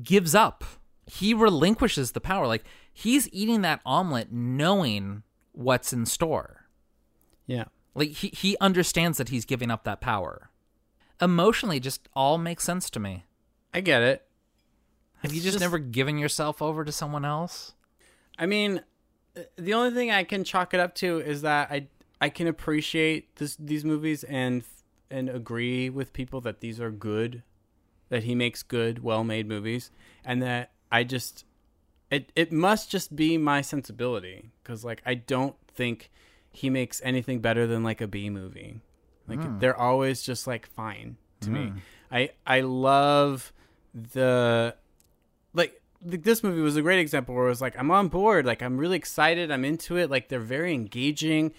gives 0.04 0.36
up. 0.36 0.64
He 1.08 1.34
relinquishes 1.34 2.12
the 2.12 2.22
power. 2.22 2.48
Like, 2.48 2.64
he's 2.92 3.30
eating 3.32 3.62
that 3.62 3.82
omelet 3.86 4.32
knowing 4.32 5.24
what's 5.52 5.94
in 5.94 6.06
store. 6.06 6.66
Yeah. 7.46 7.66
Like 7.96 8.10
he 8.10 8.28
he 8.30 8.58
understands 8.62 9.18
that 9.18 9.30
he's 9.30 9.46
giving 9.46 9.72
up 9.72 9.84
that 9.86 10.02
power. 10.02 10.50
Emotionally, 11.22 11.80
just 11.80 12.08
all 12.14 12.38
makes 12.38 12.64
sense 12.64 12.89
to 12.91 13.00
me. 13.00 13.24
I 13.74 13.82
get 13.82 14.04
it. 14.04 14.28
Have 15.20 15.34
you 15.34 15.41
just, 15.41 15.54
just- 15.54 15.62
never 15.62 15.80
given 15.80 16.18
yourself 16.18 16.62
over 16.62 16.84
to 16.84 16.91
someone 16.91 17.26
else? 17.26 17.74
I 18.38 18.46
mean, 18.46 18.82
the 19.56 19.74
only 19.74 19.91
thing 19.91 20.12
I 20.12 20.26
can 20.26 20.43
chalk 20.43 20.74
it 20.74 20.80
up 20.80 20.93
to 20.96 21.20
is 21.20 21.41
that 21.41 21.72
I 21.72 21.88
I 22.20 22.30
can 22.30 22.48
appreciate 22.48 23.38
this 23.38 23.56
these 23.58 23.86
movies 23.86 24.24
and 24.26 24.64
and 25.10 25.30
agree 25.30 25.89
with 25.89 26.12
people 26.14 26.41
that 26.41 26.60
these 26.60 26.82
are 26.82 26.91
good, 26.91 27.43
that 28.10 28.24
he 28.24 28.36
makes 28.36 28.64
good, 28.64 29.04
well-made 29.04 29.48
movies, 29.48 29.91
and 30.26 30.41
that 30.41 30.72
I 30.91 31.06
just 31.06 31.46
it 32.12 32.32
it 32.36 32.52
must 32.52 32.91
just 32.91 33.16
be 33.16 33.38
my 33.38 33.62
sensibility 33.62 34.52
because 34.62 34.84
like 34.84 35.02
I 35.06 35.14
don't 35.16 35.56
think 35.74 36.12
he 36.56 36.70
makes 36.70 37.01
anything 37.03 37.39
better 37.39 37.68
than 37.68 37.84
like 37.84 38.01
a 38.01 38.08
B 38.08 38.30
movie. 38.30 38.82
Like 39.28 39.39
Mm. 39.39 39.60
they're 39.60 39.76
always 39.78 40.22
just 40.24 40.47
like 40.47 40.66
fine 40.68 41.18
to 41.41 41.49
me. 41.49 41.60
Mm. 41.60 41.78
I 42.12 42.30
I 42.45 42.62
love 42.62 43.51
the 43.93 44.76
like 45.53 45.82
this 46.01 46.43
movie 46.43 46.62
was 46.62 46.76
a 46.76 46.82
great 46.82 46.99
example 46.99 47.34
where 47.34 47.45
it 47.45 47.49
was 47.49 47.62
like 47.62 47.78
I'm 47.80 47.89
on 47.91 48.08
board, 48.10 48.45
like 48.45 48.62
I'm 48.62 48.78
really 48.78 48.97
excited, 48.97 49.51
I'm 49.51 49.66
into 49.66 49.97
it, 49.97 50.10
like 50.10 50.30
they're 50.30 50.39
very 50.39 50.74
engaging. 50.74 51.51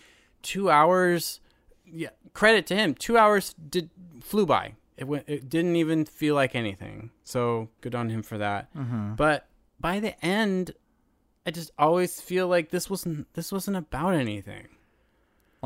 Two 0.42 0.70
hours, 0.70 1.40
yeah, 1.84 2.10
credit 2.32 2.66
to 2.68 2.76
him. 2.76 2.94
Two 2.94 3.18
hours 3.18 3.54
did 3.54 3.90
flew 4.22 4.46
by. 4.46 4.74
it 4.96 5.04
went, 5.06 5.24
it 5.28 5.48
didn't 5.50 5.76
even 5.76 6.06
feel 6.06 6.34
like 6.34 6.54
anything. 6.54 7.10
So 7.22 7.68
good 7.82 7.94
on 7.94 8.08
him 8.08 8.22
for 8.22 8.38
that. 8.38 8.72
Mhm. 8.74 9.14
But 9.16 9.46
by 9.78 10.00
the 10.00 10.14
end, 10.24 10.70
I 11.44 11.50
just 11.50 11.70
always 11.78 12.18
feel 12.20 12.48
like 12.48 12.70
this 12.70 12.88
wasn't 12.88 13.26
this 13.34 13.50
wasn't 13.52 13.76
about 13.76 14.14
anything. 14.14 14.68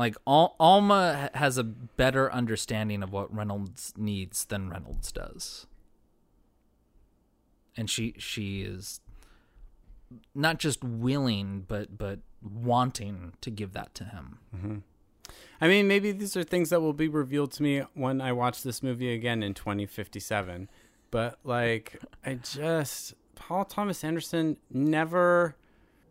Like 0.01 0.15
Al- 0.25 0.55
Alma 0.59 1.29
has 1.35 1.59
a 1.59 1.63
better 1.63 2.33
understanding 2.33 3.03
of 3.03 3.11
what 3.11 3.31
Reynolds 3.31 3.93
needs 3.95 4.45
than 4.45 4.67
Reynolds 4.67 5.11
does. 5.11 5.67
And 7.77 7.87
she 7.87 8.15
she 8.17 8.63
is 8.63 8.99
not 10.33 10.57
just 10.57 10.83
willing 10.83 11.65
but 11.67 11.99
but 11.99 12.17
wanting 12.41 13.33
to 13.41 13.51
give 13.51 13.73
that 13.73 13.93
to 13.93 14.05
him. 14.05 14.39
hmm 14.59 14.77
I 15.61 15.67
mean, 15.67 15.87
maybe 15.87 16.11
these 16.11 16.35
are 16.35 16.43
things 16.43 16.71
that 16.71 16.81
will 16.81 16.93
be 16.93 17.07
revealed 17.07 17.51
to 17.51 17.61
me 17.61 17.83
when 17.93 18.21
I 18.21 18.31
watch 18.31 18.63
this 18.63 18.81
movie 18.81 19.13
again 19.13 19.43
in 19.43 19.53
2057. 19.53 20.67
But 21.11 21.37
like, 21.43 22.01
I 22.25 22.39
just 22.41 23.13
Paul 23.35 23.65
Thomas 23.65 24.03
Anderson 24.03 24.57
never 24.71 25.55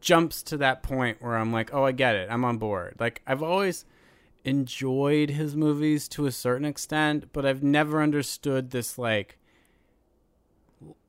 jumps 0.01 0.43
to 0.45 0.57
that 0.59 0.83
point 0.83 1.21
where 1.21 1.37
I'm 1.37 1.53
like, 1.53 1.73
oh, 1.75 1.85
I 1.85 1.93
get 1.93 2.15
it, 2.17 2.29
I'm 2.31 2.45
on 2.45 2.59
board. 2.59 2.97
Like, 2.99 3.23
I've 3.27 3.43
always 3.43 3.85
enjoyed 4.45 5.31
his 5.31 5.55
movies 5.55 6.09
to 6.09 6.27
a 6.27 6.33
certain 6.33 6.65
extent, 6.65 7.27
but 7.33 7.45
I've 7.45 7.63
never 7.63 8.03
understood 8.03 8.71
this 8.71 8.97
like 8.99 9.37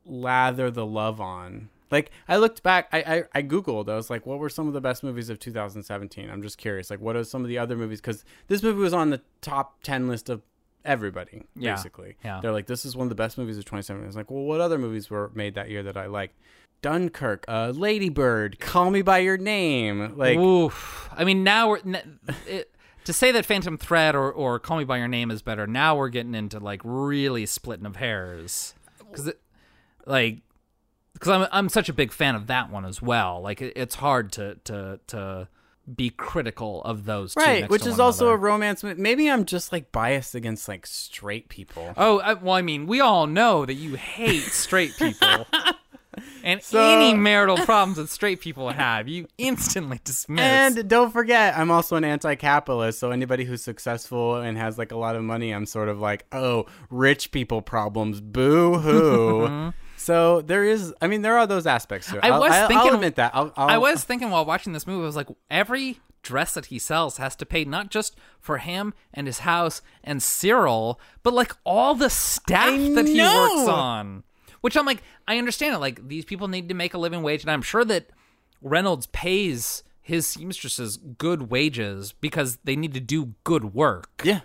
lather 0.04 0.70
the 0.70 0.86
love 0.86 1.20
on. 1.20 1.68
Like 1.90 2.10
I 2.26 2.36
looked 2.38 2.62
back, 2.62 2.88
I, 2.92 2.98
I 3.00 3.24
I 3.38 3.42
googled. 3.42 3.88
I 3.88 3.96
was 3.96 4.08
like, 4.10 4.24
what 4.26 4.38
were 4.38 4.48
some 4.48 4.66
of 4.66 4.72
the 4.72 4.80
best 4.80 5.02
movies 5.02 5.28
of 5.28 5.38
2017? 5.38 6.30
I'm 6.30 6.42
just 6.42 6.56
curious. 6.58 6.90
Like, 6.90 7.00
what 7.00 7.16
are 7.16 7.24
some 7.24 7.42
of 7.42 7.48
the 7.48 7.58
other 7.58 7.76
movies? 7.76 8.00
Because 8.00 8.24
this 8.48 8.62
movie 8.62 8.80
was 8.80 8.94
on 8.94 9.10
the 9.10 9.20
top 9.42 9.82
10 9.82 10.08
list 10.08 10.30
of 10.30 10.42
everybody, 10.84 11.44
Yeah. 11.54 11.74
basically. 11.74 12.16
Yeah. 12.24 12.40
They're 12.40 12.52
like, 12.52 12.66
this 12.66 12.84
is 12.84 12.96
one 12.96 13.04
of 13.06 13.08
the 13.10 13.14
best 13.14 13.36
movies 13.38 13.58
of 13.58 13.64
2017. 13.66 14.04
I 14.04 14.06
was 14.06 14.16
like, 14.16 14.30
well, 14.30 14.42
what 14.44 14.60
other 14.60 14.78
movies 14.78 15.10
were 15.10 15.30
made 15.34 15.54
that 15.54 15.68
year 15.70 15.82
that 15.82 15.96
I 15.96 16.06
liked? 16.06 16.34
Dunkirk, 16.82 17.44
uh, 17.48 17.72
Lady 17.74 18.08
Bird, 18.08 18.60
Call 18.60 18.90
Me 18.90 19.02
by 19.02 19.18
Your 19.18 19.38
Name. 19.38 20.16
Like, 20.16 20.36
Oof. 20.36 21.08
I 21.16 21.24
mean, 21.24 21.44
now 21.44 21.70
we're 21.70 21.78
n- 21.78 22.18
it, 22.46 22.72
to 23.04 23.12
say 23.12 23.32
that 23.32 23.46
Phantom 23.46 23.78
Thread 23.78 24.14
or 24.14 24.30
or 24.30 24.58
Call 24.58 24.78
Me 24.78 24.84
by 24.84 24.98
Your 24.98 25.08
Name 25.08 25.30
is 25.30 25.42
better. 25.42 25.66
Now 25.66 25.96
we're 25.96 26.08
getting 26.08 26.34
into 26.34 26.58
like 26.58 26.80
really 26.84 27.46
splitting 27.46 27.86
of 27.86 27.96
hairs 27.96 28.74
because 28.98 29.32
like 30.06 30.38
because 31.14 31.28
I'm 31.28 31.48
I'm 31.52 31.68
such 31.68 31.88
a 31.88 31.92
big 31.92 32.12
fan 32.12 32.34
of 32.34 32.48
that 32.48 32.70
one 32.70 32.84
as 32.84 33.00
well. 33.00 33.40
Like 33.40 33.62
it, 33.62 33.72
it's 33.76 33.94
hard 33.96 34.32
to 34.32 34.56
to 34.64 35.00
to 35.08 35.48
be 35.92 36.10
critical 36.10 36.82
of 36.84 37.04
those 37.06 37.34
two 37.34 37.40
right, 37.40 37.68
which 37.68 37.86
is 37.86 37.98
also 37.98 38.28
a 38.28 38.36
romance. 38.36 38.84
Maybe 38.84 39.28
I'm 39.28 39.44
just 39.44 39.72
like 39.72 39.90
biased 39.90 40.34
against 40.34 40.68
like 40.68 40.86
straight 40.86 41.48
people. 41.48 41.92
Oh, 41.96 42.20
I, 42.20 42.34
well, 42.34 42.54
I 42.54 42.62
mean, 42.62 42.86
we 42.86 43.00
all 43.00 43.26
know 43.26 43.66
that 43.66 43.74
you 43.74 43.96
hate 43.96 44.42
straight 44.42 44.96
people. 44.96 45.46
And 46.44 46.62
So- 46.62 46.80
any 46.80 47.14
marital 47.14 47.56
problems 47.58 47.96
that 47.98 48.08
straight 48.08 48.40
people 48.40 48.70
have, 48.70 49.08
you 49.08 49.26
instantly 49.38 50.00
dismiss. 50.04 50.40
And 50.42 50.88
don't 50.88 51.10
forget, 51.12 51.56
I'm 51.56 51.70
also 51.70 51.96
an 51.96 52.04
anti-capitalist. 52.04 52.98
So 52.98 53.10
anybody 53.10 53.44
who's 53.44 53.62
successful 53.62 54.36
and 54.36 54.56
has 54.58 54.78
like 54.78 54.92
a 54.92 54.96
lot 54.96 55.16
of 55.16 55.22
money, 55.22 55.52
I'm 55.52 55.66
sort 55.66 55.88
of 55.88 56.00
like, 56.00 56.26
oh, 56.32 56.66
rich 56.90 57.30
people 57.30 57.62
problems, 57.62 58.20
boo 58.20 58.78
hoo. 58.78 59.40
Mm-hmm. 59.42 59.68
so 59.96 60.40
there 60.42 60.64
is, 60.64 60.92
I 61.00 61.06
mean, 61.06 61.22
there 61.22 61.38
are 61.38 61.46
those 61.46 61.66
aspects 61.66 62.08
to 62.10 62.18
it. 62.18 62.24
I 62.24 62.38
was 62.38 62.50
I'll, 62.52 62.68
thinking. 62.68 62.88
I'll 62.88 62.94
admit 62.94 63.16
that. 63.16 63.32
I'll, 63.34 63.52
I'll, 63.56 63.68
I 63.68 63.78
was 63.78 64.04
thinking 64.04 64.30
while 64.30 64.44
watching 64.44 64.72
this 64.72 64.86
movie, 64.86 65.02
I 65.02 65.06
was 65.06 65.16
like, 65.16 65.28
every 65.50 66.00
dress 66.22 66.54
that 66.54 66.66
he 66.66 66.78
sells 66.78 67.16
has 67.16 67.34
to 67.34 67.44
pay 67.44 67.64
not 67.64 67.90
just 67.90 68.16
for 68.38 68.58
him 68.58 68.94
and 69.12 69.26
his 69.26 69.40
house 69.40 69.82
and 70.04 70.22
Cyril, 70.22 71.00
but 71.22 71.34
like 71.34 71.52
all 71.64 71.94
the 71.94 72.10
staff 72.10 72.68
I 72.68 72.94
that 72.94 73.06
he 73.06 73.20
works 73.20 73.68
on. 73.68 74.22
Which 74.62 74.76
I'm 74.76 74.86
like, 74.86 75.02
I 75.28 75.36
understand 75.38 75.74
it. 75.74 75.78
Like 75.78 76.08
these 76.08 76.24
people 76.24 76.48
need 76.48 76.68
to 76.70 76.74
make 76.74 76.94
a 76.94 76.98
living 76.98 77.22
wage, 77.22 77.42
and 77.42 77.50
I'm 77.50 77.62
sure 77.62 77.84
that 77.84 78.06
Reynolds 78.62 79.06
pays 79.08 79.82
his 80.00 80.26
seamstresses 80.26 80.96
good 80.96 81.50
wages 81.50 82.12
because 82.20 82.56
they 82.64 82.74
need 82.76 82.94
to 82.94 83.00
do 83.00 83.34
good 83.44 83.74
work. 83.74 84.22
Yeah. 84.24 84.40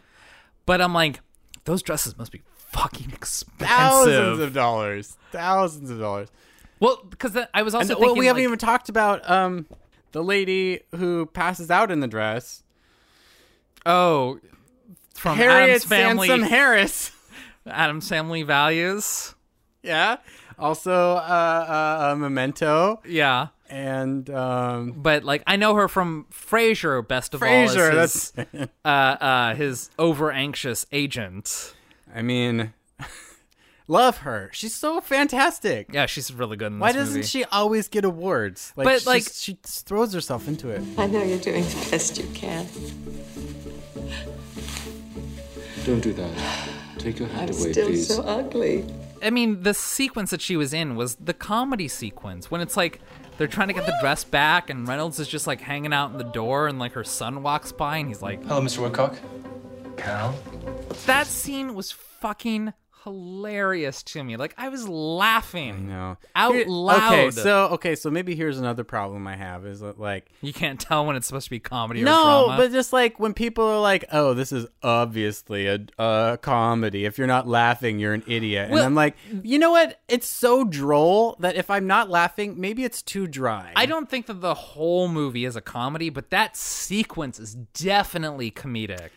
But 0.65 0.81
I'm 0.81 0.93
like, 0.93 1.21
those 1.63 1.81
dresses 1.81 2.17
must 2.17 2.31
be 2.31 2.41
fucking 2.55 3.11
expensive. 3.11 3.67
thousands 3.67 4.39
of 4.39 4.53
dollars, 4.53 5.15
thousands 5.31 5.89
of 5.89 5.99
dollars. 5.99 6.29
Well, 6.79 7.03
because 7.09 7.35
I 7.53 7.63
was 7.63 7.73
also 7.73 7.81
And, 7.81 7.87
thinking, 7.89 8.05
well, 8.05 8.15
we 8.15 8.25
haven't 8.27 8.41
like- 8.43 8.47
even 8.49 8.59
talked 8.59 8.89
about 8.89 9.27
um 9.29 9.65
the 10.13 10.23
lady 10.23 10.81
who 10.95 11.25
passes 11.27 11.69
out 11.71 11.91
in 11.91 11.99
the 12.01 12.07
dress. 12.07 12.63
Oh, 13.85 14.39
from 15.13 15.37
Harriet 15.37 15.69
Addams 15.69 15.83
Family. 15.85 16.27
Sansom 16.27 16.47
Harris. 16.49 17.11
Addams 17.65 18.07
Family 18.09 18.43
Values. 18.43 19.33
Yeah. 19.87 20.17
Also, 20.59 20.91
uh, 20.93 21.15
uh, 21.17 22.11
uh, 22.11 22.15
Memento. 22.15 23.01
Yeah. 23.07 23.47
And 23.69 24.29
um, 24.29 24.91
But 24.95 25.23
like 25.23 25.43
I 25.45 25.55
know 25.55 25.75
her 25.75 25.87
from 25.87 26.25
Frasier, 26.31 27.05
best 27.07 27.33
of 27.33 27.41
Frasier, 27.41 27.91
all, 27.93 27.99
as 27.99 28.13
his, 28.13 28.31
that's- 28.31 28.69
uh, 28.85 28.87
uh, 28.87 29.55
his 29.55 29.89
over 29.99 30.31
anxious 30.31 30.85
agent. 30.91 31.73
I 32.15 32.21
mean, 32.21 32.73
love 33.87 34.19
her. 34.19 34.49
She's 34.53 34.73
so 34.73 35.01
fantastic. 35.01 35.89
Yeah, 35.93 36.05
she's 36.05 36.33
really 36.33 36.55
good 36.57 36.67
in 36.67 36.79
this 36.79 36.81
Why 36.81 36.91
doesn't 36.93 37.15
movie. 37.15 37.27
she 37.27 37.43
always 37.45 37.87
get 37.89 38.05
awards? 38.05 38.71
Like, 38.77 38.85
But, 38.85 38.93
she's 38.99 39.07
like- 39.07 39.27
she 39.33 39.57
throws 39.63 40.13
herself 40.13 40.47
into 40.47 40.69
it. 40.69 40.81
I 40.97 41.05
know 41.07 41.21
you're 41.21 41.37
doing 41.39 41.63
the 41.63 41.87
best 41.91 42.17
you 42.17 42.25
can. 42.33 42.65
Don't 45.85 46.01
do 46.01 46.13
that. 46.13 46.31
Take 46.97 47.19
your 47.19 47.27
hand 47.29 47.51
I'm 47.51 47.57
away, 47.61 47.71
still 47.71 47.87
please. 47.87 48.07
so 48.07 48.21
ugly. 48.23 48.85
I 49.21 49.29
mean, 49.29 49.63
the 49.63 49.73
sequence 49.73 50.31
that 50.31 50.41
she 50.41 50.55
was 50.55 50.73
in 50.73 50.95
was 50.95 51.15
the 51.15 51.33
comedy 51.33 51.87
sequence 51.87 52.49
when 52.51 52.61
it's 52.61 52.77
like 52.77 53.01
they're 53.37 53.47
trying 53.47 53.67
to 53.67 53.73
get 53.73 53.85
the 53.85 53.95
dress 54.01 54.23
back, 54.23 54.69
and 54.69 54.87
Reynolds 54.87 55.19
is 55.19 55.27
just 55.27 55.47
like 55.47 55.61
hanging 55.61 55.93
out 55.93 56.11
in 56.11 56.17
the 56.17 56.23
door, 56.23 56.67
and 56.67 56.79
like 56.79 56.93
her 56.93 57.03
son 57.03 57.43
walks 57.43 57.71
by, 57.71 57.97
and 57.97 58.07
he's 58.07 58.21
like, 58.21 58.43
Hello, 58.45 58.61
Mr. 58.61 58.79
Woodcock. 58.79 59.15
Cal? 59.97 60.35
That 61.05 61.27
scene 61.27 61.73
was 61.73 61.91
fucking 61.91 62.73
hilarious 63.07 64.03
to 64.03 64.23
me. 64.23 64.35
Like 64.37 64.53
I 64.57 64.69
was 64.69 64.87
laughing 64.87 65.87
No. 65.87 66.17
out 66.35 66.53
Here- 66.55 66.65
loud. 66.67 67.13
Okay, 67.13 67.31
so 67.31 67.65
okay, 67.69 67.95
so 67.95 68.09
maybe 68.11 68.35
here's 68.35 68.59
another 68.59 68.83
problem 68.83 69.25
I 69.27 69.35
have 69.35 69.65
is 69.65 69.79
that 69.79 69.99
like 69.99 70.29
you 70.41 70.53
can't 70.53 70.79
tell 70.79 71.05
when 71.05 71.15
it's 71.15 71.27
supposed 71.27 71.45
to 71.45 71.49
be 71.51 71.59
comedy 71.59 72.01
or 72.01 72.05
no, 72.05 72.53
but 72.57 72.71
just 72.71 72.93
like 72.93 73.19
when 73.19 73.33
people 73.33 73.65
are 73.65 73.79
like, 73.81 74.05
"Oh, 74.11 74.33
this 74.33 74.51
is 74.51 74.67
obviously 74.83 75.67
a, 75.67 75.79
a 75.97 76.37
comedy. 76.41 77.05
If 77.05 77.17
you're 77.17 77.27
not 77.27 77.47
laughing, 77.47 77.99
you're 77.99 78.13
an 78.13 78.23
idiot." 78.27 78.69
And 78.69 78.79
I'm 78.79 78.95
like, 78.95 79.15
you 79.43 79.57
know 79.59 79.71
what? 79.71 79.99
It's 80.07 80.27
so 80.27 80.63
droll 80.63 81.35
that 81.39 81.55
if 81.55 81.69
I'm 81.69 81.87
not 81.87 82.09
laughing, 82.09 82.59
maybe 82.59 82.83
it's 82.83 83.01
too 83.01 83.27
dry. 83.27 83.71
I 83.75 83.85
don't 83.85 84.09
think 84.09 84.25
that 84.27 84.41
the 84.41 84.53
whole 84.53 85.07
movie 85.07 85.45
is 85.45 85.55
a 85.55 85.61
comedy, 85.61 86.09
but 86.09 86.29
that 86.31 86.55
sequence 86.57 87.39
is 87.39 87.55
definitely 87.55 88.51
comedic. 88.51 89.11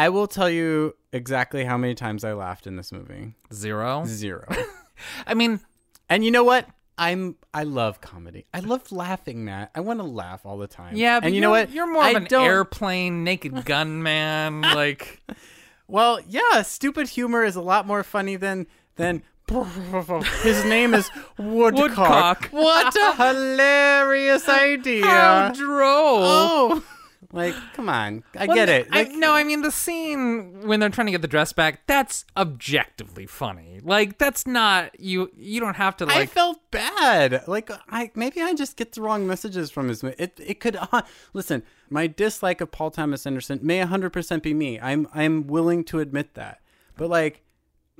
I 0.00 0.08
will 0.08 0.26
tell 0.26 0.48
you 0.48 0.94
exactly 1.12 1.64
how 1.64 1.76
many 1.76 1.94
times 1.94 2.24
I 2.24 2.32
laughed 2.32 2.66
in 2.66 2.76
this 2.76 2.90
movie. 2.92 3.34
Zero. 3.52 4.04
Zero. 4.06 4.46
I 5.26 5.34
mean, 5.34 5.60
and 6.08 6.24
you 6.24 6.30
know 6.30 6.44
what? 6.44 6.66
I'm 6.96 7.36
I 7.54 7.62
love 7.62 8.00
comedy. 8.00 8.44
I 8.52 8.60
love 8.60 8.92
laughing, 8.92 9.44
Matt. 9.44 9.70
I 9.74 9.80
want 9.80 10.00
to 10.00 10.04
laugh 10.06 10.44
all 10.44 10.58
the 10.58 10.66
time. 10.66 10.96
Yeah, 10.96 11.20
but 11.20 11.26
and 11.26 11.34
you 11.34 11.40
know 11.40 11.50
what? 11.50 11.70
You're 11.70 11.90
more 11.90 12.02
I 12.02 12.10
of 12.10 12.16
an 12.16 12.24
don't- 12.28 12.44
airplane 12.44 13.24
naked 13.24 13.64
gunman. 13.64 14.60
like, 14.62 15.22
Well, 15.88 16.20
yeah, 16.28 16.62
stupid 16.62 17.08
humor 17.08 17.42
is 17.44 17.56
a 17.56 17.62
lot 17.62 17.86
more 17.86 18.02
funny 18.02 18.36
than 18.36 18.66
than. 18.96 19.22
His 20.44 20.64
name 20.64 20.94
is 20.94 21.10
Woodcock. 21.36 21.80
Woodcock. 21.82 22.48
What 22.52 22.94
a 22.96 23.16
hilarious 23.16 24.48
idea! 24.48 25.04
how 25.04 25.50
droll. 25.52 26.20
Oh, 26.22 26.84
like 27.32 27.54
come 27.74 27.88
on, 27.88 28.24
I 28.36 28.46
Well, 28.46 28.56
get 28.56 28.68
no, 28.68 28.74
it. 28.74 28.88
I, 28.90 29.02
no, 29.04 29.32
I 29.32 29.44
mean 29.44 29.62
the 29.62 29.70
scene 29.70 30.66
when 30.66 30.80
they're 30.80 30.88
trying 30.88 31.06
to 31.06 31.12
get 31.12 31.22
the 31.22 31.28
dress 31.28 31.52
back. 31.52 31.86
That's 31.86 32.24
objectively 32.36 33.26
funny. 33.26 33.80
Like 33.82 34.18
that's 34.18 34.46
not 34.46 34.98
you. 34.98 35.30
You 35.36 35.60
don't 35.60 35.76
have 35.76 35.96
to 35.98 36.06
like... 36.06 36.16
I 36.16 36.26
felt 36.26 36.58
bad. 36.70 37.44
Like 37.46 37.70
I 37.88 38.10
maybe 38.14 38.42
I 38.42 38.54
just 38.54 38.76
get 38.76 38.92
the 38.92 39.02
wrong 39.02 39.26
messages 39.26 39.70
from 39.70 39.88
his. 39.88 40.02
It 40.02 40.38
it 40.44 40.60
could 40.60 40.76
uh, 40.76 41.02
listen. 41.32 41.62
My 41.88 42.06
dislike 42.06 42.60
of 42.60 42.70
Paul 42.70 42.90
Thomas 42.90 43.26
Anderson 43.26 43.60
may 43.62 43.80
100% 43.80 44.42
be 44.42 44.54
me. 44.54 44.80
I'm 44.80 45.08
I'm 45.14 45.46
willing 45.46 45.84
to 45.84 46.00
admit 46.00 46.34
that. 46.34 46.60
But 46.96 47.10
like 47.10 47.42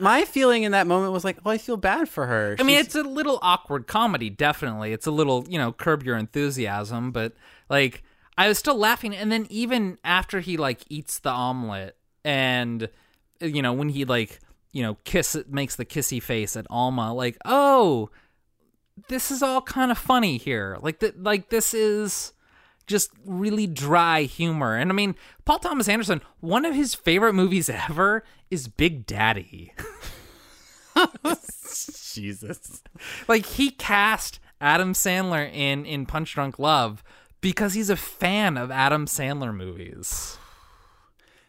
my 0.01 0.24
feeling 0.24 0.62
in 0.62 0.72
that 0.72 0.87
moment 0.87 1.12
was 1.12 1.24
like, 1.24 1.39
"Oh, 1.45 1.51
I 1.51 1.59
feel 1.59 1.76
bad 1.76 2.09
for 2.09 2.26
her." 2.26 2.57
I 2.59 2.62
mean, 2.62 2.78
it's 2.78 2.95
a 2.95 3.03
little 3.03 3.39
awkward 3.43 3.87
comedy. 3.87 4.31
Definitely, 4.31 4.93
it's 4.93 5.07
a 5.07 5.11
little 5.11 5.45
you 5.49 5.59
know 5.59 5.72
curb 5.72 6.03
your 6.03 6.16
enthusiasm. 6.16 7.12
But 7.12 7.35
like, 7.68 8.03
I 8.41 8.49
was 8.49 8.59
still 8.59 8.78
laughing. 8.78 9.14
And 9.14 9.30
then 9.30 9.47
even 9.51 9.99
after 10.03 10.41
he 10.41 10.57
like 10.57 10.80
eats 10.88 11.18
the 11.18 11.28
omelet, 11.28 11.95
and 12.24 12.88
you 13.38 13.61
know 13.61 13.74
when 13.74 13.91
he 13.91 14.07
like 14.07 14.41
you 14.72 14.82
know 14.82 14.97
kiss 15.05 15.36
makes 15.47 15.76
the 15.76 15.84
kissy 15.84 16.22
face 16.22 16.57
at 16.57 16.66
Alma, 16.70 17.12
like 17.12 17.36
oh, 17.45 18.09
this 19.09 19.30
is 19.30 19.43
all 19.43 19.61
kind 19.61 19.91
of 19.91 19.99
funny 19.99 20.38
here. 20.38 20.78
Like 20.80 21.01
that, 21.01 21.22
like 21.22 21.51
this 21.51 21.74
is 21.74 22.32
just 22.86 23.11
really 23.26 23.66
dry 23.66 24.22
humor. 24.22 24.74
And 24.74 24.91
I 24.91 24.95
mean, 24.95 25.16
Paul 25.45 25.59
Thomas 25.59 25.86
Anderson, 25.86 26.22
one 26.41 26.64
of 26.64 26.74
his 26.74 26.95
favorite 26.95 27.34
movies 27.34 27.68
ever 27.68 28.24
is 28.51 28.68
Big 28.68 29.05
Daddy. 29.05 29.74
Jesus. 32.14 32.82
Like 33.28 33.45
he 33.45 33.70
cast 33.70 34.41
Adam 34.62 34.95
Sandler 34.95 35.53
in 35.53 35.84
in 35.84 36.07
Punch 36.07 36.32
Drunk 36.32 36.59
Love 36.59 37.05
because 37.41 37.74
he's 37.74 37.91
a 37.91 37.97
fan 37.97 38.57
of 38.57 38.70
Adam 38.70 39.07
Sandler 39.07 39.55
movies. 39.55 40.38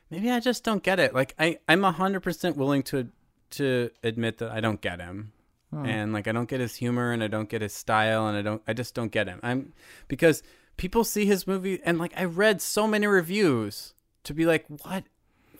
Maybe 0.10 0.30
I 0.30 0.39
just 0.39 0.64
don't 0.64 0.84
get 0.84 1.00
it. 1.00 1.14
Like 1.14 1.34
I, 1.39 1.60
I'm 1.68 1.84
hundred 1.84 2.22
percent 2.22 2.58
willing 2.58 2.84
to 2.84 3.10
to 3.52 3.89
admit 4.04 4.38
that 4.39 4.52
I 4.52 4.62
don't 4.62 4.80
get 4.82 5.00
him, 5.02 5.34
Hmm. 5.72 5.86
and 5.86 6.14
like 6.14 6.28
I 6.28 6.32
don't 6.34 6.50
get 6.50 6.60
his 6.60 6.76
humor, 6.76 7.12
and 7.12 7.24
I 7.24 7.28
don't 7.28 7.50
get 7.50 7.62
his 7.62 7.74
style, 7.74 8.28
and 8.28 8.38
I 8.38 8.42
don't, 8.42 8.62
I 8.68 8.74
just 8.74 8.94
don't 8.94 9.12
get 9.12 9.28
him. 9.28 9.39
I'm 9.44 9.74
because 10.08 10.44
people 10.78 11.04
see 11.04 11.26
his 11.26 11.48
movie, 11.48 11.80
and 11.86 11.98
like 11.98 12.14
I 12.18 12.26
read 12.26 12.62
so 12.62 12.88
many 12.88 13.08
reviews 13.08 13.94
to 14.26 14.34
be 14.34 14.46
like, 14.46 14.66
what, 14.68 15.04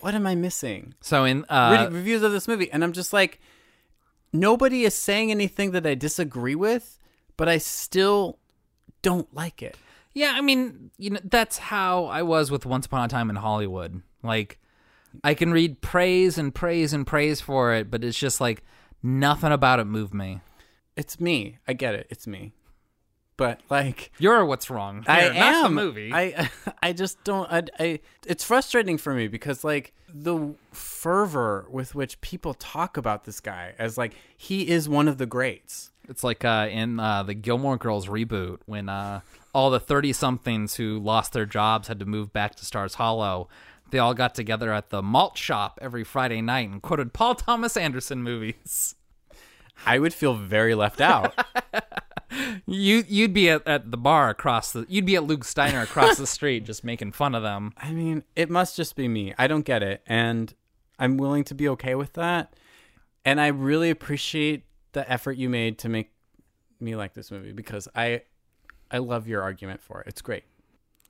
what 0.02 0.14
am 0.16 0.28
I 0.28 0.36
missing? 0.36 0.94
So 1.02 1.24
in 1.26 1.46
uh, 1.50 1.88
Re- 1.90 1.96
reviews 1.98 2.24
of 2.24 2.32
this 2.32 2.48
movie, 2.48 2.70
and 2.72 2.84
I'm 2.84 2.92
just 2.94 3.14
like, 3.14 3.40
nobody 4.34 4.84
is 4.84 4.94
saying 4.96 5.32
anything 5.32 5.72
that 5.72 5.86
I 5.86 5.96
disagree 5.96 6.56
with, 6.56 7.00
but 7.38 7.48
I 7.50 7.58
still 7.58 8.38
don't 9.02 9.34
like 9.34 9.62
it. 9.62 9.78
Yeah, 10.14 10.34
I 10.36 10.42
mean, 10.42 10.92
you 10.98 11.12
know, 11.12 11.20
that's 11.24 11.58
how 11.58 12.06
I 12.06 12.24
was 12.24 12.52
with 12.52 12.66
Once 12.66 12.86
Upon 12.86 13.06
a 13.06 13.08
Time 13.08 13.30
in 13.30 13.38
Hollywood. 13.38 14.02
Like, 14.24 14.60
I 15.24 15.34
can 15.34 15.52
read 15.52 15.82
praise 15.82 16.38
and 16.38 16.54
praise 16.54 16.94
and 16.94 17.06
praise 17.06 17.42
for 17.42 17.74
it, 17.74 17.90
but 17.90 18.04
it's 18.04 18.18
just 18.18 18.42
like 18.42 18.64
nothing 19.04 19.52
about 19.52 19.80
it 19.80 19.86
moved 19.86 20.14
me. 20.14 20.42
It's 20.96 21.20
me. 21.20 21.58
I 21.68 21.74
get 21.74 21.96
it. 21.96 22.08
It's 22.10 22.28
me. 22.28 22.54
But 23.38 23.62
like 23.70 24.12
You're 24.20 24.46
what's 24.46 24.70
wrong. 24.70 25.04
I 25.08 25.22
Here, 25.22 25.34
not 25.34 25.54
am 25.56 25.64
the 25.64 25.82
movie. 25.82 26.12
I 26.14 26.50
I 26.84 26.94
just 26.94 27.24
don't. 27.24 27.52
I, 27.52 27.64
I 27.80 28.00
it's 28.28 28.44
frustrating 28.44 29.00
for 29.00 29.14
me 29.14 29.28
because 29.28 29.64
like 29.64 29.94
the 30.14 30.54
fervor 30.72 31.66
with 31.70 31.96
which 31.96 32.22
people 32.22 32.54
talk 32.54 32.98
about 32.98 33.24
this 33.24 33.40
guy 33.40 33.74
as 33.80 33.98
like 33.98 34.14
he 34.38 34.70
is 34.70 34.88
one 34.88 35.08
of 35.08 35.18
the 35.18 35.26
greats. 35.26 35.92
It's 36.08 36.24
like 36.24 36.46
uh, 36.46 36.68
in 36.70 37.00
uh, 37.00 37.24
the 37.24 37.34
Gilmore 37.34 37.78
Girls 37.78 38.08
reboot 38.08 38.60
when 38.66 38.90
uh, 38.90 39.22
all 39.54 39.70
the 39.70 39.80
30 39.80 40.14
somethings 40.14 40.76
who 40.76 41.00
lost 41.00 41.34
their 41.34 41.46
jobs 41.46 41.88
had 41.88 42.00
to 42.00 42.06
move 42.06 42.32
back 42.34 42.56
to 42.56 42.66
Stars 42.66 42.96
Hollow. 42.96 43.50
They 43.92 44.00
all 44.00 44.14
got 44.14 44.36
together 44.36 44.72
at 44.72 44.90
the 44.90 45.02
malt 45.02 45.38
shop 45.38 45.80
every 45.82 46.04
Friday 46.04 46.42
night 46.42 46.70
and 46.70 46.82
quoted 46.82 47.14
Paul 47.14 47.36
Thomas 47.36 47.76
Anderson 47.76 48.24
movies. 48.24 48.96
I 49.86 50.00
would 50.00 50.14
feel 50.14 50.36
very 50.36 50.76
left 50.76 51.02
out. 51.02 51.34
You 52.66 53.04
you'd 53.08 53.34
be 53.34 53.50
at, 53.50 53.68
at 53.68 53.92
the 53.92 53.98
bar 53.98 54.30
across 54.30 54.72
the 54.72 54.86
you'd 54.88 55.06
be 55.06 55.16
at 55.16 55.24
Luke's 55.24 55.54
Diner 55.54 55.82
across 55.82 56.18
the 56.18 56.28
street 56.28 56.66
just 56.66 56.84
making 56.84 57.12
fun 57.12 57.36
of 57.36 57.44
them. 57.44 57.74
I 57.78 57.92
mean, 57.92 58.24
it 58.36 58.50
must 58.50 58.78
just 58.78 58.96
be 58.96 59.08
me. 59.08 59.34
I 59.38 59.48
don't 59.48 59.66
get 59.66 59.84
it, 59.84 60.02
and 60.08 60.54
I'm 60.98 61.18
willing 61.18 61.44
to 61.46 61.56
be 61.56 61.68
okay 61.70 61.96
with 61.96 62.14
that. 62.14 62.56
And 63.26 63.42
I 63.42 63.48
really 63.48 63.90
appreciate 63.90 64.66
the 64.94 65.10
effort 65.12 65.34
you 65.34 65.50
made 65.50 65.78
to 65.80 65.90
make 65.90 66.12
me 66.80 66.96
like 66.96 67.14
this 67.14 67.32
movie 67.32 67.52
because 67.52 67.88
I 67.96 68.22
I 68.92 68.98
love 68.98 69.28
your 69.28 69.42
argument 69.42 69.82
for 69.82 70.02
it. 70.02 70.08
It's 70.08 70.22
great. 70.22 70.44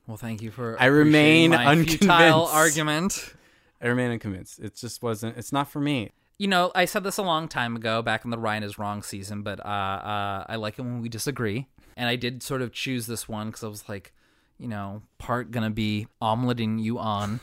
Well, 0.07 0.17
thank 0.17 0.41
you 0.41 0.51
for 0.51 0.75
I 0.79 0.85
remain 0.85 1.53
appreciating 1.53 1.77
my 1.79 1.85
futile 1.85 2.09
unconvinced. 2.11 2.53
argument. 2.53 3.33
I 3.81 3.87
remain 3.87 4.11
unconvinced. 4.11 4.59
It 4.59 4.75
just 4.75 5.01
wasn't. 5.01 5.37
It's 5.37 5.51
not 5.51 5.69
for 5.69 5.79
me. 5.79 6.11
You 6.37 6.47
know, 6.47 6.71
I 6.73 6.85
said 6.85 7.03
this 7.03 7.17
a 7.17 7.23
long 7.23 7.47
time 7.47 7.75
ago, 7.75 8.01
back 8.01 8.25
in 8.25 8.31
the 8.31 8.37
Ryan 8.37 8.63
is 8.63 8.79
Wrong 8.79 9.03
season, 9.03 9.43
but 9.43 9.59
uh, 9.59 9.69
uh, 9.69 10.45
I 10.49 10.55
like 10.55 10.79
it 10.79 10.81
when 10.81 11.01
we 11.01 11.09
disagree. 11.09 11.67
And 11.95 12.09
I 12.09 12.15
did 12.15 12.41
sort 12.41 12.61
of 12.61 12.71
choose 12.71 13.05
this 13.05 13.29
one 13.29 13.47
because 13.47 13.63
I 13.63 13.67
was 13.67 13.87
like, 13.87 14.11
you 14.57 14.67
know, 14.67 15.03
part 15.17 15.51
gonna 15.51 15.69
be 15.69 16.07
omeletting 16.21 16.81
you 16.81 16.97
on. 16.97 17.41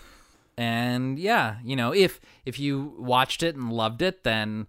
And 0.57 1.19
yeah, 1.19 1.59
you 1.63 1.77
know, 1.77 1.95
if 1.95 2.21
if 2.45 2.59
you 2.59 2.95
watched 2.99 3.43
it 3.45 3.55
and 3.55 3.73
loved 3.73 4.03
it, 4.03 4.25
then 4.25 4.67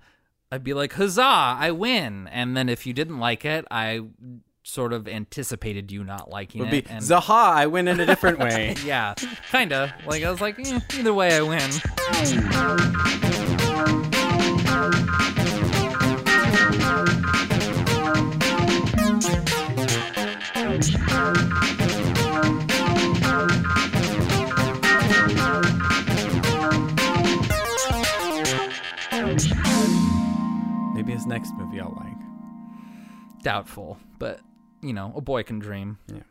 I'd 0.52 0.64
be 0.64 0.74
like, 0.74 0.94
huzzah, 0.94 1.58
I 1.60 1.72
win. 1.72 2.28
And 2.28 2.56
then 2.56 2.70
if 2.70 2.86
you 2.86 2.94
didn't 2.94 3.20
like 3.20 3.46
it, 3.46 3.66
I 3.72 4.02
sort 4.70 4.94
of 4.94 5.08
anticipated 5.08 5.92
you 5.92 6.04
not 6.04 6.30
liking 6.30 6.62
Would 6.62 6.74
it. 6.74 6.86
be 6.86 6.92
and 6.92 7.04
Zaha. 7.04 7.30
I 7.30 7.68
win 7.68 7.88
in 7.88 8.00
a 8.00 8.06
different 8.06 8.40
way. 8.46 8.76
yeah, 8.86 9.14
kind 9.52 9.74
of. 9.74 9.92
Like 10.06 10.24
I 10.24 10.32
was 10.32 10.42
like, 10.42 10.60
eh, 10.60 10.80
either 10.98 11.14
way, 11.14 11.36
I 11.36 11.42
win. 11.42 11.70
Maybe 30.94 31.14
his 31.14 31.26
next 31.26 31.54
movie 31.56 31.80
I'll 31.80 31.94
like. 31.96 33.44
Doubtful, 33.44 33.98
but 34.18 34.42
you 34.82 34.94
know, 34.94 35.14
a 35.16 35.22
boy 35.22 35.44
can 35.44 35.60
dream. 35.60 35.98
Yeah. 36.08 36.24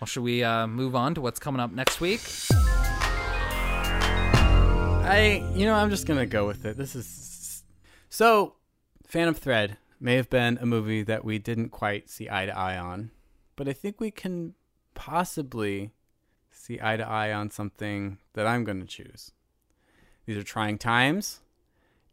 Well, 0.00 0.06
should 0.06 0.22
we 0.22 0.44
uh, 0.44 0.66
move 0.66 0.94
on 0.94 1.14
to 1.14 1.20
what's 1.20 1.40
coming 1.40 1.60
up 1.60 1.72
next 1.72 2.00
week? 2.00 2.20
I, 5.10 5.42
you 5.54 5.64
know, 5.66 5.74
I'm 5.74 5.90
just 5.90 6.06
gonna 6.06 6.26
go 6.26 6.46
with 6.46 6.64
it. 6.64 6.76
This 6.76 6.94
is 6.94 7.64
so. 8.08 8.54
Phantom 9.06 9.34
Thread 9.34 9.78
may 9.98 10.16
have 10.16 10.28
been 10.28 10.58
a 10.60 10.66
movie 10.66 11.02
that 11.02 11.24
we 11.24 11.38
didn't 11.38 11.70
quite 11.70 12.10
see 12.10 12.28
eye 12.30 12.44
to 12.44 12.56
eye 12.56 12.76
on, 12.76 13.10
but 13.56 13.66
I 13.66 13.72
think 13.72 14.00
we 14.00 14.10
can 14.10 14.52
possibly 14.94 15.92
see 16.50 16.78
eye 16.82 16.98
to 16.98 17.08
eye 17.08 17.32
on 17.32 17.50
something 17.50 18.18
that 18.34 18.46
I'm 18.46 18.64
going 18.64 18.80
to 18.80 18.86
choose. 18.86 19.32
These 20.26 20.36
are 20.36 20.42
trying 20.42 20.76
times, 20.76 21.40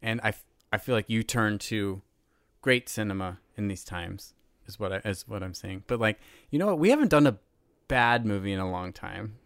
and 0.00 0.22
I, 0.24 0.28
f- 0.28 0.44
I 0.72 0.78
feel 0.78 0.94
like 0.94 1.10
you 1.10 1.22
turn 1.22 1.58
to 1.58 2.00
great 2.62 2.88
cinema 2.88 3.40
in 3.58 3.68
these 3.68 3.84
times 3.84 4.32
is 4.66 4.78
what 4.78 4.92
I, 4.92 4.96
is 5.04 5.26
what 5.26 5.42
I'm 5.42 5.54
saying. 5.54 5.84
But 5.86 6.00
like, 6.00 6.18
you 6.50 6.58
know 6.58 6.66
what? 6.66 6.78
We 6.78 6.90
haven't 6.90 7.08
done 7.08 7.26
a 7.26 7.38
bad 7.88 8.26
movie 8.26 8.52
in 8.52 8.60
a 8.60 8.70
long 8.70 8.92
time. 8.92 9.38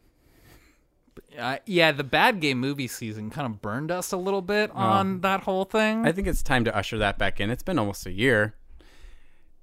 Uh, 1.38 1.58
yeah, 1.66 1.92
the 1.92 2.04
bad 2.04 2.40
game 2.40 2.58
movie 2.58 2.88
season 2.88 3.30
kind 3.30 3.46
of 3.46 3.60
burned 3.60 3.90
us 3.90 4.12
a 4.12 4.16
little 4.16 4.42
bit 4.42 4.70
on 4.72 5.20
that 5.20 5.40
whole 5.40 5.64
thing. 5.64 6.06
I 6.06 6.12
think 6.12 6.26
it's 6.26 6.42
time 6.42 6.64
to 6.64 6.76
usher 6.76 6.98
that 6.98 7.18
back 7.18 7.40
in. 7.40 7.50
It's 7.50 7.62
been 7.62 7.78
almost 7.78 8.06
a 8.06 8.12
year. 8.12 8.54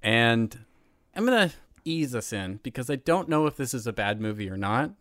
And 0.02 0.56
I'm 1.14 1.26
going 1.26 1.48
to 1.48 1.54
ease 1.84 2.14
us 2.14 2.32
in 2.32 2.60
because 2.62 2.88
I 2.90 2.96
don't 2.96 3.28
know 3.28 3.46
if 3.46 3.56
this 3.56 3.74
is 3.74 3.86
a 3.86 3.92
bad 3.92 4.20
movie 4.20 4.48
or 4.48 4.56
not, 4.56 4.92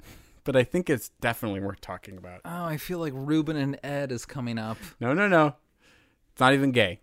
but 0.44 0.56
I 0.56 0.64
think 0.64 0.90
it's 0.90 1.10
definitely 1.22 1.60
worth 1.60 1.82
talking 1.82 2.18
about. 2.18 2.42
oh, 2.46 2.66
I 2.66 2.78
feel 2.78 3.00
like 3.00 3.14
Rubin 3.16 3.58
and 3.58 3.80
Ed 3.84 4.12
is 4.12 4.26
coming 4.26 4.58
up. 4.58 4.78
No, 5.00 5.14
no, 5.14 5.28
no. 5.28 5.56
It's 6.32 6.40
not 6.40 6.54
even 6.54 6.72
gay. 6.72 7.02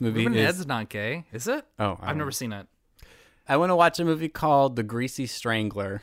This 0.00 0.06
movie 0.06 0.26
Rubin 0.26 0.38
is 0.38 0.48
Ed's 0.60 0.66
not 0.66 0.88
gay, 0.88 1.24
is 1.32 1.48
it? 1.48 1.64
Oh, 1.78 1.98
I 2.00 2.10
I've 2.10 2.16
never 2.16 2.26
know. 2.26 2.30
seen 2.30 2.52
it. 2.52 2.66
I 3.48 3.56
want 3.56 3.70
to 3.70 3.76
watch 3.76 3.98
a 3.98 4.04
movie 4.04 4.28
called 4.28 4.76
The 4.76 4.82
Greasy 4.82 5.26
Strangler. 5.26 6.02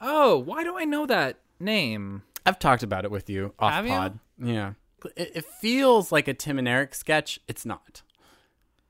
Oh, 0.00 0.38
why 0.38 0.64
do 0.64 0.76
I 0.76 0.84
know 0.84 1.06
that 1.06 1.38
name? 1.58 2.22
I've 2.44 2.58
talked 2.58 2.82
about 2.82 3.04
it 3.04 3.10
with 3.10 3.30
you 3.30 3.54
off 3.58 3.72
Have 3.72 3.86
you? 3.86 3.92
pod. 3.92 4.18
Yeah. 4.38 4.72
It, 5.16 5.32
it 5.36 5.44
feels 5.44 6.12
like 6.12 6.28
a 6.28 6.34
Tim 6.34 6.58
and 6.58 6.68
Eric 6.68 6.94
sketch. 6.94 7.40
It's 7.48 7.64
not. 7.64 8.02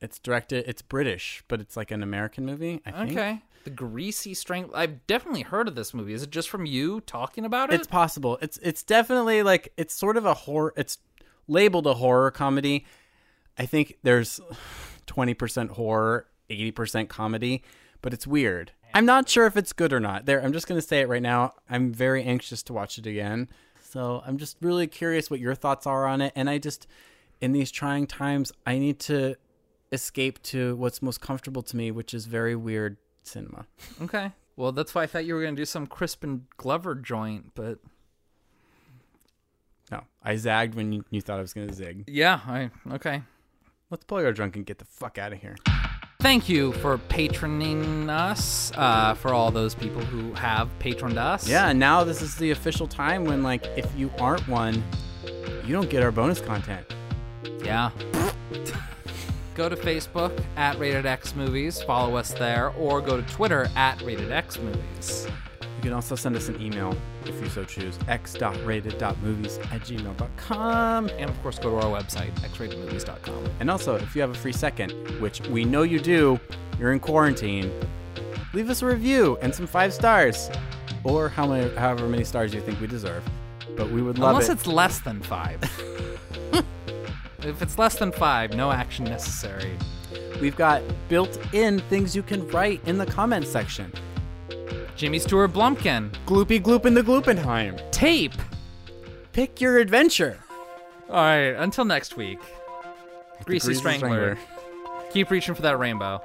It's 0.00 0.18
directed. 0.18 0.64
It's 0.66 0.82
British, 0.82 1.44
but 1.48 1.60
it's 1.60 1.76
like 1.76 1.90
an 1.90 2.02
American 2.02 2.44
movie. 2.44 2.80
I 2.84 2.90
think. 2.92 3.12
Okay. 3.12 3.42
The 3.64 3.70
Greasy 3.70 4.34
Strangler. 4.34 4.76
I've 4.76 5.06
definitely 5.06 5.42
heard 5.42 5.68
of 5.68 5.76
this 5.76 5.94
movie. 5.94 6.14
Is 6.14 6.24
it 6.24 6.30
just 6.30 6.50
from 6.50 6.66
you 6.66 7.00
talking 7.02 7.44
about 7.44 7.72
it? 7.72 7.76
It's 7.76 7.86
possible. 7.86 8.36
It's 8.42 8.56
it's 8.58 8.82
definitely 8.82 9.44
like 9.44 9.72
it's 9.76 9.94
sort 9.94 10.16
of 10.16 10.26
a 10.26 10.34
horror. 10.34 10.74
It's 10.76 10.98
labeled 11.46 11.86
a 11.86 11.94
horror 11.94 12.30
comedy. 12.32 12.84
I 13.58 13.66
think 13.66 13.98
there's 14.02 14.40
twenty 15.06 15.34
percent 15.34 15.72
horror, 15.72 16.26
eighty 16.50 16.70
percent 16.70 17.08
comedy, 17.08 17.62
but 18.00 18.12
it's 18.12 18.26
weird. 18.26 18.72
I'm 18.94 19.06
not 19.06 19.28
sure 19.28 19.46
if 19.46 19.56
it's 19.56 19.72
good 19.72 19.92
or 19.92 20.00
not. 20.00 20.26
There, 20.26 20.42
I'm 20.42 20.52
just 20.52 20.66
gonna 20.66 20.82
say 20.82 21.00
it 21.00 21.08
right 21.08 21.22
now. 21.22 21.54
I'm 21.70 21.92
very 21.92 22.22
anxious 22.24 22.62
to 22.64 22.72
watch 22.72 22.98
it 22.98 23.06
again. 23.06 23.48
So 23.80 24.22
I'm 24.26 24.38
just 24.38 24.56
really 24.60 24.86
curious 24.86 25.30
what 25.30 25.40
your 25.40 25.54
thoughts 25.54 25.86
are 25.86 26.06
on 26.06 26.20
it. 26.22 26.32
And 26.34 26.48
I 26.48 26.56
just, 26.58 26.86
in 27.42 27.52
these 27.52 27.70
trying 27.70 28.06
times, 28.06 28.50
I 28.66 28.78
need 28.78 28.98
to 29.00 29.36
escape 29.92 30.42
to 30.44 30.74
what's 30.76 31.02
most 31.02 31.20
comfortable 31.20 31.62
to 31.64 31.76
me, 31.76 31.90
which 31.90 32.14
is 32.14 32.24
very 32.24 32.56
weird 32.56 32.96
cinema. 33.22 33.66
Okay. 34.00 34.32
Well, 34.56 34.72
that's 34.72 34.94
why 34.94 35.02
I 35.02 35.06
thought 35.06 35.26
you 35.26 35.34
were 35.34 35.42
going 35.42 35.54
to 35.54 35.60
do 35.60 35.66
some 35.66 35.86
Crispin 35.86 36.46
Glover 36.56 36.94
joint, 36.94 37.52
but 37.54 37.80
No, 39.90 40.04
I 40.22 40.36
zagged 40.36 40.74
when 40.74 40.92
you, 40.92 41.04
you 41.10 41.20
thought 41.20 41.38
I 41.38 41.42
was 41.42 41.52
gonna 41.52 41.72
zig. 41.72 42.04
yeah, 42.06 42.40
I 42.46 42.70
okay. 42.92 43.22
Let's 43.92 44.04
pull 44.04 44.24
our 44.24 44.32
drunk 44.32 44.56
and 44.56 44.64
get 44.64 44.78
the 44.78 44.86
fuck 44.86 45.18
out 45.18 45.34
of 45.34 45.38
here. 45.42 45.54
Thank 46.20 46.48
you 46.48 46.72
for 46.72 46.96
patroning 46.96 48.08
us. 48.08 48.72
Uh, 48.74 49.12
for 49.12 49.34
all 49.34 49.50
those 49.50 49.74
people 49.74 50.00
who 50.00 50.32
have 50.32 50.70
patroned 50.78 51.18
us. 51.18 51.46
Yeah, 51.46 51.68
and 51.68 51.78
now 51.78 52.02
this 52.02 52.22
is 52.22 52.34
the 52.36 52.52
official 52.52 52.86
time 52.86 53.26
when, 53.26 53.42
like, 53.42 53.66
if 53.76 53.86
you 53.94 54.10
aren't 54.18 54.48
one, 54.48 54.82
you 55.66 55.74
don't 55.74 55.90
get 55.90 56.02
our 56.02 56.10
bonus 56.10 56.40
content. 56.40 56.86
Yeah. 57.62 57.90
go 59.54 59.68
to 59.68 59.76
Facebook 59.76 60.42
at 60.56 60.78
Rated 60.78 61.04
X 61.04 61.36
Movies, 61.36 61.82
follow 61.82 62.16
us 62.16 62.32
there, 62.32 62.70
or 62.70 63.02
go 63.02 63.20
to 63.20 63.34
Twitter 63.34 63.68
at 63.76 64.00
Rated 64.00 64.32
X 64.32 64.58
Movies. 64.58 65.26
You 65.60 65.82
can 65.82 65.92
also 65.92 66.14
send 66.14 66.34
us 66.34 66.48
an 66.48 66.58
email 66.62 66.96
if 67.28 67.40
you 67.40 67.48
so 67.48 67.64
choose 67.64 67.98
x.rated.movies 68.08 69.58
at 69.58 69.82
gmail.com. 69.82 71.08
And 71.08 71.30
of 71.30 71.42
course, 71.42 71.58
go 71.58 71.70
to 71.70 71.86
our 71.86 72.02
website, 72.02 72.32
xratedmovies.com. 72.40 73.50
And 73.60 73.70
also, 73.70 73.96
if 73.96 74.14
you 74.14 74.20
have 74.20 74.30
a 74.30 74.34
free 74.34 74.52
second, 74.52 74.90
which 75.20 75.40
we 75.48 75.64
know 75.64 75.82
you 75.82 75.98
do, 76.00 76.38
you're 76.78 76.92
in 76.92 77.00
quarantine, 77.00 77.72
leave 78.52 78.70
us 78.70 78.82
a 78.82 78.86
review 78.86 79.38
and 79.42 79.54
some 79.54 79.66
five 79.66 79.92
stars. 79.92 80.50
Or 81.04 81.28
how 81.28 81.46
many, 81.46 81.74
however 81.76 82.06
many 82.06 82.24
stars 82.24 82.54
you 82.54 82.60
think 82.60 82.80
we 82.80 82.86
deserve. 82.86 83.24
But 83.76 83.90
we 83.90 84.02
would 84.02 84.18
love 84.18 84.30
it. 84.30 84.34
Unless 84.34 84.48
it. 84.48 84.52
it's 84.52 84.66
less 84.66 85.00
than 85.00 85.20
five. 85.20 85.60
if 87.40 87.60
it's 87.60 87.78
less 87.78 87.98
than 87.98 88.12
five, 88.12 88.54
no 88.54 88.70
action 88.70 89.04
necessary. 89.04 89.76
We've 90.40 90.56
got 90.56 90.82
built 91.08 91.38
in 91.54 91.80
things 91.80 92.14
you 92.14 92.22
can 92.22 92.46
write 92.48 92.80
in 92.86 92.98
the 92.98 93.06
comments 93.06 93.50
section. 93.50 93.92
Jimmy 94.96 95.18
Stewart 95.18 95.52
Blumpkin. 95.52 96.10
Gloopy 96.26 96.60
Gloop 96.62 96.86
in 96.86 96.94
the 96.94 97.02
Gloopenheim. 97.02 97.80
Tape. 97.90 98.34
Pick 99.32 99.60
your 99.60 99.78
adventure. 99.78 100.38
All 101.08 101.16
right, 101.16 101.54
until 101.56 101.84
next 101.84 102.16
week. 102.16 102.38
Greasy, 103.44 103.66
Greasy 103.68 103.80
Strangler. 103.80 104.36
Strangler. 104.36 105.10
Keep 105.12 105.30
reaching 105.30 105.54
for 105.54 105.62
that 105.62 105.78
rainbow. 105.78 106.22